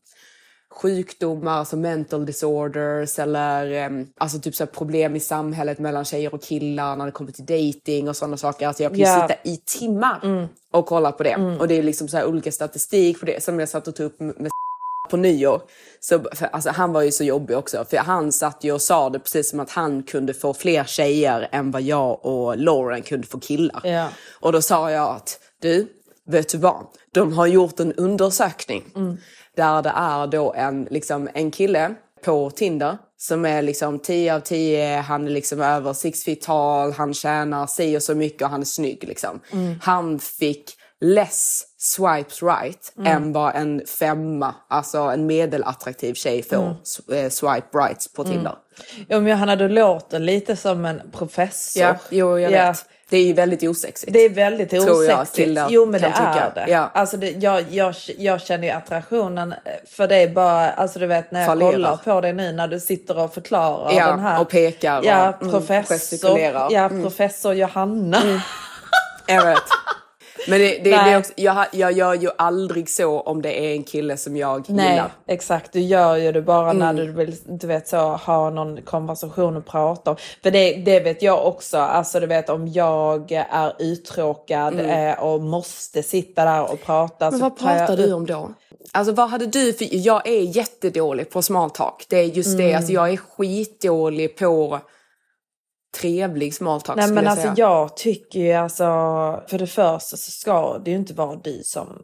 sjukdomar, 0.72 1.52
alltså 1.58 1.78
mental 1.78 2.26
disorders 2.26 3.20
eller 3.20 3.72
em, 3.72 4.08
alltså 4.18 4.40
typ 4.40 4.56
så 4.56 4.66
problem 4.66 5.16
i 5.16 5.20
samhället 5.20 5.80
mellan 5.80 6.06
tjejer 6.06 6.34
och 6.34 6.44
killar 6.44 6.96
när 6.96 7.06
det 7.06 7.12
kommer 7.12 7.32
till 7.32 7.46
dating 7.46 8.10
och 8.10 8.16
sådana 8.16 8.38
saker. 8.38 8.68
Alltså 8.68 8.84
jag 8.84 8.92
kan 8.92 9.00
ju 9.00 9.06
Ja. 9.06 9.28
sitta 9.28 9.40
i 9.50 9.58
timmar 9.58 10.48
och 10.72 10.86
kolla 10.86 11.12
på 11.12 11.24
det. 11.24 11.58
Och 11.60 11.68
det 11.68 11.78
är 11.78 11.84
liksom 11.84 12.08
så 12.08 12.26
olika 12.26 12.52
statistik 12.52 13.18
för 13.18 13.26
det 13.26 13.44
som 13.44 13.60
jag 13.60 13.70
satt 13.70 13.88
och 13.88 13.96
tog 13.96 14.06
upp 14.06 14.20
med 14.20 14.50
på 15.12 15.18
nyår. 15.18 15.62
Så, 16.00 16.20
för, 16.34 16.46
alltså, 16.46 16.70
han 16.70 16.94
var 16.94 17.02
ju 17.02 17.12
så 17.12 17.24
jobbig 17.24 17.58
också 17.58 17.86
för 17.90 17.98
han 17.98 18.32
satt 18.32 18.64
ju 18.64 18.72
och 18.72 18.82
sa 18.82 19.10
det 19.10 19.20
precis 19.20 19.50
som 19.50 19.60
att 19.60 19.70
han 19.72 20.04
kunde 20.04 20.34
få 20.34 20.54
fler 20.54 20.84
tjejer 20.84 21.50
än 21.52 21.72
vad 21.72 21.82
jag 21.82 22.26
och 22.26 22.58
Lauren 22.58 23.02
kunde 23.02 23.28
få 23.28 23.40
killar. 23.40 23.82
Ja. 23.84 24.08
Och 24.40 24.52
då 24.52 24.62
sa 24.62 24.92
jag 24.92 25.10
att 25.16 25.40
du, 25.62 25.88
vet 26.28 26.50
du 26.50 26.58
vad? 26.58 26.86
De 27.14 27.34
har 27.34 27.48
gjort 27.48 27.80
en 27.80 27.94
undersökning 27.94 28.84
där 29.58 29.82
det 29.82 29.94
är 29.96 30.28
då 30.28 30.54
en, 30.54 30.88
liksom, 30.92 31.30
en 31.34 31.52
kille 31.52 31.96
på 32.26 32.50
Tinder 32.50 32.98
som 33.18 33.46
är 33.46 33.62
liksom 33.62 34.00
10 34.00 34.36
av 34.36 34.40
10, 34.40 34.98
han 34.98 35.26
är 35.28 35.32
liksom 35.32 35.62
över 35.62 35.94
6 35.94 36.24
feet 36.24 36.42
tall, 36.42 36.92
han 36.92 37.14
tjänar 37.14 37.68
si 37.68 37.98
och 37.98 38.04
så 38.04 38.16
mycket 38.16 38.42
och 38.42 38.50
han 38.50 38.62
är 38.62 38.66
snygg. 38.66 39.04
Liksom. 39.04 39.40
Han 39.82 40.20
fick 40.20 40.72
less 41.02 41.64
swipes 41.78 42.44
right 42.44 42.94
än 43.06 43.34
vad 43.34 43.56
en 43.56 43.82
femma, 44.00 44.56
alltså 44.68 44.98
en 45.00 45.26
medelattraktiv 45.26 46.14
tjej 46.14 46.44
får 46.44 46.76
s- 46.84 47.10
eh, 47.10 47.30
swipe 47.30 47.78
rights 47.78 48.14
på 48.14 48.24
Tinder. 48.24 48.56
Jo 49.10 49.20
men 49.22 49.28
Johanna 49.28 49.56
du 49.56 49.68
låter 49.68 50.20
lite 50.20 50.56
som 50.56 50.86
en 50.86 51.02
professor. 51.12 51.84
Ja, 51.84 51.96
jo 52.10 52.40
jag 52.40 52.52
Ja. 52.52 52.74
Det 53.12 53.18
är 53.18 53.24
ju 53.26 53.34
väldigt 53.34 53.64
osexigt. 53.64 54.14
Det 54.14 54.20
är 54.20 54.30
väldigt 54.30 54.70
Tror 54.70 54.86
jag 55.06 55.16
osexigt. 55.22 55.36
killar 55.36 55.68
Jo 55.70 55.86
men 55.86 56.02
det 56.02 56.08
är 56.16 56.52
det. 56.56 56.66
Ja. 56.72 56.92
Alltså 56.94 57.18
det, 57.18 57.30
jag, 57.30 57.66
jag, 57.70 57.96
jag 58.18 58.42
känner 58.42 58.64
ju 58.68 58.74
attraktionen 58.74 59.54
för 59.90 60.08
det 60.08 60.16
är 60.16 60.28
bara, 60.30 60.72
alltså 60.72 61.00
du 61.00 61.08
vet 61.08 61.32
när 61.32 61.40
jag 61.40 61.48
Fallerar. 61.48 61.72
kollar 61.72 61.98
på 61.98 62.22
dig 62.22 62.34
nu 62.34 62.52
när 62.52 62.68
du 62.68 62.80
sitter 62.80 63.18
och 63.18 63.34
förklarar 63.34 63.92
Ja, 63.94 64.08
den 64.08 64.20
här. 64.20 64.42
och 64.42 64.50
pekar 64.50 65.00
och, 65.00 65.06
Ja, 65.06 65.34
mm, 65.42 65.52
professor, 65.52 65.96
gestikulerar. 65.96 66.68
ja, 66.72 66.80
Mm. 66.86 67.04
professor 67.04 67.54
Johanna. 67.54 68.42
Jag 69.28 69.46
vet. 69.46 69.58
Men 70.48 70.60
det, 70.60 70.78
det, 70.84 70.90
det 70.90 71.18
också, 71.18 71.34
jag, 71.36 71.66
jag 71.72 71.92
gör 71.92 72.14
ju 72.14 72.30
aldrig 72.38 72.90
så 72.90 73.20
om 73.20 73.42
det 73.42 73.60
är 73.66 73.76
en 73.76 73.84
kille 73.84 74.18
som 74.18 74.38
jag 74.38 74.70
Nej, 74.70 74.90
gillar. 74.92 75.12
exakt. 75.28 75.74
Du 75.74 75.80
gör 75.80 76.16
ju 76.16 76.32
det 76.32 76.42
bara 76.42 76.74
när 76.74 76.90
Mm. 76.90 77.06
du 77.06 77.12
vill 77.12 77.36
du 77.46 77.68
vet, 77.68 77.88
så, 77.88 77.98
ha 77.98 78.50
någon 78.50 78.82
konversation 78.82 79.58
att 79.58 79.66
prata 79.66 80.12
om. 80.12 80.18
För 80.44 80.52
det, 80.52 80.74
det 80.74 81.00
vet 81.00 81.22
jag 81.22 81.48
också. 81.48 81.78
Alltså, 81.78 82.20
du 82.20 82.28
vet, 82.28 82.50
om 82.50 82.68
jag 82.68 83.32
är 83.32 83.74
uttråkad 83.80 84.80
eh, 84.80 85.24
och 85.24 85.42
måste 85.42 86.04
sitta 86.04 86.46
där 86.46 86.72
och 86.72 86.82
prata. 86.82 87.28
Mm. 87.28 87.40
Men 87.40 87.40
så 87.40 87.44
vad 87.50 87.58
tar 87.58 87.70
jag 87.78 87.88
pratar 87.88 88.04
du 88.04 88.14
om 88.14 88.26
då? 88.26 88.52
Alltså 88.92 89.14
vad 89.14 89.30
hade 89.30 89.46
du 89.48 89.74
för... 89.74 89.88
Jag 89.92 90.28
är 90.28 90.58
jättedålig 90.58 91.30
på 91.30 91.42
small 91.42 91.70
talk. 91.70 92.06
Det 92.10 92.18
är 92.18 92.24
just 92.24 92.58
det, 92.58 92.64
Mm. 92.64 92.78
alltså 92.78 92.94
jag 92.94 93.10
är 93.14 93.18
skitdålig 93.18 94.38
på 94.38 94.80
trevlig 95.98 96.54
small 96.54 96.82
talk 96.82 96.98
Nej 96.98 97.08
men 97.08 97.24
jag 97.24 97.32
alltså 97.32 97.44
säga. 97.48 97.54
jag 97.58 97.98
tycker 97.98 98.40
ju 98.40 98.54
alltså, 98.54 98.84
för 99.48 99.58
det 99.58 99.68
första 99.68 100.18
så 100.18 100.32
ska 100.32 100.78
det 100.78 100.92
ju 100.92 100.98
inte 100.98 101.14
vara 101.14 101.36
du 101.36 101.62
som 101.64 102.02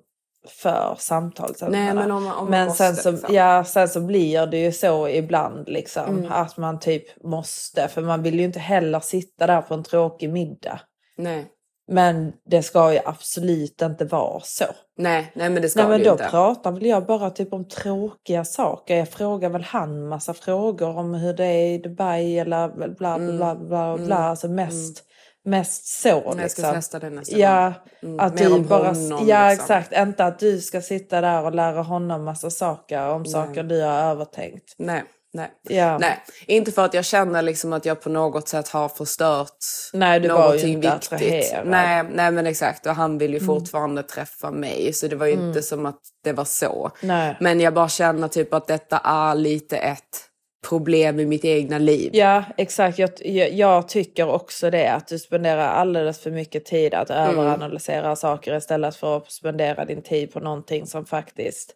för 0.48 0.96
samtalsämnena. 1.00 1.86
Nej, 1.86 1.94
men 1.94 2.12
om 2.12 2.32
om 2.32 2.48
men 2.50 2.72
sen, 2.74 2.90
måste, 2.90 3.04
så, 3.04 3.12
liksom. 3.12 3.36
ja, 3.36 3.64
sen 3.64 3.90
så 3.90 4.02
blir 4.02 4.46
det 4.46 4.58
ju 4.58 4.72
så 4.72 5.08
ibland 5.08 5.70
liksom 5.70 6.18
Mm. 6.18 6.32
att 6.32 6.58
man 6.58 6.80
typ 6.80 7.24
måste. 7.24 7.88
För 7.88 8.02
man 8.02 8.24
vill 8.24 8.40
ju 8.40 8.46
inte 8.46 8.60
heller 8.60 9.00
sitta 9.00 9.48
där 9.48 9.62
på 9.62 9.74
en 9.74 9.84
tråkig 9.84 10.30
middag. 10.30 10.80
Nej. 11.18 11.48
Men 11.88 12.34
det 12.46 12.64
ska 12.64 12.94
ju 12.94 13.00
absolut 13.06 13.82
inte 13.82 14.06
vara 14.06 14.40
så. 14.44 14.66
Nej, 14.98 15.32
nej 15.36 15.50
men 15.50 15.62
det 15.62 15.70
ska 15.70 15.80
Nej 15.80 15.90
men 15.90 16.00
det 16.00 16.04
ju 16.04 16.10
då 16.10 16.14
inte. 16.14 16.28
pratar 16.30 16.72
väl 16.72 16.86
jag 16.86 17.06
bara 17.06 17.30
typ 17.30 17.54
om 17.54 17.68
tråkiga 17.68 18.46
saker. 18.46 18.96
Jag 18.96 19.10
frågar 19.10 19.50
väl 19.50 19.64
han 19.64 20.08
massa 20.08 20.34
frågor 20.34 20.98
om 20.98 21.14
hur 21.14 21.34
det 21.34 21.46
är 21.46 21.74
i 21.74 21.78
Dubai 21.78 22.40
eller 22.40 22.70
bla 22.70 22.88
bla 22.88 23.18
bla 23.18 23.56
bla 23.56 23.56
bla. 23.56 23.98
bla. 23.98 24.16
Alltså 24.18 24.48
mest, 24.48 25.04
mest 25.46 25.86
så 26.02 26.22
Mm. 26.22 26.40
Jag 26.40 26.52
ska 26.52 26.62
liksom. 26.62 26.74
testa 26.74 27.00
det 27.00 27.10
nästa 27.10 27.38
Ja. 27.38 27.74
Mm, 28.04 28.20
att 28.20 28.34
mer 28.34 28.46
du 28.46 28.54
om 28.54 28.64
bara, 28.68 28.88
honom, 28.88 29.28
ja 29.28 29.50
liksom. 29.50 29.64
exakt, 29.64 29.94
inte 29.98 30.26
att 30.26 30.40
du 30.40 30.62
ska 30.62 30.82
sitta 30.82 31.22
där 31.22 31.44
och 31.46 31.56
lära 31.56 31.82
honom 31.82 32.24
massa 32.24 32.50
saker 32.50 33.10
om 33.10 33.26
saker 33.26 33.64
du 33.64 33.82
har 33.82 34.00
övertänkt. 34.12 34.76
Nej, 34.78 35.04
nej. 35.34 35.52
Ja. 35.70 35.98
Nej, 35.98 36.20
inte 36.48 36.72
för 36.72 36.86
att 36.86 36.94
jag 36.94 37.06
känner 37.06 37.42
liksom 37.42 37.74
att 37.74 37.86
jag 37.86 38.02
på 38.02 38.10
något 38.10 38.48
sätt 38.50 38.68
har 38.68 38.90
förstört 38.90 39.50
Nej, 39.94 40.20
du 40.20 40.28
var 40.28 40.36
ju 40.36 40.42
någonting 40.44 40.74
inte 40.74 40.90
viktigt. 40.94 41.14
attraherad. 41.14 41.68
Nej, 41.68 42.04
nej, 42.14 42.32
men 42.32 42.48
exakt. 42.48 42.86
Och 42.86 42.96
han 42.96 43.18
vill 43.18 43.32
ju 43.32 43.38
Mm. 43.38 43.48
fortfarande 43.48 44.04
träffa 44.04 44.52
mig. 44.52 44.94
Så 44.94 45.08
det 45.08 45.16
var 45.16 45.26
ju 45.26 45.34
inte 45.34 45.62
som 45.62 45.86
att 45.86 46.00
det 46.24 46.34
var 46.34 46.46
så. 46.46 46.92
Nej. 47.02 47.38
Men 47.40 47.60
jag 47.60 47.74
bara 47.74 47.90
känner 47.90 48.28
typ 48.28 48.54
att 48.54 48.68
detta 48.68 48.98
är 49.04 49.36
lite 49.36 49.78
ett 49.78 50.24
problem 50.70 51.20
i 51.20 51.26
mitt 51.26 51.46
egna 51.46 51.78
liv. 51.78 52.10
Ja, 52.14 52.44
exakt. 52.58 53.00
Jag, 53.00 53.10
jag, 53.20 53.52
jag 53.54 53.88
tycker 53.88 54.30
också 54.30 54.70
det. 54.70 54.88
Att 54.94 55.08
du 55.08 55.20
spenderar 55.20 55.68
alldeles 55.68 56.20
för 56.20 56.32
mycket 56.32 56.66
tid 56.66 56.94
att 56.94 57.10
Mm. 57.10 57.30
överanalysera 57.30 58.16
saker 58.16 58.58
istället 58.58 58.96
för 58.96 59.18
att 59.18 59.32
spendera 59.32 59.86
din 59.86 60.02
tid 60.02 60.34
på 60.34 60.40
någonting 60.40 60.86
som 60.88 61.06
faktiskt 61.06 61.76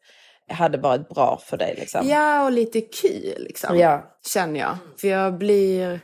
hade 0.53 0.77
varit 0.77 1.09
bra 1.09 1.41
för 1.45 1.57
dig. 1.57 1.75
Liksom. 1.79 2.07
Ja, 2.07 2.45
och 2.45 2.51
lite 2.51 2.81
kul 2.81 3.35
liksom. 3.39 3.77
Ja. 3.79 4.17
Känner 4.33 4.59
jag. 4.59 4.77
För 4.97 5.07
jag 5.07 5.37
blir... 5.37 5.99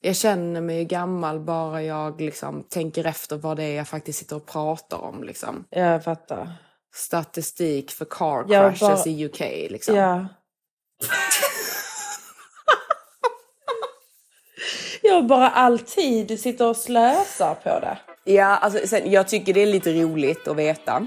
Jag 0.00 0.16
känner 0.16 0.60
mig 0.60 0.78
ju 0.78 0.84
gammal 0.84 1.40
bara 1.40 1.82
jag 1.82 2.20
liksom 2.20 2.64
tänker 2.70 3.04
efter 3.06 3.36
vad 3.36 3.56
det 3.56 3.64
är 3.64 3.76
jag 3.76 3.88
faktiskt 3.88 4.18
sitter 4.18 4.36
och 4.36 4.46
pratar 4.46 4.98
om. 4.98 5.24
Liksom. 5.24 5.64
Jag 5.70 6.04
fattar. 6.04 6.52
Statistik 6.94 7.90
för 7.90 8.04
car 8.04 8.44
Jag 8.48 8.76
crashes 8.76 8.80
bara- 9.04 9.06
i 9.06 9.24
UK. 9.26 9.40
Liksom. 9.70 9.96
Ja. 9.96 10.26
jag 15.02 15.26
bara 15.26 15.50
all 15.50 15.78
tid 15.78 16.26
du 16.26 16.36
sitter 16.36 16.68
och 16.68 16.76
slösar 16.76 17.54
på 17.54 17.80
det. 17.80 17.98
Ja, 18.24 18.44
alltså, 18.56 18.86
sen, 18.88 19.10
jag 19.12 19.28
tycker 19.28 19.54
det 19.54 19.62
är 19.62 19.66
lite 19.66 19.92
roligt 19.92 20.48
att 20.48 20.56
veta. 20.56 21.06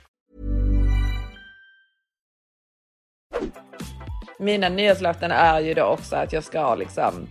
Mina 4.41 4.69
nyårslöften 4.69 5.31
är 5.31 5.59
ju 5.59 5.73
då 5.73 5.83
också 5.83 6.15
att 6.15 6.33
jag 6.33 6.43
ska 6.43 6.75
liksom 6.75 7.27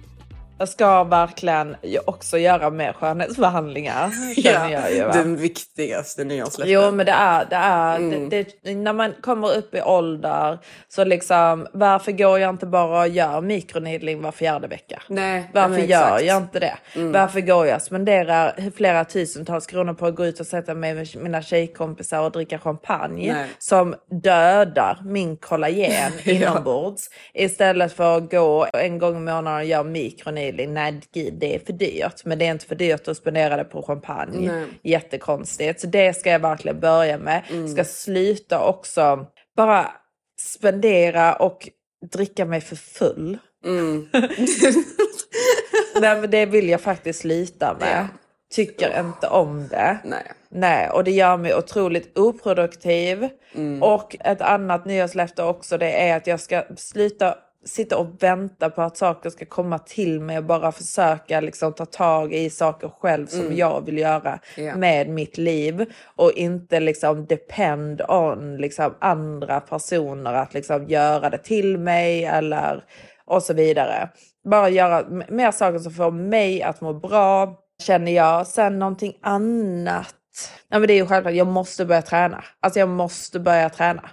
jag 0.61 0.69
ska 0.69 1.05
verkligen 1.05 1.77
också 2.05 2.39
göra 2.39 2.71
mer 2.71 2.93
skönhetsbehandlingar. 2.93 4.11
Känner 4.43 4.71
jag 4.71 4.93
ju, 4.93 4.99
den 4.99 5.37
viktigaste 5.37 6.25
nyårslöften. 6.25 6.73
Jo 6.75 6.91
men 6.91 7.07
det 7.07 7.13
är, 7.13 7.45
det 7.51 7.57
är 7.57 7.97
Mm. 7.97 8.29
det, 8.29 8.49
det, 8.65 8.75
när 8.75 8.93
man 8.93 9.13
kommer 9.21 9.57
upp 9.57 9.75
i 9.75 9.83
ålder 9.83 10.59
så 10.89 11.05
liksom 11.05 11.67
varför 11.73 12.13
går 12.13 12.39
jag 12.39 12.51
inte 12.51 12.67
bara 12.67 13.01
och 13.01 13.09
gör 13.09 13.41
mikroneedling 13.41 14.23
var 14.23 14.33
fjärde 14.33 14.69
vecka? 14.69 15.03
Nej, 15.09 15.51
Varför 15.55 15.69
men 15.71 15.87
gör 15.87 16.05
exakt. 16.07 16.25
jag 16.25 16.37
inte 16.37 16.59
det? 16.61 16.77
Mm. 16.95 17.13
Varför 17.13 17.41
går 17.41 17.67
jag 17.67 17.77
och 17.77 17.83
spenderar 17.83 18.71
flera 18.77 19.05
tusentals 19.05 19.67
kronor 19.67 19.95
på 19.95 20.07
att 20.07 20.15
gå 20.15 20.27
ut 20.27 20.41
och 20.41 20.47
sätta 20.47 20.75
mig 20.75 20.95
med 20.95 21.09
mina 21.17 21.43
tjejkompisar 21.43 22.21
och 22.21 22.33
dricka 22.33 22.59
champagne 22.59 23.33
Nej. 23.33 23.47
som 23.59 23.95
dödar 24.11 24.99
min 25.05 25.37
kollagen 25.37 26.13
Ja. 26.25 26.33
inombords 26.33 27.11
istället 27.35 27.93
för 27.93 28.17
att 28.17 28.31
gå 28.31 28.67
en 28.73 28.99
gång 28.99 29.17
i 29.17 29.21
månaden 29.21 29.55
och 29.61 29.65
göra 29.65 29.83
mikroneedling. 30.51 30.75
Nej 30.75 31.01
det 31.33 31.55
är 31.55 31.59
för 31.59 31.73
dyrt 31.73 32.25
men 32.25 32.39
det 32.39 32.47
är 32.47 32.51
inte 32.51 32.67
för 32.67 32.75
dyrt 32.75 33.09
att 33.09 33.17
spendera 33.17 33.57
det 33.57 33.65
på 33.65 33.83
champagne. 33.83 34.53
Nej. 34.53 34.67
Jättekonstigt. 34.83 35.81
Så 35.81 35.87
det 35.87 36.15
ska 36.15 36.31
jag 36.31 36.41
verkligen 36.41 36.81
börja 36.81 37.19
med. 37.19 37.43
Mm. 37.51 37.69
Ska 37.69 37.85
sluta 37.85 38.65
också 38.65 39.27
bara 39.57 39.93
spendera 40.41 41.35
och 41.35 41.69
dricka 42.13 42.45
mig 42.45 42.61
för 42.61 42.77
full. 42.77 43.39
Mm. 43.65 44.09
Nej, 46.01 46.21
men 46.21 46.31
det 46.31 46.47
vill 46.47 46.69
jag 46.69 46.81
faktiskt 46.81 47.21
sluta 47.21 47.77
med. 47.81 48.09
Tycker 48.53 49.01
inte 49.01 49.29
om 49.29 49.69
det. 49.69 49.99
Nej. 50.05 50.33
Nej, 50.53 50.91
och 50.91 51.05
det 51.05 51.11
gör 51.11 51.37
mig 51.37 51.55
otroligt 51.55 52.19
oproduktiv. 52.19 53.29
Mm. 53.55 53.83
Och 53.83 54.17
ett 54.21 54.41
annat 54.41 54.85
nyårslöfte 54.85 55.43
också 55.43 55.79
det 55.79 56.09
är 56.09 56.17
att 56.17 56.27
jag 56.27 56.41
ska 56.41 56.65
sluta 56.77 57.35
sitta 57.65 57.97
och 57.99 58.23
vänta 58.23 58.71
på 58.71 58.83
att 58.83 58.97
saker 58.97 59.31
ska 59.31 59.45
komma 59.47 59.79
till 59.79 60.21
mig 60.21 60.39
och 60.39 60.45
bara 60.45 60.73
försöka 60.73 61.41
liksom 61.41 61.73
ta 61.73 61.87
tag 61.87 62.33
i 62.35 62.51
saker 62.51 62.89
själv 63.01 63.27
som 63.27 63.41
Mm. 63.41 63.57
jag 63.57 63.85
vill 63.87 63.99
göra 63.99 64.39
Ja. 64.57 64.77
med 64.77 65.09
mitt 65.09 65.39
liv 65.39 65.87
och 66.17 66.33
inte 66.33 66.81
liksom 66.81 67.27
depend 67.27 68.03
on 68.09 68.57
liksom 68.57 68.95
andra 69.01 69.61
personer 69.61 70.33
att 70.33 70.55
liksom 70.55 70.89
göra 70.89 71.31
det 71.31 71.39
till 71.39 71.79
mig 71.79 72.25
eller 72.25 72.85
och 73.25 73.43
så 73.43 73.55
vidare. 73.55 74.09
Bara 74.51 74.69
göra 74.69 75.05
mer 75.29 75.51
saker 75.51 75.79
som 75.79 75.93
får 75.93 76.11
mig 76.11 76.63
att 76.63 76.81
må 76.81 76.93
bra 76.93 77.57
känner 77.83 78.13
jag. 78.13 78.47
Sen 78.47 78.79
någonting 78.79 79.17
annat. 79.23 80.15
Nej 80.71 80.81
men 80.81 80.87
det 80.87 80.93
är 80.93 80.97
ju 80.97 81.07
självklart, 81.07 81.35
jag 81.35 81.47
måste 81.47 81.85
börja 81.87 82.03
träna. 82.03 82.45
Alltså 82.61 82.79
jag 82.81 82.89
måste 82.89 83.41
börja 83.41 83.69
träna. 83.69 84.11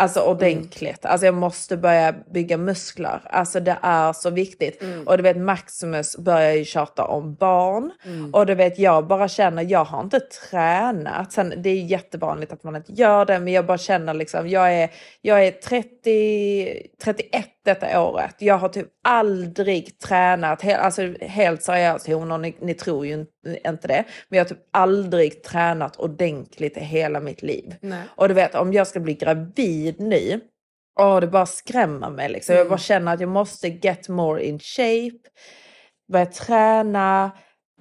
Alltså 0.00 0.20
ordentligt. 0.20 1.04
Alltså 1.06 1.26
jag 1.26 1.34
måste 1.34 1.76
börja 1.76 2.14
bygga 2.32 2.56
muskler. 2.56 3.20
Alltså 3.24 3.60
det 3.60 3.78
är 3.82 4.12
så 4.12 4.30
viktigt. 4.30 4.82
Mm. 4.82 5.08
Och 5.08 5.16
du 5.16 5.22
vet 5.22 5.36
Maximus 5.36 6.16
börjar 6.16 6.52
ju 6.52 6.64
tjata 6.64 7.04
om 7.04 7.34
barn. 7.34 7.90
Mm. 8.04 8.34
Och 8.34 8.46
du 8.46 8.54
vet 8.54 8.78
jag 8.78 9.06
bara 9.06 9.28
känner, 9.28 9.62
jag 9.62 9.84
har 9.84 10.00
inte 10.00 10.20
tränat. 10.20 11.32
Sen, 11.32 11.54
det 11.56 11.70
är 11.70 11.84
jättevanligt 11.84 12.52
att 12.52 12.64
man 12.64 12.76
inte 12.76 12.92
gör 12.92 13.24
det. 13.24 13.38
Men 13.38 13.52
jag 13.52 13.66
bara 13.66 13.78
känner 13.78 14.14
liksom, 14.14 14.48
jag 14.48 14.74
är, 14.74 14.90
jag 15.20 15.46
är 15.46 15.50
30, 15.50 16.86
31 17.02 17.46
detta 17.64 18.02
året. 18.02 18.34
Jag 18.38 18.58
har 18.58 18.68
typ 18.68 18.86
aldrig 19.04 19.98
tränat, 19.98 20.62
he, 20.62 20.76
alltså 20.76 21.14
helt 21.20 21.62
seriöst 21.62 22.06
honor, 22.06 22.38
ni, 22.38 22.56
ni 22.60 22.74
tror 22.74 23.06
ju 23.06 23.26
inte 23.66 23.88
det. 23.88 24.04
Men 24.28 24.36
jag 24.36 24.44
har 24.44 24.48
typ 24.48 24.68
aldrig 24.70 25.42
tränat 25.42 25.96
ordentligt 25.96 26.76
i 26.76 26.80
hela 26.80 27.20
mitt 27.20 27.42
liv. 27.42 27.74
Nej. 27.80 28.02
Och 28.08 28.28
du 28.28 28.34
vet 28.34 28.54
om 28.54 28.72
jag 28.72 28.86
ska 28.86 29.00
bli 29.00 29.14
gravid 29.14 29.89
nu, 29.98 30.40
åh 31.00 31.20
det 31.20 31.26
bara 31.26 31.46
skrämmer 31.46 32.10
mig 32.10 32.28
liksom. 32.28 32.54
Jag 32.54 32.60
Mm. 32.60 32.70
bara 32.70 32.78
känner 32.78 33.14
att 33.14 33.20
jag 33.20 33.28
måste 33.28 33.68
get 33.68 34.08
more 34.08 34.44
in 34.44 34.58
shape, 34.58 35.18
börja 36.12 36.26
träna, 36.26 37.30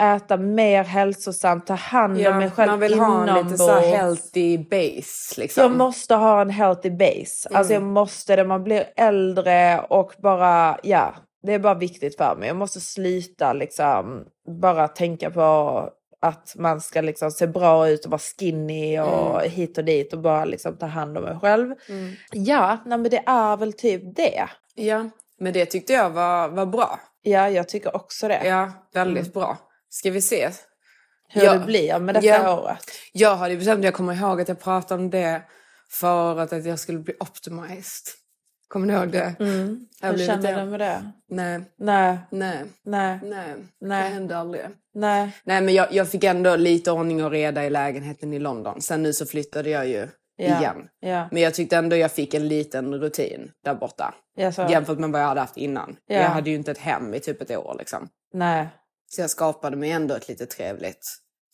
äta 0.01 0.37
mer 0.37 0.83
hälsosamt, 0.83 1.67
ta 1.67 1.73
hand 1.73 2.27
om 2.27 2.37
mig 2.37 2.51
själv 2.51 2.71
man 2.71 2.79
vill 2.79 2.99
ha 2.99 3.27
en 3.37 3.45
lite 3.45 3.57
så 3.57 3.63
inombords. 3.63 3.87
healthy 3.97 4.57
base 4.57 5.41
liksom. 5.41 5.61
Jag 5.63 5.71
måste 5.77 6.15
ha 6.15 6.41
en 6.41 6.49
healthy 6.49 6.89
base. 6.89 7.49
Alltså 7.51 7.73
jag 7.73 7.81
Mm. 7.81 7.93
måste 7.93 8.35
det. 8.35 8.43
Man 8.43 8.63
blir 8.63 8.83
äldre 8.95 9.79
och 9.89 10.13
bara, 10.17 10.77
ja, 10.83 11.15
det 11.43 11.53
är 11.53 11.59
bara 11.59 11.73
viktigt 11.75 12.17
för 12.17 12.35
mig. 12.35 12.47
Jag 12.47 12.57
måste 12.57 12.79
sluta 12.79 13.53
liksom 13.53 14.25
bara 14.61 14.87
tänka 14.87 15.29
på 15.31 15.89
att 16.21 16.55
man 16.55 16.81
ska 16.81 17.01
liksom 17.01 17.31
se 17.31 17.47
bra 17.47 17.89
ut 17.89 18.05
och 18.05 18.11
vara 18.11 18.19
skinny 18.19 18.99
och 18.99 19.39
Mm. 19.39 19.51
hit 19.51 19.77
och 19.77 19.85
dit 19.85 20.13
och 20.13 20.19
bara 20.19 20.45
liksom 20.45 20.77
ta 20.77 20.85
hand 20.85 21.17
om 21.17 21.23
mig 21.23 21.39
själv. 21.39 21.73
Mm. 21.89 22.15
Ja, 22.31 22.77
nej, 22.85 22.97
men 22.97 23.11
det 23.11 23.23
är 23.25 23.57
väl 23.57 23.73
typ 23.73 24.15
det. 24.15 24.49
Ja, 24.75 25.09
men 25.39 25.53
det 25.53 25.65
tyckte 25.65 25.93
jag 25.93 26.09
var, 26.09 26.49
var 26.49 26.65
bra. 26.65 26.99
Ja, 27.21 27.49
jag 27.49 27.69
tycker 27.69 27.95
också 27.95 28.27
det. 28.27 28.41
Ja, 28.45 28.71
väldigt 28.93 29.33
bra. 29.33 29.57
Ska 29.89 30.11
vi 30.11 30.21
se? 30.21 30.49
Hur 31.29 31.41
det 31.41 31.65
blir 31.65 31.99
med 31.99 32.15
detta 32.15 32.53
året. 32.59 32.85
Jag 33.13 33.35
hade 33.35 33.55
bestämt, 33.55 33.83
jag 33.83 33.93
kommer 33.93 34.13
ihåg 34.13 34.41
att 34.41 34.47
jag 34.47 34.59
pratade 34.59 35.01
om 35.03 35.09
det 35.09 35.41
för 35.91 36.39
att, 36.39 36.65
jag 36.65 36.79
skulle 36.79 36.99
bli 36.99 37.13
optimized. 37.19 38.13
Kommer 38.67 38.87
ni 38.87 38.93
ihåg 38.93 39.11
det? 39.11 39.35
Mm. 39.39 39.87
Jag 40.01 40.09
Hur 40.11 40.25
känner 40.25 40.65
du 40.65 40.71
med 40.71 40.79
det? 40.79 41.11
Nej. 41.29 41.61
Nej. 41.77 42.17
Nej. 42.31 42.65
Nej. 42.83 43.19
Nej. 43.23 43.55
Nej. 43.81 44.03
Det 44.03 44.09
hände 44.09 44.37
aldrig. 44.37 44.65
Nej. 44.99 45.31
Nej 45.43 45.61
men 45.61 45.73
jag, 45.73 45.87
jag 45.93 46.09
fick 46.09 46.23
ändå 46.23 46.55
lite 46.55 46.91
ordning 46.91 47.23
och 47.23 47.31
reda 47.31 47.65
i 47.65 47.69
lägenheten 47.69 48.33
i 48.33 48.39
London. 48.39 48.81
Sen 48.81 49.03
nu 49.03 49.13
så 49.13 49.25
flyttade 49.25 49.69
jag 49.69 49.87
ju 49.87 50.07
Ja. 50.35 50.59
igen. 50.59 50.87
Ja. 50.99 51.27
Men 51.31 51.41
jag 51.41 51.53
tyckte 51.53 51.77
ändå 51.77 51.95
jag 51.95 52.11
fick 52.11 52.33
en 52.33 52.47
liten 52.47 52.95
rutin 52.95 53.51
där 53.63 53.75
borta. 53.75 54.13
Ja, 54.35 54.51
så. 54.51 54.67
Jämfört 54.69 54.99
med 54.99 55.09
vad 55.09 55.21
jag 55.21 55.27
hade 55.27 55.39
haft 55.41 55.57
innan. 55.57 55.95
Ja. 56.07 56.15
Jag 56.15 56.29
hade 56.29 56.49
ju 56.49 56.55
inte 56.55 56.71
ett 56.71 56.77
hem 56.77 57.13
i 57.13 57.19
typ 57.19 57.41
ett 57.41 57.51
år 57.57 57.75
liksom. 57.79 58.09
Nej. 58.33 58.67
Så 59.09 59.21
jag 59.21 59.29
skapade 59.29 59.77
mig 59.77 59.91
ändå 59.91 60.15
ett 60.15 60.27
lite 60.27 60.45
trevligt 60.45 61.01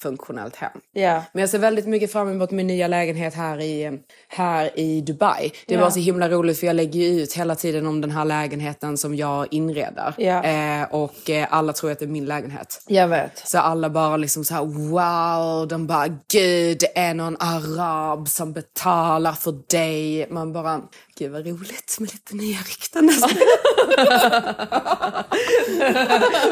funktionellt 0.01 0.55
hem. 0.55 0.71
Ja. 0.93 1.23
Men 1.33 1.41
jag 1.41 1.49
ser 1.49 1.59
väldigt 1.59 1.87
mycket 1.87 2.11
fram 2.11 2.29
emot 2.29 2.51
min 2.51 2.67
nya 2.67 2.87
lägenhet 2.87 3.33
här 3.33 3.61
i, 3.61 3.99
här 4.27 4.79
i 4.79 5.01
Dubai. 5.01 5.51
Det 5.67 5.73
Ja. 5.73 5.81
var 5.81 5.89
så 5.89 5.99
himla 5.99 6.29
roligt 6.29 6.59
för 6.59 6.67
jag 6.67 6.75
lägger 6.75 6.99
ju 6.99 7.21
ut 7.21 7.33
hela 7.33 7.55
tiden 7.55 7.87
om 7.87 8.01
den 8.01 8.11
här 8.11 8.25
lägenheten 8.25 8.97
som 8.97 9.15
jag 9.15 9.47
inreder. 9.53 10.13
Ja. 10.17 10.43
Eh, 10.43 10.83
och 10.91 11.29
eh, 11.29 11.47
alla 11.49 11.73
tror 11.73 11.91
att 11.91 11.99
det 11.99 12.05
är 12.05 12.09
min 12.09 12.25
lägenhet. 12.25 12.83
Jag 12.87 13.07
vet. 13.07 13.41
Så 13.47 13.57
alla 13.59 13.89
bara 13.89 14.17
liksom 14.17 14.45
så 14.45 14.53
här 14.53 14.65
wow, 14.65 15.67
de 15.67 15.87
bara 15.87 16.07
gud 16.07 16.77
det 16.79 16.97
är 16.99 17.13
någon 17.13 17.37
arab 17.39 18.27
som 18.27 18.53
betalar 18.53 19.33
för 19.33 19.55
dig. 19.69 20.27
Man 20.29 20.53
bara 20.53 20.81
gud 21.17 21.31
vad 21.31 21.47
roligt 21.47 21.97
med 21.99 22.11
lite 22.13 22.35
nya 22.35 22.57
rykten. 22.57 23.09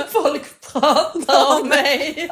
Folk 0.12 0.44
pratar 0.74 1.60
om 1.60 1.68
mig. 1.68 2.30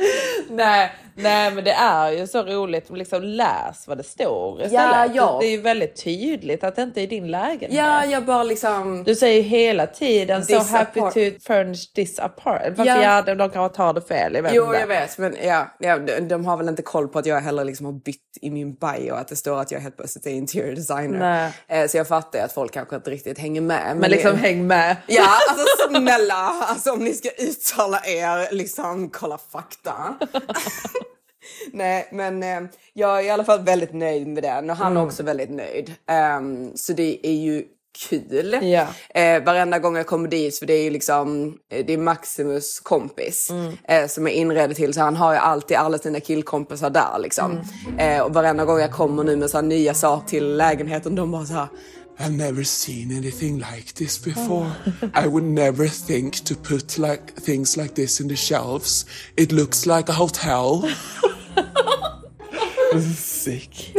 nej, 0.50 0.92
nej, 1.14 1.50
men 1.54 1.64
det 1.64 1.72
är 1.72 2.10
ju 2.10 2.26
så 2.26 2.42
roligt. 2.42 2.90
Liksom, 2.90 3.22
läs 3.22 3.88
vad 3.88 3.96
det 3.98 4.02
står 4.02 4.62
istället. 4.62 4.74
Ja, 4.74 5.06
ja. 5.14 5.38
Det 5.40 5.46
är 5.46 5.50
ju 5.50 5.60
väldigt 5.60 6.04
tydligt 6.04 6.64
att 6.64 6.76
det 6.76 6.82
inte 6.82 7.00
är 7.00 7.06
din 7.06 7.30
lägenhet. 7.30 7.72
ja, 7.72 8.04
jag 8.04 8.24
bara 8.24 8.42
liksom... 8.42 9.04
Du 9.04 9.14
säger 9.14 9.36
ju 9.36 9.42
hela 9.42 9.86
tiden 9.86 10.44
så 10.46 10.58
This 10.58 10.70
happy 10.70 11.00
apart- 11.00 11.14
to 11.14 11.20
furnish 11.46 11.92
this 11.94 12.18
apart. 12.18 12.62
Fast 12.76 12.86
Ja. 12.88 13.02
ja, 13.02 13.22
de, 13.22 13.34
de 13.34 13.50
kanske 13.50 13.76
tar 13.76 13.92
det 13.92 14.00
fel. 14.02 14.34
Jag 14.34 14.42
vet 14.42 14.54
Jo, 14.54 14.74
jag 14.74 14.86
vet. 14.86 15.18
Men 15.18 15.36
ja, 15.42 15.66
ja, 15.78 15.98
de, 15.98 16.20
de 16.20 16.46
har 16.46 16.56
väl 16.56 16.68
inte 16.68 16.82
koll 16.82 17.08
på 17.08 17.18
att 17.18 17.26
jag 17.26 17.40
heller 17.40 17.64
liksom 17.64 17.86
har 17.86 17.92
bytt 17.92 18.38
i 18.42 18.50
min 18.50 18.74
bio. 18.74 19.14
Att 19.14 19.28
det 19.28 19.36
står 19.36 19.60
att 19.60 19.70
jag 19.70 19.80
helt 19.80 19.96
plötsligt 19.96 20.26
är 20.26 20.30
interior 20.30 20.74
designer. 20.74 21.18
Nej. 21.68 21.82
Eh, 21.82 21.88
så 21.88 21.96
jag 21.96 22.08
fattar 22.08 22.38
ju 22.38 22.44
att 22.44 22.52
folk 22.52 22.72
kanske 22.72 22.96
inte 22.96 23.10
riktigt 23.10 23.38
hänger 23.38 23.60
med. 23.60 23.96
Men 23.96 24.10
liksom 24.10 24.30
det- 24.30 24.36
häng 24.36 24.66
med. 24.66 24.96
Ja, 25.06 25.26
alltså 25.48 25.64
snälla. 25.88 26.34
Alltså 26.68 26.92
om 26.92 26.98
ni 27.04 27.12
ska 27.14 27.28
uttala 27.38 28.00
er, 28.04 28.54
liksom 28.54 29.10
kolla 29.10 29.38
fakta. 29.52 29.81
Nej, 31.72 32.08
men 32.12 32.42
eh, 32.42 32.60
jag 32.92 33.18
är 33.20 33.24
i 33.24 33.30
alla 33.30 33.44
fall 33.44 33.60
väldigt 33.64 33.94
nöjd 33.94 34.26
med 34.26 34.42
den 34.42 34.70
och 34.70 34.76
han 34.76 34.86
är 34.92 34.96
Mm. 34.96 35.06
också 35.06 35.22
väldigt 35.22 35.50
nöjd. 35.50 35.94
Ehm, 36.08 36.72
så 36.76 36.92
det 36.92 37.26
är 37.26 37.32
ju 37.34 37.64
kul. 38.08 38.58
Ja. 38.62 38.86
Eh, 39.20 39.44
varenda 39.44 39.78
gång 39.78 39.96
jag 39.96 40.06
kommer 40.06 40.28
dit, 40.28 40.58
för 40.58 40.66
det 40.66 40.72
är 40.74 40.82
ju 40.84 40.90
liksom, 40.90 41.54
eh, 41.72 41.84
det 41.86 41.92
är 41.92 41.98
Maximus 41.98 42.80
kompis 42.80 43.50
Mm. 43.50 43.72
eh, 43.88 44.06
som 44.08 44.26
är 44.26 44.30
inredd 44.30 44.76
till, 44.76 44.94
så 44.94 45.00
han 45.00 45.16
har 45.16 45.32
ju 45.32 45.38
alltid 45.38 45.76
alla 45.76 45.98
sina 45.98 46.20
killkompisar 46.20 46.90
där 46.90 47.18
liksom. 47.18 47.60
Mm. 47.88 47.98
Eh, 48.18 48.22
och 48.22 48.34
varenda 48.34 48.64
gång 48.64 48.78
jag 48.80 48.92
kommer 48.92 49.24
nu 49.24 49.36
med 49.36 49.50
så 49.50 49.60
nya 49.60 49.94
saker 49.94 50.28
till 50.28 50.56
lägenheten, 50.56 51.14
de 51.14 51.30
bara 51.32 51.44
så 51.44 51.54
här, 51.54 51.66
I've 52.18 52.32
never 52.32 52.62
seen 52.64 53.10
anything 53.10 53.58
like 53.58 53.94
this 53.94 54.18
before. 54.18 54.76
I 55.14 55.26
would 55.26 55.44
never 55.44 55.88
think 55.88 56.36
to 56.44 56.54
put 56.54 56.98
like 56.98 57.32
things 57.34 57.76
like 57.76 57.94
this 57.94 58.20
in 58.20 58.28
the 58.28 58.36
shelves. 58.36 59.04
It 59.36 59.50
looks 59.52 59.86
like 59.86 60.08
a 60.08 60.12
hotel. 60.12 60.80
this 62.92 63.06
is 63.06 63.18
sick. 63.18 63.94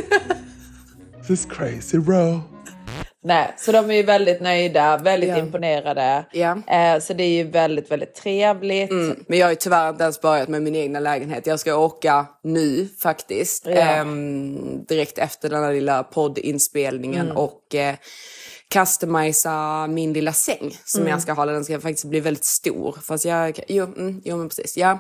This 1.18 1.30
is 1.30 1.46
crazy, 1.46 1.98
bro. 1.98 2.53
Nej, 3.26 3.54
så 3.58 3.72
de 3.72 3.92
är 3.92 3.96
ju 3.96 4.04
väldigt 4.04 4.42
nöjda, 4.42 4.98
väldigt 4.98 5.30
Ja. 5.30 5.38
imponerade. 5.38 6.26
Ja. 6.32 6.58
Eh, 6.68 7.00
så 7.00 7.14
det 7.14 7.24
är 7.24 7.30
ju 7.30 7.44
väldigt, 7.44 7.92
väldigt 7.92 8.16
trevligt. 8.16 8.92
Mm, 8.92 9.24
men 9.28 9.38
jag 9.40 9.46
har 9.46 9.52
ju 9.52 9.56
tyvärr 9.56 9.90
inte 9.90 10.04
ens 10.04 10.22
börjat 10.22 10.50
med 10.50 10.62
min 10.62 10.76
egna 10.76 11.00
lägenhet. 11.00 11.48
Jag 11.48 11.60
ska 11.60 11.76
åka 11.76 12.26
nu 12.44 12.88
faktiskt. 13.00 13.66
Ja. 13.66 13.72
Ehm, 13.72 14.84
direkt 14.86 15.18
efter 15.18 15.50
den 15.50 15.64
här 15.64 15.74
lilla 15.74 16.04
poddinspelningen 16.04 17.26
Mm. 17.26 17.38
och 17.38 17.76
eh, 17.76 17.96
customisa 18.74 19.88
min 19.88 20.14
lilla 20.14 20.34
säng 20.34 20.78
som 20.86 21.02
Mm. 21.02 21.12
jag 21.12 21.22
ska 21.22 21.34
ha. 21.34 21.46
Den 21.46 21.66
ska 21.66 21.80
faktiskt 21.80 22.06
bli 22.06 22.20
väldigt 22.20 22.46
stor. 22.46 22.98
Fast 23.04 23.26
jag, 23.26 23.60
jo, 23.68 23.86
mm, 23.86 24.22
jo 24.26 24.38
men 24.38 24.50
precis. 24.50 24.78
Ja, 24.78 25.00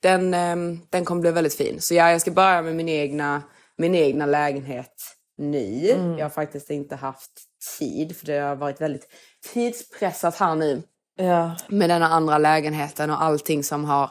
den, 0.00 0.34
ehm, 0.34 0.80
den 0.90 1.04
kommer 1.04 1.20
bli 1.20 1.30
väldigt 1.30 1.54
fin. 1.54 1.80
Så 1.80 1.94
ja, 1.94 2.10
jag 2.10 2.20
ska 2.20 2.30
börja 2.30 2.62
med 2.62 2.76
min 2.76 2.88
egna, 2.88 3.42
min 3.78 3.94
egna 3.94 4.26
lägenhet 4.26 4.92
nu. 5.38 5.90
Mm. 5.90 6.18
Jag 6.18 6.24
har 6.24 6.30
faktiskt 6.30 6.70
inte 6.70 6.96
haft 6.96 7.30
tid 7.78 8.16
för 8.16 8.26
det 8.26 8.38
har 8.38 8.56
varit 8.56 8.80
väldigt 8.80 9.08
tidspressat 9.52 10.36
här 10.36 10.54
nu 10.54 10.82
Ja. 11.16 11.56
med 11.68 11.90
denna 11.90 12.08
andra 12.08 12.38
lägenheten 12.38 13.10
och 13.10 13.22
allting 13.22 13.64
som 13.64 13.84
har 13.84 14.10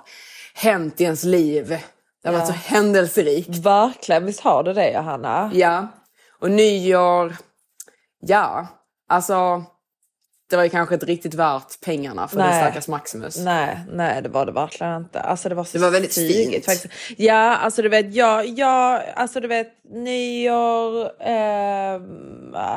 hänt 0.53 1.01
i 1.01 1.03
ens 1.03 1.23
liv. 1.23 1.67
Det 2.23 2.29
har 2.29 2.33
varit 2.37 2.47
Ja. 2.49 2.53
så 2.53 2.59
händelserikt. 2.75 3.57
Verkligen, 3.57 4.25
visst 4.25 4.39
har 4.39 4.63
du 4.63 4.73
det 4.73 4.91
Johanna? 4.91 5.51
Ja. 5.53 5.87
Och 6.39 6.51
nyår, 6.51 7.35
ja, 8.19 8.67
alltså 9.09 9.63
det 10.51 10.57
var 10.57 10.63
ju 10.63 10.69
kanske 10.69 10.95
inte 10.95 11.05
riktigt 11.05 11.33
värt 11.33 11.81
pengarna 11.85 12.27
för 12.27 12.37
den 12.37 12.47
Nej. 12.47 12.63
stackars 12.63 12.87
Maximus. 12.87 13.37
Nej, 13.39 13.77
nej 13.91 14.21
det 14.21 14.29
var 14.29 14.45
det 14.45 14.51
verkligen 14.51 14.95
inte. 14.97 15.19
Alltså 15.19 15.49
det 15.49 15.55
var 15.55 15.63
så 15.63 15.77
Det 15.77 15.83
var 15.83 15.91
väldigt 15.91 16.13
sugigt 16.13 16.51
fint. 16.51 16.65
faktiskt. 16.65 16.93
Ja, 17.17 17.55
alltså 17.57 17.81
du 17.81 17.89
vet, 17.89 18.15
jag, 18.15 18.45
jag 18.47 19.01
alltså 19.15 19.39
du 19.39 19.47
vet, 19.47 19.67
nyår 19.91 21.05
eh, 21.19 22.01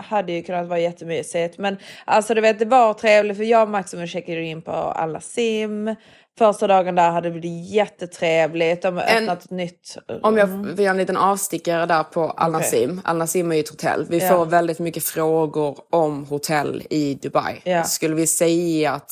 hade 0.05 0.33
ju 0.33 0.43
kunnat 0.43 0.67
vara 0.67 0.79
jättemysigt. 0.79 1.59
Men 1.59 1.77
alltså 2.05 2.35
du 2.35 2.41
vet, 2.41 2.59
det 2.59 2.65
var 2.65 2.95
trevligt 2.95 3.37
för 3.37 3.45
jag 3.45 3.63
och 3.63 3.69
Maximus 3.69 4.11
checkade 4.11 4.43
in 4.43 4.63
på 4.63 4.73
alla 4.73 5.21
sim. 5.21 5.95
Första 6.39 6.67
dagen 6.67 6.95
där 6.95 7.11
hade 7.11 7.31
det 7.31 7.41
blivit 7.41 7.71
jättetrevligt. 7.71 8.83
De 8.83 8.97
har 8.97 9.03
öppnat 9.17 9.45
ett 9.45 9.51
nytt 9.51 9.97
Om 10.23 10.37
jag 10.37 10.49
rum. 10.49 10.75
vi 10.77 10.85
har 10.85 10.91
en 10.91 10.97
liten 10.99 11.17
avstickare 11.17 11.87
där 11.87 12.03
på 12.03 12.31
Al 12.31 12.53
Nassim. 12.53 13.01
Al 13.05 13.17
Nassim 13.17 13.51
är 13.53 13.57
ju 13.57 13.61
ett 13.61 13.69
hotell. 13.69 14.07
Vi 14.09 14.19
Ja. 14.19 14.29
får 14.29 14.47
väldigt 14.47 14.79
mycket 14.79 15.05
frågor 15.05 15.79
om 15.91 16.25
hotell 16.25 16.83
i 16.91 17.15
Dubai. 17.15 17.61
Ja. 17.65 17.85
Skulle 17.85 18.15
vi 18.15 18.27
säga 18.27 18.93
att 18.93 19.11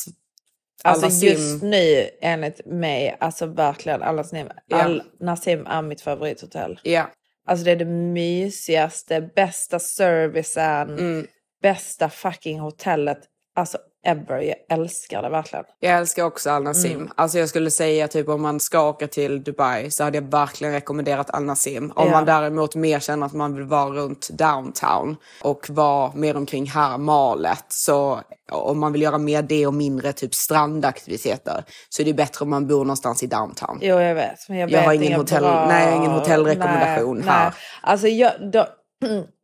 Al 0.85 1.05
Alltså 1.05 1.27
just 1.27 1.63
nu 1.63 2.09
enligt 2.21 2.67
mig, 2.67 3.17
alltså 3.21 3.47
verkligen 3.47 4.03
Al 4.03 4.17
Nassim, 4.17 4.47
Ja. 4.67 4.85
Al 4.85 5.03
Nassim 5.21 5.67
är 5.67 5.83
mitt 5.83 6.01
favorithotell. 6.01 6.81
Ja. 6.83 7.11
Alltså 7.47 7.65
det 7.65 7.71
är 7.71 7.77
det 7.77 7.85
mysigaste, 7.85 9.31
bästa 9.37 9.79
servicen, 9.79 10.91
Mm. 10.99 11.27
bästa 11.63 12.09
fucking 12.09 12.61
hotellet. 12.61 13.19
Alltså 13.57 13.79
ever. 14.05 14.41
Jag 14.41 14.57
älskar 14.79 15.23
det 15.23 15.29
verkligen. 15.29 15.65
Jag 15.81 15.93
älskar 15.99 16.25
också 16.25 16.51
Al 16.51 16.63
Nassim. 16.63 16.93
Mm. 16.97 17.11
Alltså 17.17 17.39
jag 17.39 17.49
skulle 17.49 17.71
säga 17.71 18.09
typ 18.09 18.29
om 18.29 18.43
man 18.43 18.61
ska 18.61 18.89
åka 18.89 19.07
till 19.09 19.43
Dubai 19.45 19.91
så 19.91 20.05
hade 20.05 20.17
jag 20.19 20.31
verkligen 20.31 20.73
rekommenderat 20.75 21.31
Al 21.31 21.43
Nassim. 21.45 21.93
Om 21.97 22.07
Ja. 22.07 22.13
man 22.13 22.25
däremot 22.25 22.75
mer 22.75 23.01
känner 23.01 23.27
att 23.27 23.33
man 23.33 23.55
vill 23.55 23.65
vara 23.65 23.91
runt 23.91 24.29
downtown 24.33 25.17
och 25.43 25.71
vara 25.71 26.13
mer 26.15 26.37
omkring 26.37 26.67
Harmalet 26.71 27.65
så 27.69 28.21
om 28.53 28.79
man 28.81 28.93
vill 28.93 29.03
göra 29.03 29.19
mer 29.19 29.43
det 29.43 29.67
och 29.67 29.75
mindre 29.75 30.13
typ 30.13 30.35
strandaktiviteter 30.35 31.65
så 31.89 32.03
är 32.03 32.07
det 32.07 32.15
bättre 32.15 32.43
om 32.43 32.51
man 32.51 32.67
bor 32.67 32.85
någonstans 32.85 33.23
i 33.23 33.27
downtown. 33.27 33.79
Jo, 33.83 34.01
jag 34.01 34.15
vet. 34.15 34.49
Men 34.49 34.59
jag, 34.59 34.71
Jag 34.71 34.79
vet 34.79 34.87
har 34.87 34.93
ingen 34.95 35.21
hotell- 35.21 35.41
bra... 35.43 35.67
nej, 35.69 35.97
ingen 35.97 36.11
hotellrekommendation 36.11 37.17
nej, 37.17 37.27
här. 37.29 37.45
Nej. 37.45 37.53
Alltså, 37.83 38.09
jag, 38.09 38.33
de, 38.53 38.65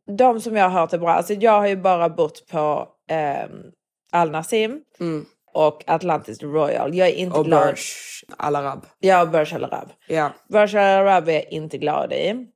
de 0.17 0.41
som 0.41 0.55
jag 0.55 0.69
har 0.69 0.81
hört 0.81 0.93
är 0.93 0.97
bra. 0.97 1.09
Alltså, 1.13 1.33
jag 1.33 1.51
har 1.51 1.67
ju 1.67 1.75
bara 1.77 2.09
bott 2.09 2.47
på 2.51 2.87
ehm, 3.09 3.49
Al 4.11 4.31
Nassim 4.31 4.81
och 5.53 5.83
Atlantis 5.87 6.43
Royal. 6.43 6.95
Jag 6.95 7.07
är 7.07 7.13
inte 7.13 7.21
Mm. 7.35 7.39
Och 7.39 7.45
glad. 7.45 7.67
Burj 7.67 7.79
Al 8.37 8.55
Arab. 8.55 8.85
Ja, 8.99 9.25
Burj 9.25 9.55
Al 9.55 9.63
Arab. 9.63 9.89
Ja. 10.07 10.31
Burj 10.49 10.77
Al 10.77 10.85
Arab 11.07 11.29
är 11.29 11.33
jag 11.33 11.51
inte 11.51 11.77
glad 11.77 12.13
i. 12.13 12.47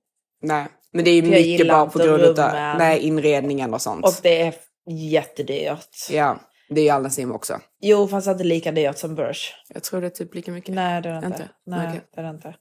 Nej. 0.41 0.67
Men 0.91 1.05
det 1.05 1.11
är 1.11 1.15
ju 1.15 1.21
mycket 1.21 1.67
bara 1.67 1.85
på 1.85 1.99
grund 1.99 2.39
av 2.39 2.51
nej, 2.77 2.99
inredningen 2.99 3.73
och 3.73 3.81
sånt. 3.81 4.05
Och 4.05 4.13
det 4.21 4.41
är 4.41 4.53
jättedyrt. 4.89 6.09
Ja, 6.11 6.39
det 6.69 6.81
är 6.81 6.85
ju 6.85 6.89
Al 6.89 7.01
Nassim 7.03 7.31
också. 7.31 7.59
Jo, 7.81 8.07
fast 8.07 8.27
inte 8.27 8.43
lika 8.43 8.71
dyrt 8.71 8.97
som 8.97 9.15
Burj. 9.15 9.37
Jag 9.69 9.83
tror 9.83 10.01
det 10.01 10.07
är 10.07 10.09
typ 10.09 10.35
lika 10.35 10.51
mycket. 10.51 10.75
Nej, 10.75 11.01
det 11.01 11.09
är 11.09 11.13
det 11.13 11.17
inte. 11.27 11.27
Inte? 11.27 11.49
Nej, 11.65 11.87
Okej. 11.87 12.01
det 12.15 12.21
är 12.21 12.23
det 12.23 12.29
inte. 12.29 12.55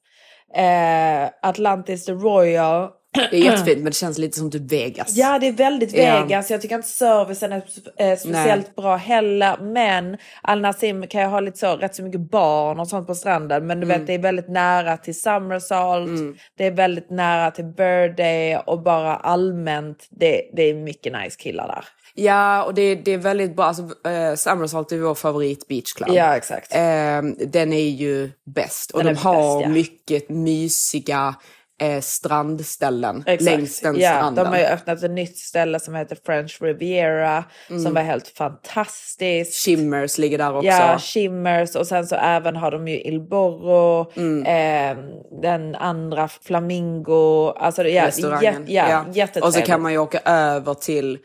Eh, 0.55 1.49
Atlantis 1.49 2.05
the 2.05 2.13
Royal. 2.13 2.91
Det 3.15 3.37
är 3.37 3.45
jättefint 3.45 3.77
men 3.79 3.85
det 3.85 3.93
känns 3.97 4.19
lite 4.19 4.39
som 4.39 4.51
typ 4.51 4.73
Vegas. 4.73 5.17
Ja, 5.17 5.39
det 5.39 5.49
är 5.49 5.53
väldigt. 5.53 5.95
Vegas. 5.95 6.51
Jag 6.51 6.63
tycker 6.63 6.77
inte 6.77 6.89
servicen 6.89 7.53
är 7.53 7.63
eh, 7.99 8.17
speciellt 8.19 8.77
bra 8.77 8.97
heller. 8.97 9.57
Men 9.61 10.17
Al 10.43 10.61
Nassim 10.61 11.07
kan 11.07 11.21
ju 11.21 11.27
ha 11.27 11.41
lite 11.41 11.59
så, 11.59 11.77
rätt 11.77 11.95
så 11.95 12.03
mycket 12.03 12.31
barn 12.31 12.81
och 12.81 12.89
sånt 12.89 13.07
på 13.07 13.15
stranden. 13.15 13.67
Men 13.67 13.81
du 13.81 13.85
Mm. 13.87 13.99
vet, 13.99 14.07
det 14.07 14.15
är 14.15 14.19
väldigt 14.19 14.49
nära 14.49 14.97
till 14.97 15.21
Summersalt. 15.21 16.11
Det 16.59 16.67
är 16.67 16.71
väldigt 16.71 17.11
nära 17.11 17.51
till 17.51 17.65
Birthday 17.65 18.57
och 18.67 18.83
bara 18.83 19.17
allmänt. 19.17 20.07
Det, 20.11 20.43
det 20.57 20.63
är 20.63 20.75
mycket 20.75 21.13
nice 21.13 21.37
killar 21.39 21.69
där. 21.69 21.85
Ja, 22.15 22.63
och 22.65 22.75
det, 22.75 22.95
det 22.95 23.13
är 23.13 23.19
väldigt 23.19 23.57
bra. 23.57 23.65
Alltså, 23.65 23.83
eh, 23.83 24.35
Summersalt 24.35 24.93
är 24.93 24.99
vår 24.99 25.15
favorit 25.15 25.69
beachclub. 25.69 26.09
Ja, 26.13 26.37
exakt. 26.37 26.75
Eh, 26.75 27.23
den 27.47 27.73
är 27.73 27.89
ju 27.91 28.31
bäst. 28.55 28.91
Och 28.91 29.05
Den 29.05 29.15
de 29.15 29.21
har 29.21 29.59
bäst, 29.59 29.67
ja. 29.69 29.69
mycket 29.69 30.29
mysiga 30.29 31.35
eh, 31.81 32.01
strandställen 32.01 33.25
Exakt. 33.27 33.43
längs 33.43 33.81
den 33.81 33.97
ja, 34.01 34.11
stranden. 34.11 34.45
De 34.45 34.51
har 34.51 34.59
ju 34.59 34.65
öppnat 34.65 35.03
ett 35.03 35.11
nytt 35.11 35.39
ställe 35.39 35.81
som 35.81 35.95
heter 35.95 36.17
French 36.27 36.59
Riviera 36.63 37.45
som 37.67 37.77
Mm. 37.79 37.95
var 37.95 38.03
helt 38.03 38.29
fantastiskt. 38.29 39.65
Shimmers 39.65 40.19
ligger 40.19 40.39
där 40.39 40.57
också. 40.57 40.67
Ja, 40.69 40.99
Shimmers 40.99 41.77
och 41.77 41.87
sen 41.87 42.07
så 42.07 42.17
även 42.17 42.57
har 42.57 42.71
de 42.71 42.89
ju 42.89 43.01
Il 43.01 43.21
Borro, 43.21 44.13
Mm. 44.17 44.47
eh, 44.47 45.05
den 45.43 45.75
andra 45.75 46.29
Flamingo, 46.29 47.49
alltså 47.51 47.83
ja, 47.89 48.07
restaurangen. 48.07 48.65
jä, 48.67 48.89
ja, 48.91 49.05
jättetrevligt. 49.13 49.45
Och 49.45 49.55
så 49.55 49.61
kan 49.61 49.83
man 49.83 49.93
ju 49.93 49.99
åka 49.99 50.19
över 50.25 50.75
till 50.75 51.19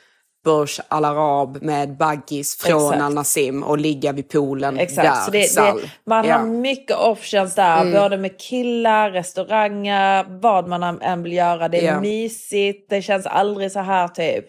Burj 0.43 0.79
Al 0.87 1.05
Arab 1.05 1.61
med 1.61 1.97
baggis 1.97 2.55
från 2.57 2.85
Exakt. 2.87 3.03
Al 3.03 3.13
Nassim 3.13 3.63
och 3.63 3.77
ligga 3.77 4.11
vid 4.11 4.29
poolen 4.29 4.77
Exakt, 4.79 5.07
där. 5.07 5.15
så 5.15 5.31
det, 5.31 5.55
det, 5.81 5.89
man 6.05 6.25
ja. 6.27 6.37
har 6.37 6.45
mycket 6.45 6.97
options 6.97 7.55
där, 7.55 7.81
Mm. 7.81 7.93
både 7.93 8.17
med 8.17 8.39
killar, 8.39 9.11
restauranger, 9.11 10.25
vad 10.41 10.67
man 10.67 11.01
än 11.01 11.23
vill 11.23 11.33
göra. 11.33 11.67
Det 11.69 11.77
är 11.87 11.93
Ja. 11.93 11.99
mysigt, 12.01 12.89
det 12.89 13.01
känns 13.01 13.25
aldrig 13.25 13.71
så 13.71 13.79
här 13.79 14.07
typ. 14.07 14.45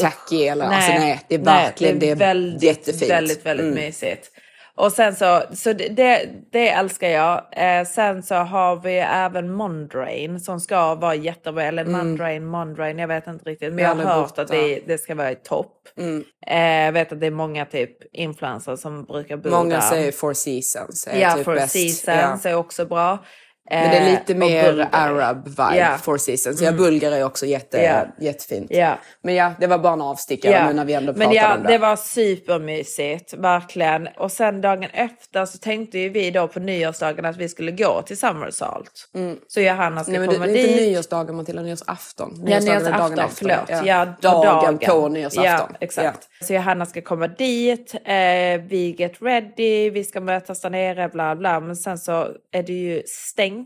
Tacky 0.00 0.42
eller 0.46 0.64
alltså 0.66 0.92
nej, 0.92 1.20
det 1.28 1.34
är 1.34 1.38
verkligen 1.38 1.98
det 1.98 2.10
är 2.10 2.16
väldigt, 2.16 2.62
jättefint. 2.62 3.10
väldigt, 3.10 3.46
väldigt 3.46 3.64
Mm. 3.66 3.74
mysigt. 3.84 4.30
Och 4.80 4.92
sen 4.92 5.16
så, 5.16 5.42
så 5.52 5.72
det- 5.72 6.28
det, 6.52 6.70
älskar 6.70 7.08
jag. 7.08 7.42
Eh, 7.52 7.84
sen 7.86 8.22
så 8.22 8.34
har 8.34 8.76
vi 8.76 8.96
även 8.98 9.52
Mondrain 9.52 10.40
som 10.40 10.60
ska 10.60 10.94
vara 10.94 11.14
jättebra, 11.14 11.62
eller 11.64 11.82
Mm. 11.84 11.92
Mondrain, 12.06 12.46
Mondrain, 12.46 12.98
jag 12.98 13.08
vet 13.08 13.26
inte 13.26 13.50
riktigt. 13.50 13.72
Men 13.74 13.84
Jag 13.84 13.94
har 13.94 14.20
hört 14.20 14.38
att 14.38 14.48
det, 14.48 14.80
det 14.86 14.98
ska 14.98 15.14
vara 15.14 15.30
i 15.30 15.34
topp. 15.34 15.76
Mm. 15.98 16.24
Eh, 16.46 16.84
jag 16.84 16.92
vet 16.92 17.12
att 17.12 17.20
det 17.20 17.26
är 17.26 17.30
många 17.30 17.64
typ 17.66 17.90
influencers 18.12 18.80
som 18.80 19.04
brukar 19.04 19.36
bo 19.36 19.50
Många 19.50 19.74
där. 19.74 19.80
säger 19.80 20.12
Four 20.12 20.32
Seasons 20.32 21.08
är 21.10 21.20
Ja, 21.20 21.32
typ 21.34 21.44
Four 21.44 21.54
bäst. 21.54 21.72
Seasons 21.72 22.44
Ja. 22.44 22.50
är 22.50 22.54
också 22.54 22.84
bra. 22.86 23.18
Men 23.70 23.90
det 23.90 23.96
är 23.96 24.06
Eh, 24.06 24.10
lite 24.10 24.34
mer 24.34 24.64
Bulgari. 24.72 24.88
Arab 24.92 25.48
vibe, 25.48 25.76
Ja. 25.76 25.96
Four 26.02 26.18
Seasons. 26.18 26.60
Ja, 26.60 26.68
Mm. 26.68 26.80
Bulgar 26.82 27.12
är 27.12 27.24
också 27.24 27.46
jätte, 27.46 27.78
Ja. 27.82 28.06
jättefint. 28.26 28.66
Ja. 28.70 28.98
Men 29.22 29.34
ja, 29.34 29.52
det 29.60 29.66
var 29.66 29.78
bara 29.78 29.92
en 29.92 30.02
avstickare 30.02 30.66
nu 30.66 30.72
när 30.72 30.84
vi 30.84 30.92
ändå 30.92 31.12
Men 31.12 31.18
pratade 31.28 31.36
ja, 31.36 31.56
om 31.56 31.62
det. 31.62 31.68
det 31.68 31.78
var 31.78 31.96
supermysigt, 31.96 33.34
verkligen. 33.34 34.08
Och 34.18 34.32
sen 34.32 34.60
dagen 34.60 34.84
efter 34.92 35.44
så 35.46 35.58
tänkte 35.58 35.98
ju 35.98 36.08
vi 36.08 36.30
då 36.30 36.48
på 36.48 36.60
nyårsdagen 36.60 37.24
att 37.24 37.36
vi 37.36 37.48
skulle 37.48 37.72
gå 37.72 38.02
till 38.02 38.16
Summersalt. 38.18 39.08
Så 39.48 39.60
Johanna 39.60 40.04
ska 40.04 40.10
Mm. 40.14 40.20
Nej, 40.20 40.28
men 40.28 40.34
komma 40.34 40.46
det 40.46 40.60
är 40.60 40.68
inte 40.68 40.80
dit. 40.82 40.92
nyårsdagen 40.92 41.36
Matilda, 41.36 41.62
nyårsafton. 41.62 42.32
Ja, 42.36 42.42
Nyårsdagen 42.44 42.68
är 42.76 42.80
nyårsafton, 42.80 43.16
dagen 43.16 43.18
efter. 43.28 43.36
förlåt. 43.66 43.86
Ja, 43.86 44.06
på 44.22 44.44
dagen, 44.44 44.78
på 44.78 45.08
nyårsafton. 45.08 45.44
Ja, 45.44 45.68
exakt. 45.80 46.28
Så 46.42 46.52
Johanna 46.54 46.86
ska 46.86 47.00
komma 47.02 47.26
dit, 47.28 47.94
eh, 47.94 48.12
vi 48.68 48.94
get 48.98 49.22
ready, 49.22 49.90
vi 49.90 50.04
ska 50.04 50.20
mötas 50.20 50.60
där 50.60 50.70
nere, 50.70 51.08
bla 51.08 51.36
bla. 51.36 51.60
Men 51.60 51.76
sen 51.76 51.98
så 51.98 52.28
är 52.52 52.62
det 52.62 52.72
ju 52.72 53.02
stängt 53.06 53.59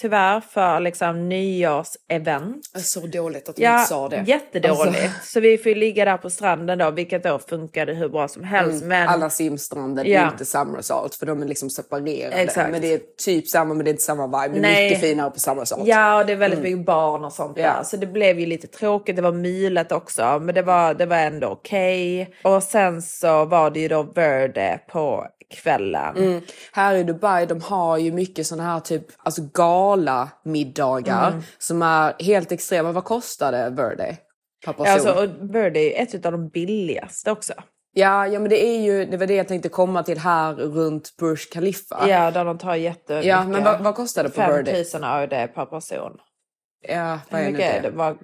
tyvärr 0.00 0.40
för 0.40 0.80
liksom 0.80 1.28
nyårsevent. 1.28 2.66
Så 2.74 3.00
dåligt 3.06 3.48
att 3.48 3.56
du 3.56 3.62
Ja, 3.62 3.74
inte 3.78 3.88
sa 3.88 4.08
det. 4.08 4.24
jättedåligt. 4.26 4.86
Alltså. 5.02 5.08
Så 5.24 5.40
vi 5.40 5.58
får 5.58 5.70
ligga 5.74 6.04
där 6.04 6.16
på 6.16 6.30
stranden 6.30 6.78
då, 6.78 6.90
vilket 6.90 7.22
då 7.22 7.38
funkade 7.38 7.94
hur 7.94 8.08
bra 8.08 8.28
som 8.28 8.44
helst. 8.44 8.82
Mm. 8.82 8.88
Men 8.88 9.08
Alla 9.08 9.30
simstränder, 9.30 10.04
Ja. 10.04 10.30
inte 10.32 10.44
Summersalt 10.44 11.14
för 11.14 11.26
de 11.26 11.42
är 11.42 11.46
liksom 11.46 11.70
separerade. 11.70 12.36
Exakt. 12.36 12.70
Men 12.70 12.80
det 12.80 12.92
är 12.94 13.00
typ 13.24 13.48
samma 13.48 13.74
men 13.74 13.84
det 13.84 13.88
är 13.88 13.92
inte 13.92 14.02
samma 14.02 14.26
vibe. 14.26 14.60
Det 14.60 14.68
är 14.68 14.84
mycket 14.84 15.00
finare 15.00 15.30
på 15.30 15.40
Summersalt. 15.40 15.86
Ja, 15.86 16.20
och 16.20 16.26
det 16.26 16.32
är 16.32 16.36
väldigt 16.36 16.58
Mm. 16.60 16.70
mycket 16.72 16.86
barn 16.86 17.24
och 17.24 17.32
sånt 17.32 17.56
Ja. 17.58 17.62
där. 17.62 17.82
Så 17.82 17.96
det 17.96 18.06
blev 18.06 18.40
ju 18.40 18.46
lite 18.46 18.66
tråkigt. 18.66 19.16
Det 19.16 19.22
var 19.22 19.32
mylet 19.32 19.92
också, 19.92 20.38
men 20.42 20.54
det 20.54 20.62
var, 20.62 20.94
det 20.94 21.06
var 21.06 21.16
ändå 21.16 21.48
okej. 21.48 22.34
Och 22.44 22.62
sen 22.62 23.02
så 23.02 23.44
var 23.44 23.70
det 23.70 23.80
ju 23.80 23.88
då 23.88 24.02
Verde 24.02 24.80
på 24.92 25.26
kvällen. 25.54 26.16
Mm. 26.16 26.40
Här 26.72 26.94
i 26.94 27.04
Dubai 27.04 27.46
de 27.46 27.60
har 27.60 27.98
ju 27.98 28.12
mycket 28.12 28.46
såna 28.46 28.62
här 28.62 28.80
typ 28.80 29.06
alltså 29.18 29.42
gala 29.52 30.28
middagar 30.44 31.28
Mm. 31.28 31.42
som 31.58 31.82
är 31.82 32.14
helt 32.22 32.52
extrema. 32.52 32.92
Vad 32.92 33.04
kostade 33.04 33.70
Verde 33.70 34.16
per 34.64 34.72
person? 34.72 34.86
Alltså, 34.92 35.12
och 35.12 35.54
är 35.76 36.02
ett 36.02 36.26
av 36.26 36.32
de 36.32 36.48
billigaste 36.48 37.30
också. 37.30 37.52
Ja, 37.92 38.26
ja 38.26 38.38
men 38.38 38.48
det 38.48 38.66
är 38.66 38.80
ju, 38.80 39.04
det 39.04 39.16
var 39.16 39.26
det 39.26 39.34
jag 39.34 39.48
tänkte 39.48 39.68
komma 39.68 40.02
till 40.02 40.18
här 40.18 40.54
runt 40.54 41.16
Burj 41.16 41.38
Khalifa. 41.52 42.08
Ja, 42.08 42.30
där 42.30 42.44
de 42.44 42.58
tar 42.58 42.74
jättemycket. 42.74 43.28
Ja, 43.28 43.44
men 43.44 43.64
vad, 43.64 43.80
vad 43.80 43.94
kostar 43.94 44.22
det 44.22 44.28
på 44.28 44.34
5 44.34 44.50
Verde? 44.50 44.84
000 44.94 45.04
AUD 45.04 45.30
per 45.30 45.66
person. 45.66 46.12
Ja, 46.88 47.18
vad 47.30 47.40
är 47.40 47.50
nu 47.50 47.58
det? 47.58 47.80
det? 47.82 47.90
Vad- 47.90 48.16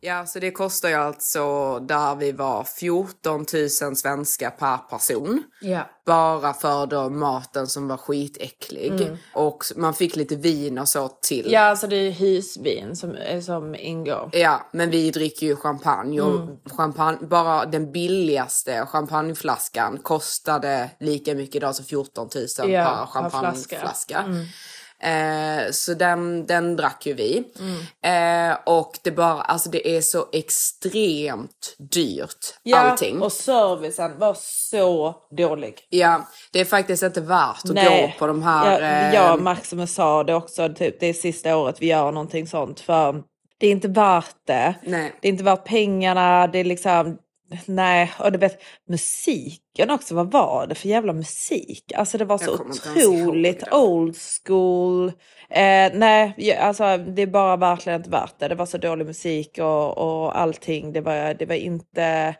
Ja, 0.00 0.26
så 0.26 0.38
det 0.38 0.50
kostar 0.50 0.88
ju 0.88 0.94
alltså 0.94 1.78
där 1.78 2.14
vi 2.16 2.32
var 2.32 2.64
14 2.64 3.46
000 3.82 3.96
svenska 3.96 4.50
per 4.50 4.76
person. 4.76 5.42
Ja. 5.60 5.80
Bara 6.06 6.52
för 6.52 6.86
då 6.86 7.10
maten 7.10 7.66
som 7.66 7.88
var 7.88 7.96
skitäcklig. 7.96 8.92
Mm. 9.00 9.16
Och 9.34 9.64
man 9.76 9.94
fick 9.94 10.16
lite 10.16 10.36
vin 10.36 10.78
och 10.78 10.88
så 10.88 11.08
till. 11.08 11.52
Ja, 11.52 11.60
alltså 11.60 11.86
det 11.86 11.96
är 11.96 12.10
husvin 12.10 12.96
som, 12.96 13.16
som 13.44 13.74
ingår. 13.74 14.30
Ja, 14.32 14.68
men 14.72 14.90
vi 14.90 15.10
dricker 15.10 15.46
ju 15.46 15.56
champagne 15.56 16.20
och 16.20 16.40
Mm. 16.40 16.56
champagne, 16.76 17.18
bara 17.26 17.64
den 17.66 17.92
billigaste 17.92 18.86
champagneflaskan 18.86 19.98
kostade 20.02 20.90
lika 21.00 21.34
mycket 21.34 21.56
idag 21.56 21.74
som 21.74 21.84
14 21.84 22.28
000 22.34 22.70
Ja, 22.70 22.84
per 22.84 22.96
per 22.96 23.06
champagneflaska. 23.06 23.78
flaska. 23.80 24.18
Mm. 24.18 24.44
Eh, 25.02 25.70
så 25.72 25.94
den, 25.94 26.46
den 26.46 26.76
drack 26.76 27.06
ju 27.06 27.14
vi. 27.14 27.44
Mm. 27.58 28.50
Eh, 28.52 28.58
och 28.66 28.98
det 29.02 29.10
bara, 29.10 29.42
alltså 29.42 29.70
det 29.70 29.96
är 29.96 30.00
så 30.00 30.26
extremt 30.32 31.76
dyrt 31.78 32.54
Ja, 32.62 32.78
allting. 32.78 33.22
och 33.22 33.32
servicen 33.32 34.18
var 34.18 34.36
så 34.40 35.14
dålig. 35.36 35.74
Ja, 35.88 36.26
det 36.52 36.60
är 36.60 36.64
faktiskt 36.64 37.02
inte 37.02 37.20
värt 37.20 37.64
att 37.64 37.74
Nej. 37.74 38.14
gå 38.14 38.18
på 38.18 38.26
de 38.26 38.42
här... 38.42 38.80
Ja, 38.80 38.86
eh, 38.88 39.14
jag 39.14 39.34
och 39.34 39.42
Maximus 39.42 39.94
sa 39.94 40.24
det 40.24 40.34
också, 40.34 40.68
typ, 40.68 41.00
det 41.00 41.06
är 41.06 41.12
sista 41.12 41.56
året 41.56 41.76
vi 41.82 41.86
gör 41.86 42.12
någonting 42.12 42.46
sånt. 42.46 42.80
För 42.80 43.22
det 43.58 43.66
är 43.66 43.70
inte 43.70 43.88
värt 43.88 44.36
det. 44.46 44.74
Nej. 44.82 45.12
Det 45.20 45.28
är 45.28 45.32
inte 45.32 45.44
värt 45.44 45.64
pengarna, 45.64 46.46
det 46.46 46.58
är 46.58 46.64
liksom... 46.64 47.18
Nej, 47.66 48.12
och 48.18 48.32
du 48.32 48.38
vet 48.38 48.62
musiken 48.88 49.90
också, 49.90 50.14
vad 50.14 50.32
var 50.32 50.66
det 50.66 50.74
för 50.74 50.88
jävla 50.88 51.12
musik? 51.12 51.92
Alltså 51.96 52.18
det 52.18 52.24
var 52.24 52.38
så 52.38 52.54
otroligt 52.54 53.72
old 53.72 54.16
school. 54.16 55.08
Eh, 55.50 55.92
nej, 55.94 56.56
alltså 56.60 56.96
det 56.96 57.22
är 57.22 57.26
bara 57.26 57.56
verkligen 57.56 58.00
inte 58.00 58.10
värt 58.10 58.38
det. 58.38 58.48
Det 58.48 58.54
var 58.54 58.66
så 58.66 58.78
dålig 58.78 59.06
musik 59.06 59.58
och, 59.58 59.98
och 59.98 60.38
allting. 60.38 60.92
Det 60.92 61.00
var, 61.00 61.34
det 61.34 61.46
var 61.46 61.54
inte... 61.54 62.34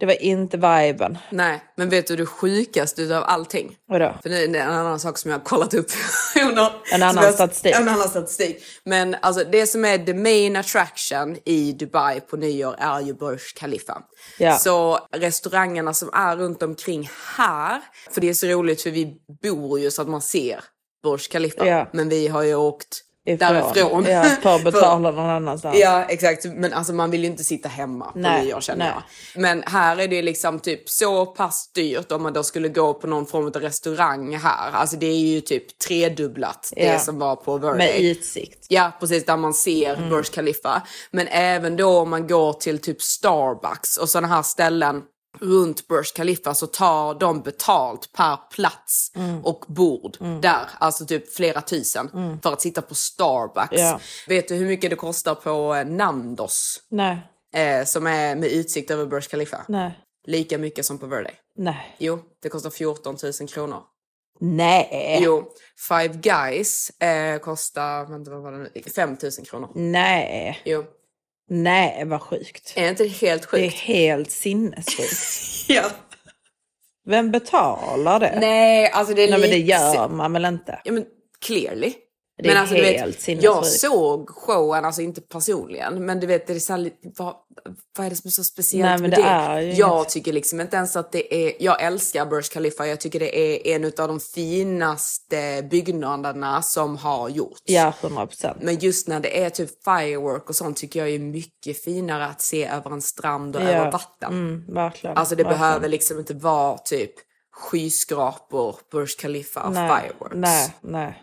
Det 0.00 0.06
var 0.06 0.22
inte 0.22 0.56
viben. 0.56 1.18
Nej, 1.30 1.62
men 1.76 1.88
vet 1.88 2.06
du 2.06 2.16
det 2.16 2.26
sjukaste 2.26 3.02
utav 3.02 3.24
allting? 3.24 3.76
Vadå? 3.88 4.14
För 4.22 4.30
nu 4.30 4.36
är 4.44 4.48
det 4.48 4.58
en 4.58 4.70
annan 4.70 5.00
sak 5.00 5.18
som 5.18 5.30
jag 5.30 5.38
har 5.38 5.44
kollat 5.44 5.74
upp. 5.74 5.86
under- 6.48 6.72
En 6.92 7.02
annan 7.02 7.24
jag- 7.24 7.34
statistik. 7.34 7.74
En 7.76 7.88
annan 7.88 8.08
statistik. 8.08 8.62
Men 8.84 9.16
alltså 9.22 9.44
det 9.44 9.66
som 9.66 9.84
är 9.84 9.98
the 9.98 10.14
main 10.14 10.56
attraction 10.56 11.36
i 11.44 11.72
Dubai 11.72 12.20
på 12.20 12.36
nyår 12.36 12.74
är 12.78 13.00
ju 13.00 13.14
Burj 13.14 13.38
Khalifa. 13.56 14.02
Ja. 14.38 14.58
Så 14.58 14.98
restaurangerna 15.16 15.94
som 15.94 16.10
är 16.12 16.36
runt 16.36 16.62
omkring 16.62 17.10
här, 17.36 17.80
för 18.10 18.20
det 18.20 18.28
är 18.28 18.34
så 18.34 18.46
roligt 18.46 18.82
för 18.82 18.90
vi 18.90 19.16
bor 19.42 19.80
ju 19.80 19.90
så 19.90 20.02
att 20.02 20.08
man 20.08 20.22
ser 20.22 20.60
Burj 21.02 21.20
Khalifa. 21.30 21.66
Ja. 21.66 21.88
Men 21.92 22.08
vi 22.08 22.28
har 22.28 22.42
ju 22.42 22.54
åkt 22.54 23.00
Ifrån. 23.26 23.38
därifrån. 23.54 24.04
Ja, 24.04 24.54
att 24.56 24.64
betala 24.64 25.10
någon 25.10 25.30
annanstans. 25.30 25.78
Ja 25.78 26.04
exakt, 26.08 26.44
men 26.44 26.72
alltså 26.72 26.92
man 26.92 27.10
vill 27.10 27.20
ju 27.20 27.26
inte 27.26 27.44
sitta 27.44 27.68
hemma 27.68 28.12
på 28.12 28.18
Nej, 28.18 28.44
nyår 28.44 28.60
känner 28.60 28.84
nej. 28.84 28.94
jag. 29.34 29.42
Men 29.42 29.62
här 29.66 30.00
är 30.00 30.08
det 30.08 30.22
liksom 30.22 30.58
typ 30.60 30.88
så 30.88 31.26
pass 31.26 31.72
dyrt 31.74 32.12
om 32.12 32.22
man 32.22 32.32
då 32.32 32.42
skulle 32.42 32.68
gå 32.68 32.94
på 32.94 33.06
någon 33.06 33.26
form 33.26 33.46
av 33.46 33.52
restaurang 33.52 34.36
här. 34.36 34.70
Alltså 34.72 34.96
det 34.96 35.06
är 35.06 35.18
ju 35.18 35.40
typ 35.40 35.78
tredubblat 35.78 36.72
Ja. 36.76 36.92
det 36.92 36.98
som 36.98 37.18
var 37.18 37.36
på 37.36 37.58
Verde. 37.58 37.78
Med 37.78 38.00
utsikt. 38.00 38.66
Ja 38.68 38.92
precis, 39.00 39.24
där 39.24 39.36
man 39.36 39.54
ser 39.54 39.94
Mm. 39.96 40.10
Burj 40.10 40.24
Khalifa. 40.24 40.82
Men 41.10 41.28
även 41.28 41.76
då 41.76 41.98
om 41.98 42.10
man 42.10 42.26
går 42.26 42.52
till 42.52 42.78
typ 42.78 43.02
Starbucks 43.02 43.96
och 43.96 44.08
sådana 44.08 44.28
här 44.28 44.42
ställen 44.42 45.02
runt 45.40 45.88
Burj 45.88 46.04
Khalifa 46.14 46.54
så 46.54 46.66
tar 46.66 47.14
de 47.14 47.40
betalt 47.42 48.12
per 48.12 48.36
plats 48.50 49.12
Mm. 49.16 49.44
och 49.44 49.64
bord 49.68 50.16
där. 50.42 50.68
Alltså 50.78 51.06
typ 51.06 51.34
flera 51.34 51.60
tusen 51.60 52.38
för 52.42 52.52
att 52.52 52.60
sitta 52.60 52.82
på 52.82 52.94
Starbucks. 52.94 53.68
Ja. 53.82 54.00
Vet 54.28 54.48
du 54.48 54.54
hur 54.54 54.66
mycket 54.66 54.90
det 54.90 54.96
kostar 54.96 55.34
på 55.34 55.74
eh, 55.74 55.86
Nandos? 55.86 56.80
Nej, 56.90 57.18
Eh, 57.54 57.84
som 57.84 58.06
är 58.06 58.36
med 58.36 58.50
utsikt 58.52 58.90
över 58.90 59.06
Burj 59.06 59.22
Khalifa. 59.22 59.64
nej, 59.68 59.98
Lika 60.26 60.58
mycket 60.58 60.86
som 60.86 60.98
på 60.98 61.06
Verde. 61.06 61.30
nej. 61.56 61.96
Jo, 61.98 62.18
det 62.42 62.48
kostar 62.48 62.70
14 62.70 63.16
000 63.40 63.48
kronor. 63.48 63.82
Nej. 64.40 65.18
Jo, 65.22 65.48
Five 65.88 66.08
Guys 66.14 66.90
eh, 66.90 67.38
kostar, 67.38 68.04
vänta 68.06 68.30
vad 68.30 68.42
var 68.42 68.52
det 68.52 68.58
nu, 68.58 68.82
5 68.94 69.16
000 69.22 69.32
kronor. 69.46 69.70
Nej. 69.74 70.62
Jo. 70.64 70.84
Nej, 71.50 72.04
vad 72.04 72.22
sjukt. 72.22 72.72
Är 72.76 72.88
inte 72.88 73.02
det 73.02 73.08
helt 73.08 73.50
Det 73.50 73.56
är 73.58 73.62
sjukt? 73.70 73.78
helt 73.80 74.30
sinnessjukt. 74.30 75.68
Ja. 75.70 75.90
Vem 77.06 77.30
betalar 77.30 78.20
det? 78.20 78.38
Nej, 78.40 78.90
alltså 78.90 79.14
det 79.14 79.22
är 79.22 79.30
Nej 79.30 79.40
men 79.40 79.50
det 79.50 79.58
gör 79.58 80.08
man 80.08 80.32
väl 80.32 80.44
inte? 80.44 80.80
Ja 80.84 80.92
men 80.92 81.04
clearly. 81.46 81.92
Det 82.42 82.48
är 82.48 82.52
men 82.54 82.56
alltså, 82.60 82.74
du 82.74 82.82
helt 82.84 83.28
vet. 83.28 83.42
Jag 83.42 83.66
såg 83.66 84.28
showen, 84.30 84.84
alltså 84.84 85.02
inte 85.02 85.20
personligen, 85.20 86.06
men 86.06 86.20
du 86.20 86.26
vet 86.26 86.46
det 86.46 86.52
är 86.52 86.58
så 86.58 86.72
här, 86.72 86.90
vad, 87.16 87.34
vad 87.96 88.06
är 88.06 88.10
det 88.10 88.16
som 88.16 88.28
är 88.28 88.32
så 88.32 88.44
speciellt 88.44 88.84
Nej, 88.90 88.98
med 88.98 89.10
det 89.10 89.16
det? 89.16 89.22
är 89.28 89.60
ju 89.60 89.72
jag 89.72 89.96
inget. 89.98 90.08
tycker 90.08 90.32
liksom 90.32 90.60
inte 90.60 90.76
ens 90.76 90.96
att 90.96 91.12
det 91.12 91.34
är, 91.34 91.52
jag 91.60 91.82
älskar 91.82 92.26
Burj 92.26 92.42
Khalifa, 92.42 92.86
jag 92.86 93.00
tycker 93.00 93.20
det 93.20 93.38
är 93.38 93.74
en 93.76 93.84
av 93.84 94.08
de 94.08 94.20
finaste 94.20 95.62
byggnaderna 95.70 96.62
som 96.62 96.96
har 96.96 97.28
gjorts. 97.28 97.60
Ja, 97.64 97.92
100 98.02 98.26
procent. 98.26 98.56
Men 98.62 98.78
just 98.78 99.08
när 99.08 99.20
det 99.20 99.42
är 99.44 99.50
typ 99.50 99.84
firework 99.84 100.48
och 100.48 100.56
sånt 100.56 100.76
tycker 100.76 101.00
jag 101.00 101.08
är 101.08 101.18
mycket 101.18 101.84
finare 101.84 102.26
att 102.26 102.40
se 102.40 102.64
över 102.66 102.90
en 102.90 103.02
strand 103.02 103.56
och 103.56 103.62
Ja. 103.62 103.68
över 103.68 103.90
vatten. 103.92 104.32
Mm, 104.32 104.74
verkligen. 104.74 105.16
Alltså 105.16 105.34
det 105.36 105.42
verkligen. 105.44 105.60
behöver 105.60 105.88
liksom 105.88 106.18
inte 106.18 106.34
vara 106.34 106.78
typ 106.78 107.12
skyskrapor, 107.52 108.76
Burj 108.92 109.06
Khalifa, 109.18 109.70
nej, 109.70 109.88
fireworks. 110.02 110.34
Nej, 110.36 110.74
nej. 110.80 111.22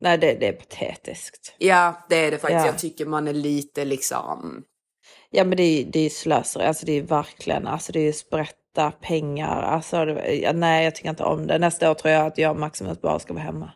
Nej, 0.00 0.18
det, 0.18 0.34
det 0.34 0.48
är 0.48 0.52
patetiskt. 0.52 1.54
Ja, 1.58 2.06
det 2.08 2.16
är 2.16 2.30
det 2.30 2.38
faktiskt. 2.38 2.60
Ja. 2.60 2.66
Jag 2.66 2.78
tycker 2.78 3.06
man 3.06 3.28
är 3.28 3.32
lite 3.32 3.84
liksom... 3.84 4.62
Ja, 5.30 5.44
men 5.44 5.56
det 5.56 5.62
är, 5.62 5.84
det 5.84 6.00
är 6.00 6.10
slöseri. 6.10 6.64
Alltså 6.64 6.86
det 6.86 6.92
är 6.92 7.02
verkligen, 7.02 7.66
alltså 7.66 7.92
det 7.92 8.00
är 8.00 8.12
sprätta 8.12 8.90
pengar. 8.90 9.62
Alltså, 9.62 10.04
det, 10.04 10.34
ja, 10.34 10.52
nej, 10.52 10.84
jag 10.84 10.94
tycker 10.94 11.10
inte 11.10 11.24
om 11.24 11.46
det. 11.46 11.58
Nästa 11.58 11.90
år 11.90 11.94
tror 11.94 12.12
jag 12.12 12.26
att 12.26 12.38
jag 12.38 12.50
och 12.50 12.60
Maximus 12.60 13.00
bara 13.00 13.18
ska 13.18 13.32
vara 13.32 13.44
hemma. 13.44 13.72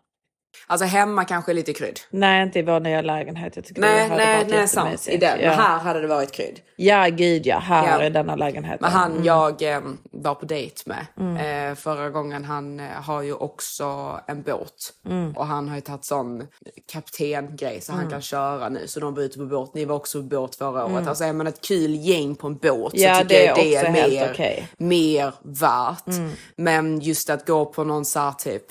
Alltså 0.66 0.86
hemma 0.86 1.24
kanske 1.24 1.52
lite 1.52 1.72
krydd. 1.72 2.00
Nej, 2.10 2.42
inte 2.42 2.58
i 2.58 2.62
vår 2.62 2.80
nya 2.80 3.02
lägenhet. 3.02 3.56
Jag 3.56 3.64
tycker 3.64 3.80
Nej, 3.80 4.08
det 4.08 4.16
nej, 4.16 4.46
nej, 4.50 4.68
sant. 4.68 5.08
I 5.08 5.16
den. 5.16 5.40
Ja. 5.40 5.48
Men 5.48 5.58
här 5.58 5.78
hade 5.78 6.00
det 6.00 6.06
varit 6.06 6.32
krydd. 6.32 6.60
Ja, 6.76 7.08
gud 7.08 7.46
ja. 7.46 7.58
Här 7.58 8.00
Ja. 8.00 8.06
i 8.06 8.10
denna 8.10 8.36
lägenheten. 8.36 8.78
Men 8.80 8.90
han 8.90 9.12
Mm. 9.12 9.24
jag 9.24 9.62
eh, 9.62 9.80
var 10.12 10.34
på 10.34 10.46
dejt 10.46 10.82
med 10.86 11.06
Mm. 11.20 11.70
eh, 11.70 11.74
förra 11.74 12.10
gången, 12.10 12.44
han 12.44 12.80
eh, 12.80 12.86
har 12.86 13.22
ju 13.22 13.32
också 13.34 14.20
en 14.28 14.42
båt. 14.42 14.74
Mm. 15.06 15.32
Och 15.36 15.46
han 15.46 15.68
har 15.68 15.74
ju 15.76 15.80
tagit 15.80 16.04
sån 16.04 16.46
kaptengrej 16.92 17.80
så 17.80 17.92
han 17.92 18.00
Mm. 18.00 18.12
kan 18.12 18.22
köra 18.22 18.68
nu. 18.68 18.86
Så 18.86 19.00
de 19.00 19.14
var 19.14 19.22
ute 19.22 19.38
på 19.38 19.44
båt. 19.46 19.74
Ni 19.74 19.84
var 19.84 19.96
också 19.96 20.18
på 20.18 20.24
båt 20.24 20.56
förra 20.56 20.82
Mm. 20.82 20.94
året. 20.94 21.08
Alltså 21.08 21.24
är 21.24 21.32
man 21.32 21.46
ett 21.46 21.60
kul 21.60 21.94
gäng 21.94 22.34
på 22.34 22.46
en 22.46 22.56
båt 22.56 22.92
Ja, 22.94 23.14
så 23.14 23.22
tycker 23.22 23.34
det 23.38 23.44
jag 23.44 23.56
det 23.56 23.74
är 23.76 23.92
mer, 23.92 24.30
okej. 24.32 24.68
mer 24.76 25.32
värt. 25.42 26.06
Mm. 26.06 26.30
Men 26.56 27.00
just 27.00 27.30
att 27.30 27.46
gå 27.46 27.64
på 27.66 27.84
någon 27.84 28.04
så 28.04 28.18
här 28.20 28.32
typ 28.32 28.62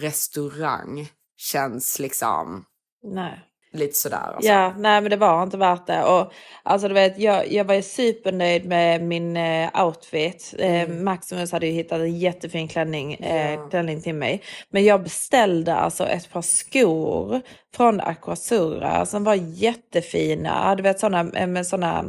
restaurang 0.00 1.08
känns 1.36 1.98
liksom 1.98 2.64
Nej. 3.02 3.40
lite 3.72 3.94
sådär. 3.94 4.32
Alltså. 4.34 4.50
Ja, 4.50 4.74
nej 4.76 5.00
men 5.00 5.10
det 5.10 5.16
var 5.16 5.42
inte 5.42 5.56
värt 5.56 5.86
det. 5.86 6.04
Och, 6.04 6.32
alltså 6.62 6.88
du 6.88 6.94
vet, 6.94 7.18
jag, 7.18 7.52
jag 7.52 7.64
var 7.64 7.74
ju 7.74 7.82
supernöjd 7.82 8.64
med 8.64 9.02
min 9.02 9.36
eh, 9.36 9.86
outfit. 9.86 10.54
Eh, 10.58 10.88
Maximus 10.88 11.52
hade 11.52 11.66
ju 11.66 11.72
hittat 11.72 12.00
en 12.00 12.18
jättefin 12.18 12.68
klänning, 12.68 13.14
eh, 13.14 13.68
klänning 13.68 14.02
till 14.02 14.14
mig. 14.14 14.42
Men 14.70 14.84
jag 14.84 15.02
beställde 15.02 15.74
alltså 15.74 16.06
ett 16.06 16.32
par 16.32 16.42
skor 16.42 17.40
från 17.74 18.00
Aquasura 18.00 19.06
som 19.06 19.24
var 19.24 19.34
jättefina. 19.34 20.74
Du 20.74 20.82
vet 20.82 21.00
sådana 21.00 21.38
eh, 21.38 21.46
med 21.46 21.66
sådana 21.66 22.04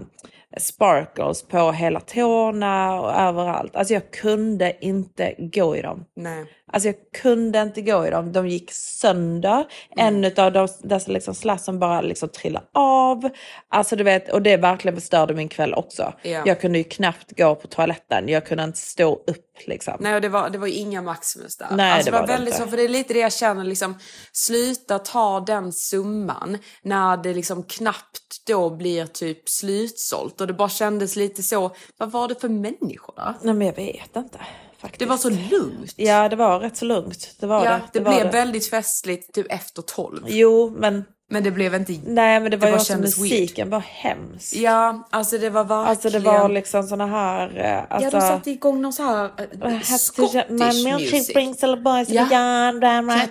sparkles 0.58 1.44
på 1.44 1.72
hela 1.72 2.00
tårna 2.00 3.02
och 3.02 3.14
överallt. 3.14 3.76
Alltså 3.76 3.94
jag 3.94 4.12
kunde 4.12 4.86
inte 4.86 5.36
gå 5.38 5.76
i 5.76 5.82
dem. 5.82 6.06
Nej. 6.16 6.46
Alltså 6.72 6.90
jag 6.90 6.96
kunde 7.22 7.62
inte 7.62 7.82
gå 7.82 8.08
i 8.08 8.10
dem. 8.10 8.32
De 8.32 8.48
gick 8.48 8.72
sönder. 8.72 9.66
En 9.96 10.26
av 10.38 10.52
de, 10.52 10.68
dessa 10.84 11.12
liksom 11.12 11.36
slassen 11.36 11.80
bara 11.80 12.02
liksom 12.02 12.30
trillade 12.30 12.66
av. 12.74 13.30
Alltså 13.70 13.96
du 13.96 14.04
vet, 14.04 14.32
och 14.32 14.42
det 14.42 14.58
verkligen 14.58 14.96
förstörde 14.96 15.34
min 15.34 15.50
kväll 15.50 15.74
också. 15.74 16.14
Ja. 16.22 16.44
Jag 16.46 16.62
kunde 16.62 16.78
ju 16.78 16.84
knappt 16.84 17.38
gå 17.38 17.56
på 17.56 17.68
toaletten. 17.68 18.30
Jag 18.30 18.46
kunde 18.46 18.64
inte 18.64 18.80
stå 18.80 19.14
upp 19.14 19.52
liksom. 19.68 19.94
Nej, 20.00 20.16
och 20.16 20.22
det 20.22 20.30
var, 20.30 20.50
det 20.50 20.58
var 20.58 20.68
ju 20.68 20.74
inga 20.74 21.02
Maximus 21.02 21.58
där. 21.58 21.68
Nej, 21.72 21.92
alltså, 21.92 22.12
det 22.12 22.18
var 22.18 22.28
det 22.28 22.34
väldigt 22.34 22.54
inte. 22.54 22.64
så, 22.64 22.70
för 22.70 22.78
det 22.78 22.84
är 22.84 22.90
lite 22.90 23.14
det 23.14 23.20
jag 23.20 23.34
känner, 23.34 23.64
liksom, 23.64 24.00
sluta 24.32 25.00
ta 25.00 25.40
den 25.40 25.74
summan 25.74 26.58
när 26.82 27.18
det 27.18 27.34
liksom 27.34 27.64
knappt 27.64 28.48
då 28.48 28.70
blir 28.70 29.06
typ 29.06 29.50
slutsålt. 29.50 30.42
Och 30.42 30.48
det 30.48 30.54
bara 30.54 30.70
kändes 30.70 31.16
lite 31.16 31.44
så, 31.44 31.72
vad 31.98 32.12
var 32.12 32.28
det 32.28 32.36
för 32.36 32.50
människor 32.50 33.14
där? 33.16 33.34
Nej 33.42 33.54
men 33.54 33.68
jag 33.68 33.76
vet 33.76 34.16
inte. 34.16 34.40
Faktiskt. 34.82 35.00
Det 35.00 35.06
var 35.06 35.18
så 35.18 35.30
lugnt. 35.30 35.94
Ja 35.96 36.30
det 36.30 36.36
var 36.36 36.60
rätt 36.60 36.78
så 36.78 36.86
lugnt. 36.86 37.36
Det 37.40 37.46
var 37.48 37.66
ja, 37.66 37.72
det. 37.72 37.82
det, 37.94 38.00
var 38.00 38.12
blev 38.14 38.26
det. 38.26 38.32
väldigt 38.32 38.70
festligt 38.70 39.34
typ 39.34 39.52
efter 39.52 39.82
tolv. 39.82 40.24
Jo 40.28 40.74
men. 40.78 41.06
Men 41.30 41.44
det 41.44 41.52
blev 41.52 41.76
inte... 41.76 42.00
Nej 42.06 42.40
men 42.40 42.52
det 42.52 42.58
var 42.58 42.68
ju 42.68 42.72
bara 42.74 42.80
också 42.82 42.98
musiken 42.98 43.70
var 43.70 43.80
hemsk. 43.80 44.56
Ja, 44.56 45.08
alltså 45.10 45.38
det 45.38 45.50
var 45.50 45.64
verkligen... 45.64 45.88
Alltså 45.88 46.10
det 46.10 46.20
var 46.20 46.50
liksom 46.50 46.84
såna 46.84 47.06
här... 47.08 47.58
eh, 47.58 47.96
Alltså, 47.96 48.18
Ja, 48.18 48.22
de 48.22 48.28
satte 48.28 48.52
igång 48.52 48.82
någon 48.82 48.94
så 48.94 49.04
här 49.04 49.24
uh, 49.66 49.82
Scottish 49.82 50.36
My 50.50 50.58
milkshake 50.84 51.16
music. 51.18 51.34
brings 51.34 51.64
all 51.64 51.76
the 51.76 51.82
boys 51.82 52.08
to 52.08 52.14
Ja. 52.14 52.26
the 52.30 52.34
yard, 52.36 52.82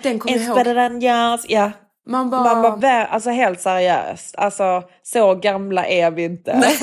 den 0.03 0.19
kommer 0.19 0.35
It's 0.37 0.39
jag 0.39 0.47
ihåg. 0.47 0.55
better 0.57 0.75
than 0.75 1.01
yours. 1.01 1.45
Ja. 1.47 1.71
Man 2.09 2.29
bara... 2.29 2.43
Man 2.43 2.61
bara, 2.61 2.75
vä- 2.75 3.07
alltså 3.07 3.29
helt 3.29 3.61
seriöst. 3.61 4.35
Alltså 4.37 4.83
så 5.03 5.35
gamla 5.35 5.85
är 5.85 6.11
vi 6.11 6.23
inte. 6.23 6.73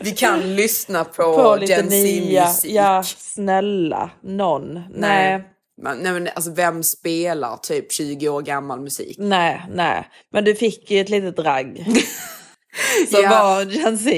Vi 0.00 0.10
kan 0.10 0.56
lyssna 0.56 1.04
på, 1.04 1.22
På 1.36 1.56
lite 1.60 1.82
nya. 1.82 2.46
Z-musik. 2.46 2.70
Ja, 2.72 3.02
snälla. 3.16 4.10
Någon. 4.22 4.80
Nej. 4.94 5.44
Men, 5.82 5.98
nej 5.98 6.12
men 6.12 6.28
alltså 6.34 6.50
vem 6.52 6.82
spelar 6.82 7.56
typ 7.56 7.92
20 7.92 8.28
år 8.28 8.42
gammal 8.42 8.80
musik? 8.80 9.16
Nej, 9.18 9.62
nej. 9.74 10.08
Men 10.32 10.44
du 10.44 10.54
fick 10.54 10.90
ju 10.90 11.00
ett 11.00 11.08
litet 11.08 11.36
drag. 11.36 11.84
Som 13.10 13.22
Ja. 13.22 13.30
var 13.30 13.62
Gen 13.64 13.98
Z. 13.98 14.10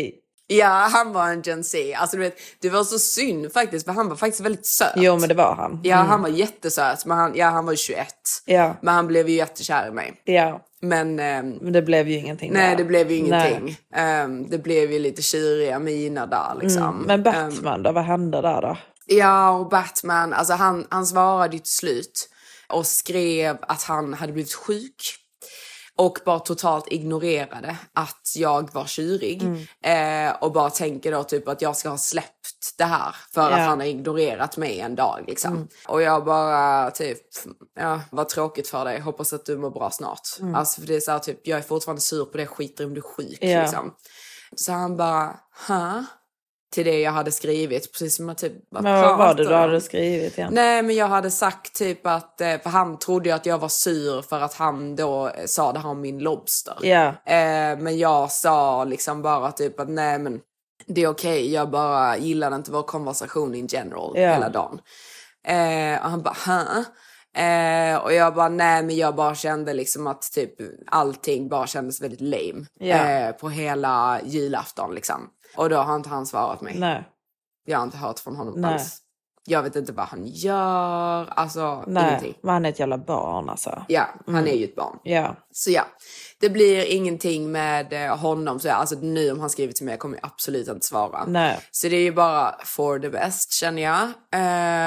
Ja, 0.46 0.88
han 0.92 1.12
var 1.12 1.28
en 1.28 1.42
Gen 1.42 1.64
Z. 1.64 1.78
Alltså 1.98 2.16
du 2.16 2.22
vet, 2.22 2.36
det 2.60 2.70
var 2.70 2.84
så 2.84 2.98
synd 2.98 3.52
faktiskt 3.52 3.86
för 3.86 3.92
han 3.92 4.08
var 4.08 4.16
faktiskt 4.16 4.40
väldigt 4.44 4.66
söt. 4.66 4.92
Jo 4.96 5.16
men 5.18 5.28
det 5.28 5.34
var 5.34 5.54
han. 5.54 5.80
Ja, 5.82 5.96
Mm. 5.96 6.08
han 6.08 6.22
var 6.22 6.28
jättesöt. 6.28 7.04
Men 7.06 7.16
han, 7.18 7.32
ja, 7.34 7.48
han 7.48 7.64
var 7.64 7.72
ju 7.72 7.76
21. 7.76 8.06
Ja. 8.44 8.76
Men 8.82 8.94
han 8.94 9.06
blev 9.06 9.28
ju 9.28 9.34
jättekär 9.36 9.88
i 9.88 9.90
mig. 9.90 10.20
Ja. 10.24 10.60
Men... 10.80 11.18
ehm, 11.20 11.50
Men 11.60 11.72
det 11.72 11.82
blev 11.82 12.08
ju 12.08 12.16
ingenting 12.16 12.52
nej, 12.52 12.70
där. 12.70 12.76
det 12.76 12.84
blev 12.84 13.10
ju 13.10 13.16
ingenting. 13.16 13.76
Ehm, 13.94 14.48
det 14.48 14.58
blev 14.58 14.92
ju 14.92 14.98
lite 14.98 15.22
kyriga 15.22 15.78
miner 15.78 16.26
där 16.26 16.54
liksom. 16.60 16.82
Mm. 16.82 17.02
Men 17.06 17.22
Batman 17.22 17.82
då, 17.82 17.92
vad 17.92 18.04
hände 18.04 18.40
där 18.40 18.62
då? 18.62 18.76
Ja, 19.06 19.50
och 19.50 19.68
Batman, 19.68 20.32
alltså 20.32 20.54
han, 20.54 20.86
han 20.90 21.06
svarade 21.06 21.52
ju 21.56 21.58
till 21.58 21.72
slut 21.72 22.28
och 22.68 22.86
skrev 22.86 23.56
att 23.60 23.82
han 23.82 24.14
hade 24.14 24.32
blivit 24.32 24.54
sjuk. 24.54 25.18
Och 26.02 26.18
bara 26.24 26.38
totalt 26.38 26.88
ignorerade 26.88 27.76
att 27.92 28.32
jag 28.36 28.72
var 28.74 28.84
tjurig. 28.84 29.42
Eh, 29.82 30.32
och 30.40 30.52
bara 30.52 30.70
tänker 30.70 31.12
då 31.12 31.24
typ 31.24 31.48
att 31.48 31.62
jag 31.62 31.76
ska 31.76 31.88
ha 31.88 31.98
släppt 31.98 32.74
det 32.78 32.84
här 32.84 33.16
för 33.34 33.40
Ja. 33.50 33.56
att 33.56 33.68
han 33.68 33.80
har 33.80 33.86
ignorerat 33.86 34.56
mig 34.56 34.80
en 34.80 34.94
dag 34.94 35.24
liksom. 35.26 35.68
Och 35.88 36.02
jag 36.02 36.24
bara 36.24 36.90
typ, 36.90 37.18
ja 37.76 38.00
vad 38.10 38.28
tråkigt 38.28 38.68
för 38.68 38.84
dig, 38.84 39.00
hoppas 39.00 39.32
att 39.32 39.44
du 39.44 39.56
mår 39.58 39.70
bra 39.70 39.90
snart. 39.90 40.28
Mm. 40.40 40.54
Alltså 40.54 40.80
för 40.80 40.88
det 40.88 40.96
är 40.96 41.00
så 41.00 41.10
här, 41.12 41.18
typ, 41.18 41.40
jag 41.46 41.58
är 41.58 41.62
fortfarande 41.62 42.00
sur 42.02 42.24
på 42.24 42.38
det, 42.38 42.46
skiter 42.46 42.84
om 42.84 42.94
du 42.94 42.98
är 43.00 43.02
sjuk 43.02 43.38
Ja. 43.40 43.62
liksom. 43.62 43.94
Så 44.56 44.72
han 44.72 44.96
bara, 44.96 45.36
huh? 45.68 46.00
Till 46.72 46.84
det 46.84 47.00
jag 47.00 47.12
hade 47.12 47.32
skrivit. 47.32 47.92
Precis 47.92 48.16
som 48.16 48.28
att 48.28 48.38
typ 48.38 48.52
vad 48.70 48.84
var 49.18 49.34
det 49.34 49.44
du 49.48 49.54
hade 49.54 49.80
skrivit 49.80 50.38
igen? 50.38 50.54
Nej 50.54 50.82
men 50.82 50.96
jag 50.96 51.08
hade 51.08 51.30
sagt 51.30 51.74
typ 51.74 52.06
att, 52.06 52.40
eh, 52.40 52.58
för 52.62 52.70
han 52.70 52.98
trodde 52.98 53.28
ju 53.28 53.34
att 53.34 53.46
jag 53.46 53.58
var 53.58 53.68
sur 53.68 54.22
för 54.22 54.40
att 54.40 54.54
han 54.54 54.96
då 54.96 55.28
eh, 55.28 55.44
sa 55.46 55.72
det 55.72 55.78
här 55.78 55.88
om 55.88 56.00
min 56.00 56.18
Lobster. 56.18 56.74
Ja. 56.82 57.06
Eh, 57.06 57.78
men 57.78 57.98
jag 57.98 58.30
sa 58.32 58.84
liksom 58.84 59.22
bara 59.22 59.52
typ 59.52 59.80
att 59.80 59.88
nej 59.88 60.18
men 60.18 60.40
det 60.86 61.02
är 61.02 61.08
okej, 61.08 61.52
jag 61.52 61.70
bara 61.70 62.16
gillade 62.16 62.56
inte 62.56 62.70
vår 62.72 62.82
konversation 62.82 63.54
in 63.54 63.66
general 63.66 64.12
Ja. 64.14 64.32
hela 64.32 64.48
dagen. 64.48 64.78
Eh, 65.46 66.04
och 66.04 66.10
han 66.10 66.22
bara 66.22 66.36
Hä? 66.46 66.84
Eh, 67.34 67.96
och 67.96 68.12
jag 68.12 68.34
bara 68.34 68.48
nej 68.48 68.82
men 68.82 68.96
jag 68.96 69.14
bara 69.14 69.34
kände 69.34 69.74
liksom 69.74 70.06
att 70.06 70.32
typ 70.32 70.54
allting 70.86 71.48
bara 71.48 71.66
kändes 71.66 72.00
väldigt 72.00 72.20
lame. 72.20 72.66
Ja. 72.78 72.96
Eh, 72.96 73.32
på 73.32 73.48
hela 73.48 74.20
julafton 74.24 74.94
liksom. 74.94 75.30
Och 75.56 75.70
då 75.70 75.76
har 75.76 75.96
inte 75.96 76.08
han 76.08 76.26
svarat 76.26 76.60
mig. 76.60 76.78
Nej. 76.78 77.04
Jag 77.64 77.78
har 77.78 77.84
inte 77.84 77.96
hört 77.96 78.18
från 78.18 78.36
honom 78.36 78.60
Nej. 78.60 78.72
alls. 78.72 79.01
Jag 79.44 79.62
vet 79.62 79.76
inte 79.76 79.92
vad 79.92 80.06
han 80.06 80.26
gör, 80.26 81.26
alltså 81.30 81.84
Nej, 81.86 82.08
ingenting. 82.08 82.34
men 82.42 82.52
han 82.52 82.64
är 82.64 82.68
ett 82.68 82.78
jävla 82.80 82.98
barn 82.98 83.48
alltså. 83.50 83.84
Ja, 83.88 84.08
han 84.26 84.34
Mm. 84.36 84.46
är 84.48 84.56
ju 84.56 84.64
ett 84.64 84.76
barn. 84.76 84.98
Ja. 85.02 85.36
Så 85.52 85.70
ja, 85.70 85.82
det 86.40 86.48
blir 86.50 86.84
ingenting 86.92 87.52
med 87.52 87.92
eh, 87.92 88.16
honom. 88.18 88.60
Så 88.60 88.68
ja, 88.68 88.74
alltså 88.74 88.96
nu 88.96 89.30
om 89.32 89.40
han 89.40 89.50
skrivit 89.50 89.76
till 89.76 89.86
mig 89.86 89.98
kommer 89.98 90.16
jag 90.16 90.26
absolut 90.26 90.68
inte 90.68 90.86
svara. 90.86 91.24
Nej. 91.26 91.58
Så 91.70 91.88
det 91.88 91.96
är 91.96 92.02
ju 92.02 92.12
bara 92.12 92.54
for 92.64 92.98
the 92.98 93.08
best 93.10 93.52
känner 93.52 93.82
jag. 93.82 94.02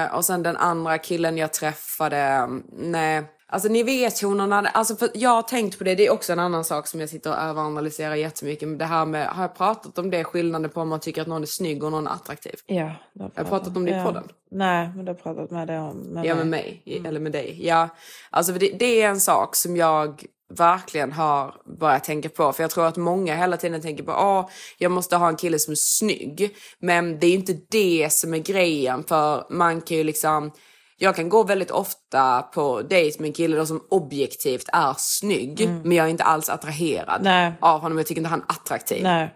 Eh, 0.06 0.16
och 0.16 0.26
sen 0.26 0.43
den 0.43 0.58
andra 0.58 0.97
killen 0.97 1.38
jag 1.38 1.53
träffade, 1.53 2.47
nej. 2.74 3.24
Alltså 3.48 3.70
ni 3.70 3.84
vet 3.84 4.22
honorna, 4.22 4.68
alltså 4.68 4.96
för 4.96 5.10
jag 5.14 5.30
har 5.30 5.41
tänkt 5.41 5.78
på 5.78 5.84
det, 5.84 5.96
det 5.96 6.06
är 6.06 6.12
också 6.12 6.34
en 6.34 6.39
annan 6.39 6.64
sak 6.64 6.88
som 6.88 7.00
jag 7.00 7.10
sitter 7.10 7.30
och 7.30 7.38
överanalyserar 7.38 8.16
jättemycket. 8.16 8.68
Men 8.70 8.78
det 8.78 8.86
här 8.86 9.06
med, 9.06 9.28
har 9.28 9.41
jag 9.41 9.56
pratat 9.56 9.98
om 9.98 10.10
det, 10.10 10.24
skillnaden 10.24 10.70
på 10.70 10.82
om 10.82 10.89
man 10.89 11.00
tycker 11.00 11.22
att 11.22 11.28
någon 11.28 11.41
är 11.41 11.46
snygg 11.46 11.84
och 11.84 11.91
någon 11.91 12.08
är 12.08 12.12
attraktiv? 12.12 12.56
Ja. 12.66 12.91
Jag 13.14 13.32
har 13.36 13.43
pratat 13.43 13.78
om 13.78 13.86
det 13.86 13.91
i 13.91 13.96
ja. 13.96 14.04
podden. 14.04 14.24
Nej, 14.52 14.89
men 14.96 15.06
du 15.06 15.12
har 15.12 15.20
pratat 15.20 15.52
med 15.52 15.68
det 15.68 15.80
om 15.80 15.98
med 15.98 16.26
ja, 16.26 16.36
med 16.36 16.48
mig. 16.48 16.84
Eller 17.06 17.20
med 17.20 17.32
dig. 17.32 17.60
Ja, 17.68 17.89
alltså 18.30 18.54
det, 18.54 18.72
det 18.80 19.02
är 19.02 19.10
en 19.10 19.20
sak 19.20 19.56
som 19.56 19.78
jag 19.78 20.24
verkligen 20.54 21.12
har 21.12 21.56
börjat 21.80 22.04
tänka 22.04 22.30
på. 22.30 22.54
För 22.54 22.64
jag 22.64 22.72
tror 22.72 22.86
att 22.86 22.98
många 22.98 23.36
hela 23.36 23.58
tiden 23.58 23.82
tänker 23.82 24.04
på 24.04 24.12
att 24.12 24.52
jag 24.78 24.91
måste 24.91 25.16
ha 25.16 25.28
en 25.28 25.36
kille 25.36 25.60
som 25.60 25.72
är 25.72 25.76
snygg. 25.80 26.56
Men 26.80 27.20
det 27.20 27.28
är 27.28 27.34
inte 27.34 27.58
det 27.70 28.08
som 28.12 28.34
är 28.34 28.39
grejen. 28.39 29.04
För 29.04 29.46
man 29.50 29.82
kan 29.82 29.98
ju 29.98 30.04
liksom... 30.04 30.52
Jag 30.98 31.16
kan 31.16 31.30
gå 31.30 31.43
väldigt 31.43 31.72
ofta 31.72 32.41
på 32.41 32.82
dejt 32.82 33.20
med 33.20 33.28
en 33.28 33.34
kille 33.34 33.58
då 33.58 33.66
som 33.66 33.86
objektivt 33.89 34.70
är 34.74 34.93
snygg. 34.98 35.62
Mm. 35.62 35.82
Men 35.82 35.91
jag 35.91 36.06
är 36.06 36.10
inte 36.10 36.24
alls 36.24 36.50
attraherad 36.50 37.24
Nej. 37.24 37.54
av 37.62 37.82
honom. 37.82 37.98
Jag 37.98 38.08
tycker 38.08 38.20
inte 38.20 38.30
han 38.30 38.41
är 38.41 38.52
attraktiv. 38.52 39.04
Nej. 39.04 39.34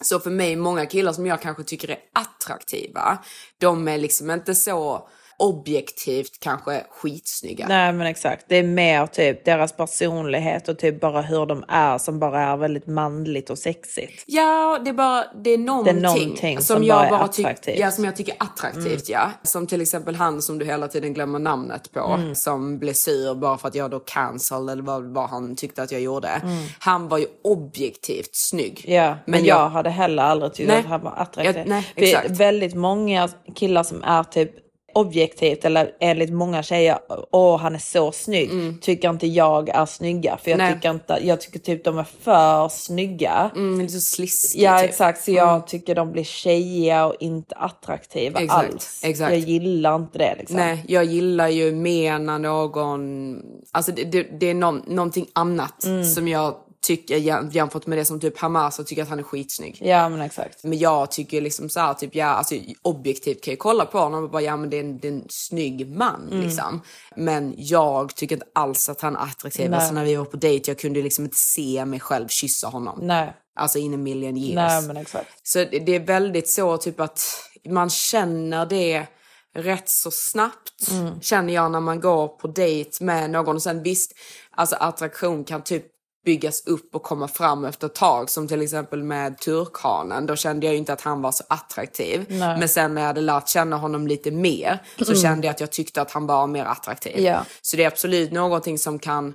Så 0.00 0.20
för 0.20 0.30
mig, 0.30 0.56
många 0.56 0.86
killar 0.86 1.12
som 1.12 1.26
jag 1.26 1.42
kanske 1.42 1.64
tycker 1.64 1.90
är 1.90 1.98
attraktiva, 2.12 3.18
de 3.60 3.88
är 3.88 3.98
liksom 3.98 4.30
inte 4.30 4.54
så 4.54 5.08
objektivt 5.42 6.40
kanske 6.40 6.82
skitsnygga. 6.90 7.68
Nej 7.68 7.92
men 7.92 8.06
exakt. 8.06 8.44
Det 8.48 8.56
är 8.56 8.62
mer 8.62 9.06
typ 9.06 9.44
deras 9.44 9.72
personlighet 9.72 10.68
och 10.68 10.78
typ 10.78 11.00
bara 11.00 11.22
hur 11.22 11.46
de 11.46 11.64
är 11.68 11.98
som 11.98 12.18
bara 12.18 12.40
är 12.42 12.56
väldigt 12.56 12.86
manligt 12.86 13.50
och 13.50 13.58
sexigt. 13.58 14.24
Ja, 14.26 14.78
det 14.84 14.90
är 14.90 14.94
bara 14.94 15.24
det 15.44 15.50
är 15.50 15.58
någonting, 15.58 16.02
någonting 16.02 16.56
som, 16.60 16.76
som 16.76 16.84
jag 16.84 16.96
bara 16.98 17.06
är 17.06 17.10
bara 17.10 17.28
tycker 17.28 17.80
ja, 17.80 17.90
som 17.90 18.04
jag 18.04 18.16
tycker 18.16 18.32
är 18.32 18.42
attraktivt. 18.42 19.08
Ja. 19.08 19.30
Som 19.42 19.66
till 19.66 19.80
exempel 19.80 20.14
han 20.14 20.42
som 20.42 20.58
du 20.58 20.64
hela 20.64 20.88
tiden 20.88 21.14
glömmer 21.14 21.38
namnet 21.38 21.92
på. 21.92 22.00
Mm. 22.00 22.34
Som 22.34 22.78
blev 22.78 22.92
sur 22.92 23.34
bara 23.34 23.58
för 23.58 23.68
att 23.68 23.74
jag 23.74 23.90
då 23.90 24.00
cancel 24.00 24.68
eller 24.68 24.82
vad, 24.82 25.04
vad 25.14 25.28
han 25.30 25.56
tyckte 25.56 25.82
att 25.82 25.92
jag 25.92 26.00
gjorde. 26.00 26.28
Mm. 26.28 26.64
Han 26.78 27.08
var 27.08 27.18
ju 27.18 27.26
objektivt 27.44 28.30
snygg. 28.32 28.84
Ja, 28.88 29.06
men, 29.08 29.18
Men 29.26 29.44
jag, 29.44 29.58
jag- 29.60 29.68
hade 29.68 29.90
heller 29.90 30.22
aldrig 30.22 30.52
tyckt 30.54 30.68
Nej. 30.68 30.78
att 30.78 30.86
han 30.86 31.00
var 31.02 31.14
attraktiv. 31.16 31.56
Ja, 31.56 31.64
nej, 31.66 31.92
Det 31.94 32.12
är 32.12 32.16
exakt. 32.18 32.40
väldigt 32.40 32.74
många 32.74 33.28
killar 33.54 33.82
som 33.82 34.04
är 34.04 34.22
typ 34.24 34.50
objektivt 34.94 35.64
eller 35.64 35.90
enligt 36.00 36.30
många 36.32 36.62
tjejer, 36.62 36.98
åh 37.30 37.58
han 37.60 37.74
är 37.74 37.78
så 37.78 38.12
snygg, 38.12 38.50
tycker 38.80 39.10
inte 39.10 39.26
jag 39.26 39.68
är 39.68 39.86
snygga. 39.86 40.36
För 40.42 40.50
jag 40.50 40.60
Mm. 40.60 40.66
Nej. 40.66 40.74
tycker, 40.74 40.90
inte, 40.90 41.18
jag 41.22 41.40
tycker 41.40 41.58
typ 41.58 41.84
de 41.84 41.98
är 41.98 42.06
för 42.20 42.68
snygga. 42.68 43.50
Mm, 43.56 43.80
lite 43.80 43.92
så 43.92 44.00
sliskig 44.00 44.62
Ja 44.62 44.78
typ. 44.78 44.88
exakt, 44.90 45.24
så 45.24 45.30
jag 45.30 45.66
tycker 45.66 45.94
de 45.94 46.12
blir 46.12 46.24
tjejiga 46.24 47.06
och 47.06 47.14
inte 47.20 47.54
attraktiva 47.54 48.40
Exakt, 48.40 48.72
alls. 48.72 49.00
exakt. 49.04 49.30
Jag 49.30 49.40
gillar 49.40 49.96
inte 49.96 50.18
det 50.18 50.34
liksom. 50.38 50.56
Nej, 50.56 50.84
jag 50.88 51.04
gillar 51.04 51.48
ju 51.48 51.72
mer 51.72 52.18
när 52.18 52.38
någon... 52.38 53.36
Alltså 53.72 53.92
det, 53.92 54.04
det, 54.04 54.22
det 54.40 54.46
är 54.50 54.54
någon, 54.54 54.82
någonting 54.86 55.26
annat 55.32 55.84
Mm. 55.84 56.04
som 56.04 56.28
jag 56.28 56.54
tycker 56.82 57.16
jäm- 57.16 57.50
jämfört 57.52 57.86
med 57.86 57.98
det 57.98 58.04
som 58.04 58.20
typ 58.20 58.38
Hamas 58.38 58.78
och 58.78 58.86
tycker 58.86 59.02
att 59.02 59.08
han 59.08 59.18
är 59.18 59.22
skitsnygg. 59.22 59.78
Ja 59.80 60.08
men 60.08 60.20
exakt. 60.20 60.64
Men 60.64 60.78
jag 60.78 61.10
tycker 61.10 61.40
liksom 61.40 61.68
så 61.68 61.80
här, 61.80 61.94
typ 61.94 62.14
ja, 62.14 62.26
alltså 62.26 62.54
objektivt 62.82 63.42
kan 63.44 63.52
jag 63.52 63.58
kolla 63.58 63.84
på 63.86 63.98
honom 63.98 64.24
och 64.24 64.30
bara 64.30 64.42
ja 64.42 64.56
men 64.56 64.70
det 64.70 64.76
är 64.76 64.80
en, 64.84 64.98
det 64.98 65.08
är 65.08 65.12
en 65.12 65.24
snygg 65.28 65.88
man 65.96 66.28
Mm. 66.30 66.40
liksom. 66.44 66.82
Men 67.16 67.54
jag 67.56 68.14
tycker 68.16 68.36
inte 68.36 68.46
alls 68.54 68.88
att 68.88 69.00
han 69.00 69.16
är 69.16 69.20
attraktiv. 69.20 69.70
Nej. 69.70 69.78
Alltså 69.78 69.94
när 69.94 70.04
vi 70.04 70.16
var 70.16 70.24
på 70.24 70.36
dejt 70.36 70.70
jag 70.70 70.78
kunde 70.78 71.02
liksom 71.02 71.24
inte 71.24 71.36
se 71.36 71.84
mig 71.84 72.00
själv 72.00 72.28
kyssa 72.28 72.66
honom. 72.68 72.98
Nej. 73.02 73.32
Alltså 73.56 73.78
in 73.78 73.94
a 73.94 73.96
million 73.96 74.36
years. 74.36 74.54
Nej 74.72 74.82
men 74.82 74.96
exakt. 74.96 75.48
Så 75.48 75.58
det, 75.58 75.78
det 75.78 75.94
är 75.94 76.00
väldigt 76.06 76.48
så 76.48 76.76
typ 76.76 77.00
att 77.00 77.24
man 77.68 77.90
känner 77.90 78.66
det 78.66 79.06
rätt 79.54 79.88
så 79.88 80.10
snabbt. 80.10 80.90
Mm. 80.90 81.20
Känner 81.20 81.54
jag 81.54 81.70
när 81.70 81.80
man 81.80 82.00
går 82.00 82.28
på 82.28 82.48
dejt 82.48 83.04
med 83.04 83.30
någon. 83.30 83.56
Och 83.56 83.62
sen 83.62 83.82
visst, 83.82 84.12
alltså 84.50 84.76
attraktion 84.76 85.44
kan 85.44 85.62
typ 85.62 85.86
byggas 86.24 86.66
upp 86.66 86.94
och 86.94 87.02
komma 87.02 87.28
fram 87.28 87.64
efter 87.64 87.86
ett 87.86 87.94
tag. 87.94 88.30
Som 88.30 88.48
till 88.48 88.62
exempel 88.62 89.02
med 89.02 89.38
turkhanen. 89.38 90.26
Då 90.26 90.36
kände 90.36 90.66
jag 90.66 90.72
ju 90.72 90.78
inte 90.78 90.92
att 90.92 91.00
han 91.00 91.22
var 91.22 91.32
så 91.32 91.44
attraktiv. 91.48 92.26
Nej. 92.28 92.58
Men 92.58 92.68
sen 92.68 92.94
när 92.94 93.00
jag 93.02 93.06
hade 93.08 93.20
lärt 93.20 93.48
känna 93.48 93.76
honom 93.76 94.06
lite 94.06 94.30
mer 94.30 94.78
så 94.98 95.04
Mm. 95.12 95.22
kände 95.22 95.46
jag 95.46 95.54
att 95.54 95.60
jag 95.60 95.70
tyckte 95.72 96.02
att 96.02 96.10
han 96.10 96.26
var 96.26 96.46
mer 96.46 96.64
attraktiv. 96.64 97.18
Ja. 97.20 97.44
Så 97.62 97.76
det 97.76 97.82
är 97.84 97.88
absolut 97.88 98.32
någonting 98.32 98.78
som 98.78 98.98
kan 98.98 99.34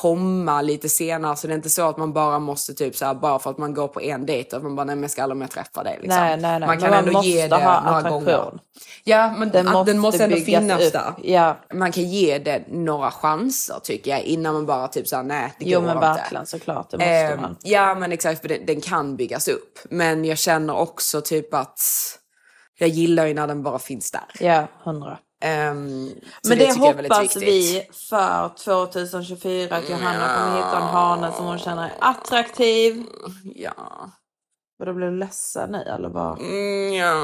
komma 0.00 0.62
lite 0.62 0.88
senare. 0.88 1.36
Så 1.36 1.46
det 1.46 1.52
är 1.52 1.56
inte 1.56 1.70
så 1.70 1.88
att 1.88 1.96
man 1.96 2.12
bara 2.12 2.38
måste 2.38 2.74
typ 2.74 2.96
så 2.96 3.04
här, 3.04 3.14
bara 3.14 3.38
för 3.38 3.50
att 3.50 3.58
man 3.58 3.74
går 3.74 3.88
på 3.88 4.00
en 4.00 4.26
dejt 4.26 4.56
att 4.56 4.62
man 4.62 4.76
bara 4.76 4.84
nej 4.84 4.94
men 4.96 5.02
jag 5.02 5.10
ska 5.10 5.22
aldrig 5.22 5.36
mer 5.38 5.46
träffa 5.46 5.82
dig. 5.82 5.98
Liksom. 6.02 6.20
Nej, 6.20 6.36
nej, 6.36 6.58
nej. 6.60 6.66
Man 6.66 6.78
kan 6.80 6.90
Men 6.90 7.06
ändå 7.08 7.22
ge 7.22 7.42
det 7.42 7.48
några 7.58 7.72
attraktion. 7.76 8.24
gånger. 8.24 8.58
Ja 9.04 9.34
men 9.38 9.50
Den 9.50 9.66
måste 9.66 9.92
den 9.92 9.98
måste 10.00 10.24
ändå 10.24 10.36
finnas 10.36 10.82
upp. 10.86 10.92
där. 10.92 11.12
Ja. 11.22 11.56
Man 11.74 11.92
kan 11.92 12.04
ge 12.04 12.38
det 12.38 12.62
några 12.68 13.10
chanser 13.10 13.76
tycker 13.82 14.10
jag 14.10 14.20
innan 14.22 14.54
man 14.54 14.66
bara 14.66 14.88
typ 14.88 15.08
såhär 15.08 15.22
nej 15.22 15.52
det 15.58 15.64
Jo 15.70 15.80
går 15.80 15.86
men 15.86 15.96
inte. 15.96 16.06
verkligen 16.06 16.46
såklart, 16.46 16.90
det 16.90 16.96
måste 16.96 17.10
Ehm, 17.10 17.40
man. 17.40 17.56
Ja 17.62 17.94
men 17.94 18.12
exakt 18.12 18.40
för 18.40 18.48
den, 18.48 18.66
den 18.66 18.80
kan 18.80 19.16
byggas 19.16 19.48
upp. 19.48 19.78
Men 19.90 20.24
jag 20.24 20.38
känner 20.38 20.76
också 20.76 21.20
typ 21.20 21.54
att 21.54 21.80
jag 22.78 22.88
gillar 22.88 23.26
ju 23.26 23.34
när 23.34 23.46
den 23.46 23.62
bara 23.62 23.78
finns 23.78 24.10
där. 24.10 24.22
Ja, 24.40 24.66
hundra. 24.84 25.18
Så 25.44 26.48
Men 26.48 26.58
det, 26.58 26.66
väldigt 26.66 26.76
hoppas 26.76 27.36
vi 27.36 27.88
för 27.92 28.48
2024 28.48 29.76
att 29.76 29.90
Johanna 29.90 30.34
kommer 30.34 30.56
hitta 30.56 30.76
en 30.76 30.82
hane 30.82 31.32
som 31.32 31.46
hon 31.46 31.58
känner 31.58 31.84
är 31.84 31.94
attraktiv. 32.00 33.06
Ja. 33.54 34.10
Och 34.78 34.86
då 34.86 34.92
blir 34.92 35.06
du 35.06 35.16
ledsen 35.16 35.70
nu 35.70 35.78
eller 35.78 36.08
vad? 36.08 36.38
Mm, 36.38 36.94
ja. 36.94 37.20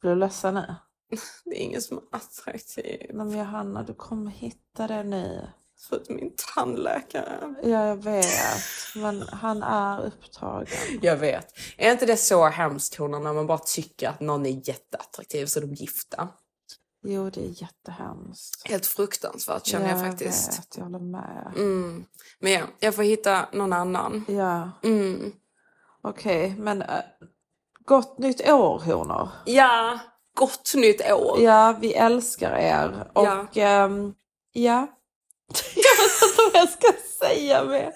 Blir 0.00 0.10
du 0.10 0.16
ledsen 0.16 0.54
nu? 0.54 0.74
Det 1.44 1.60
är 1.60 1.62
ingen 1.62 1.82
som 1.82 1.96
är 1.96 2.16
attraktiv. 2.16 3.10
Men 3.14 3.38
Johanna, 3.38 3.82
du 3.82 3.94
kommer 3.94 4.30
hitta 4.30 4.86
det 4.86 5.02
nu. 5.02 5.46
Förutom 5.78 6.16
min 6.16 6.32
tandläkare. 6.54 7.54
Ja, 7.62 7.86
jag 7.86 7.96
vet. 7.96 8.26
Men 8.96 9.22
han 9.32 9.62
är 9.62 10.06
upptagen. 10.06 10.68
Jag 11.02 11.16
vet. 11.16 11.46
Är 11.76 11.92
inte 11.92 12.06
det 12.06 12.16
så 12.16 12.46
hemskt 12.46 12.94
Hona, 12.94 13.18
när 13.18 13.32
man 13.32 13.46
bara 13.46 13.58
tycker 13.58 14.08
att 14.08 14.20
någon 14.20 14.46
är 14.46 14.68
jätteattraktiv 14.68 15.46
så 15.46 15.58
är 15.58 15.66
de 15.66 15.74
gifta? 15.74 16.28
Jo, 17.08 17.30
det 17.30 17.40
är 17.40 17.62
jättehemskt. 17.62 18.68
Helt 18.68 18.86
fruktansvärt 18.86 19.66
känner 19.66 19.88
jag 19.90 20.00
faktiskt. 20.00 20.46
Jag 20.52 20.56
vet, 20.56 20.76
jag 20.76 20.84
håller 20.84 20.98
med. 20.98 21.52
Mm. 21.56 22.04
Men 22.40 22.52
ja, 22.52 22.60
jag 22.80 22.94
får 22.94 23.02
hitta 23.02 23.46
någon 23.52 23.72
annan. 23.72 24.24
Ja. 24.28 24.70
Mm. 24.82 25.32
Okej, 26.02 26.54
men 26.58 26.82
äh, 26.82 26.88
gott 27.84 28.18
nytt 28.18 28.48
år 28.50 28.78
honor. 28.80 29.28
Ja, 29.44 29.98
gott 30.34 30.72
nytt 30.74 31.10
år. 31.12 31.40
Ja, 31.40 31.76
vi 31.80 31.94
älskar 31.94 32.52
er. 32.56 33.10
Och 33.14 33.24
Ja. 33.24 33.46
ehm, 33.54 34.14
ja. 34.52 34.86
Jag 35.76 36.04
vet 36.04 36.22
inte 36.22 36.42
vad 36.52 36.62
jag 36.62 36.68
ska 36.68 36.92
säga 37.26 37.64
mer. 37.64 37.92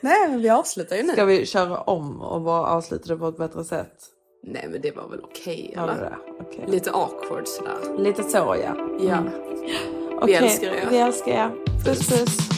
Nej, 0.00 0.28
men 0.28 0.42
vi 0.42 0.48
avslutar 0.48 0.96
ju 0.96 1.02
nu. 1.02 1.12
Ska 1.12 1.24
vi 1.24 1.46
köra 1.46 1.80
om 1.80 2.20
och 2.20 2.40
bara 2.40 2.66
avsluta 2.66 3.08
det 3.08 3.16
på 3.16 3.28
ett 3.28 3.36
bättre 3.36 3.64
sätt? 3.64 3.92
Nej, 4.42 4.68
men 4.70 4.80
det 4.80 4.96
var 4.96 5.08
väl 5.08 5.20
okej, 5.24 5.74
eller? 5.76 5.94
det? 5.94 6.16
Okej. 6.40 6.64
Lite 6.68 6.90
awkward 6.90 7.48
sådär. 7.48 7.98
Lite 7.98 8.22
så 8.22 8.36
ja. 8.36 8.76
Ja. 9.00 9.16
Mm. 9.16 10.26
Vi 10.26 10.34
älskar 10.34 10.68
er. 10.68 10.88
Vi 10.90 10.98
älskar 10.98 11.32
er. 11.32 11.50
Puss 11.84 12.08
puss. 12.08 12.57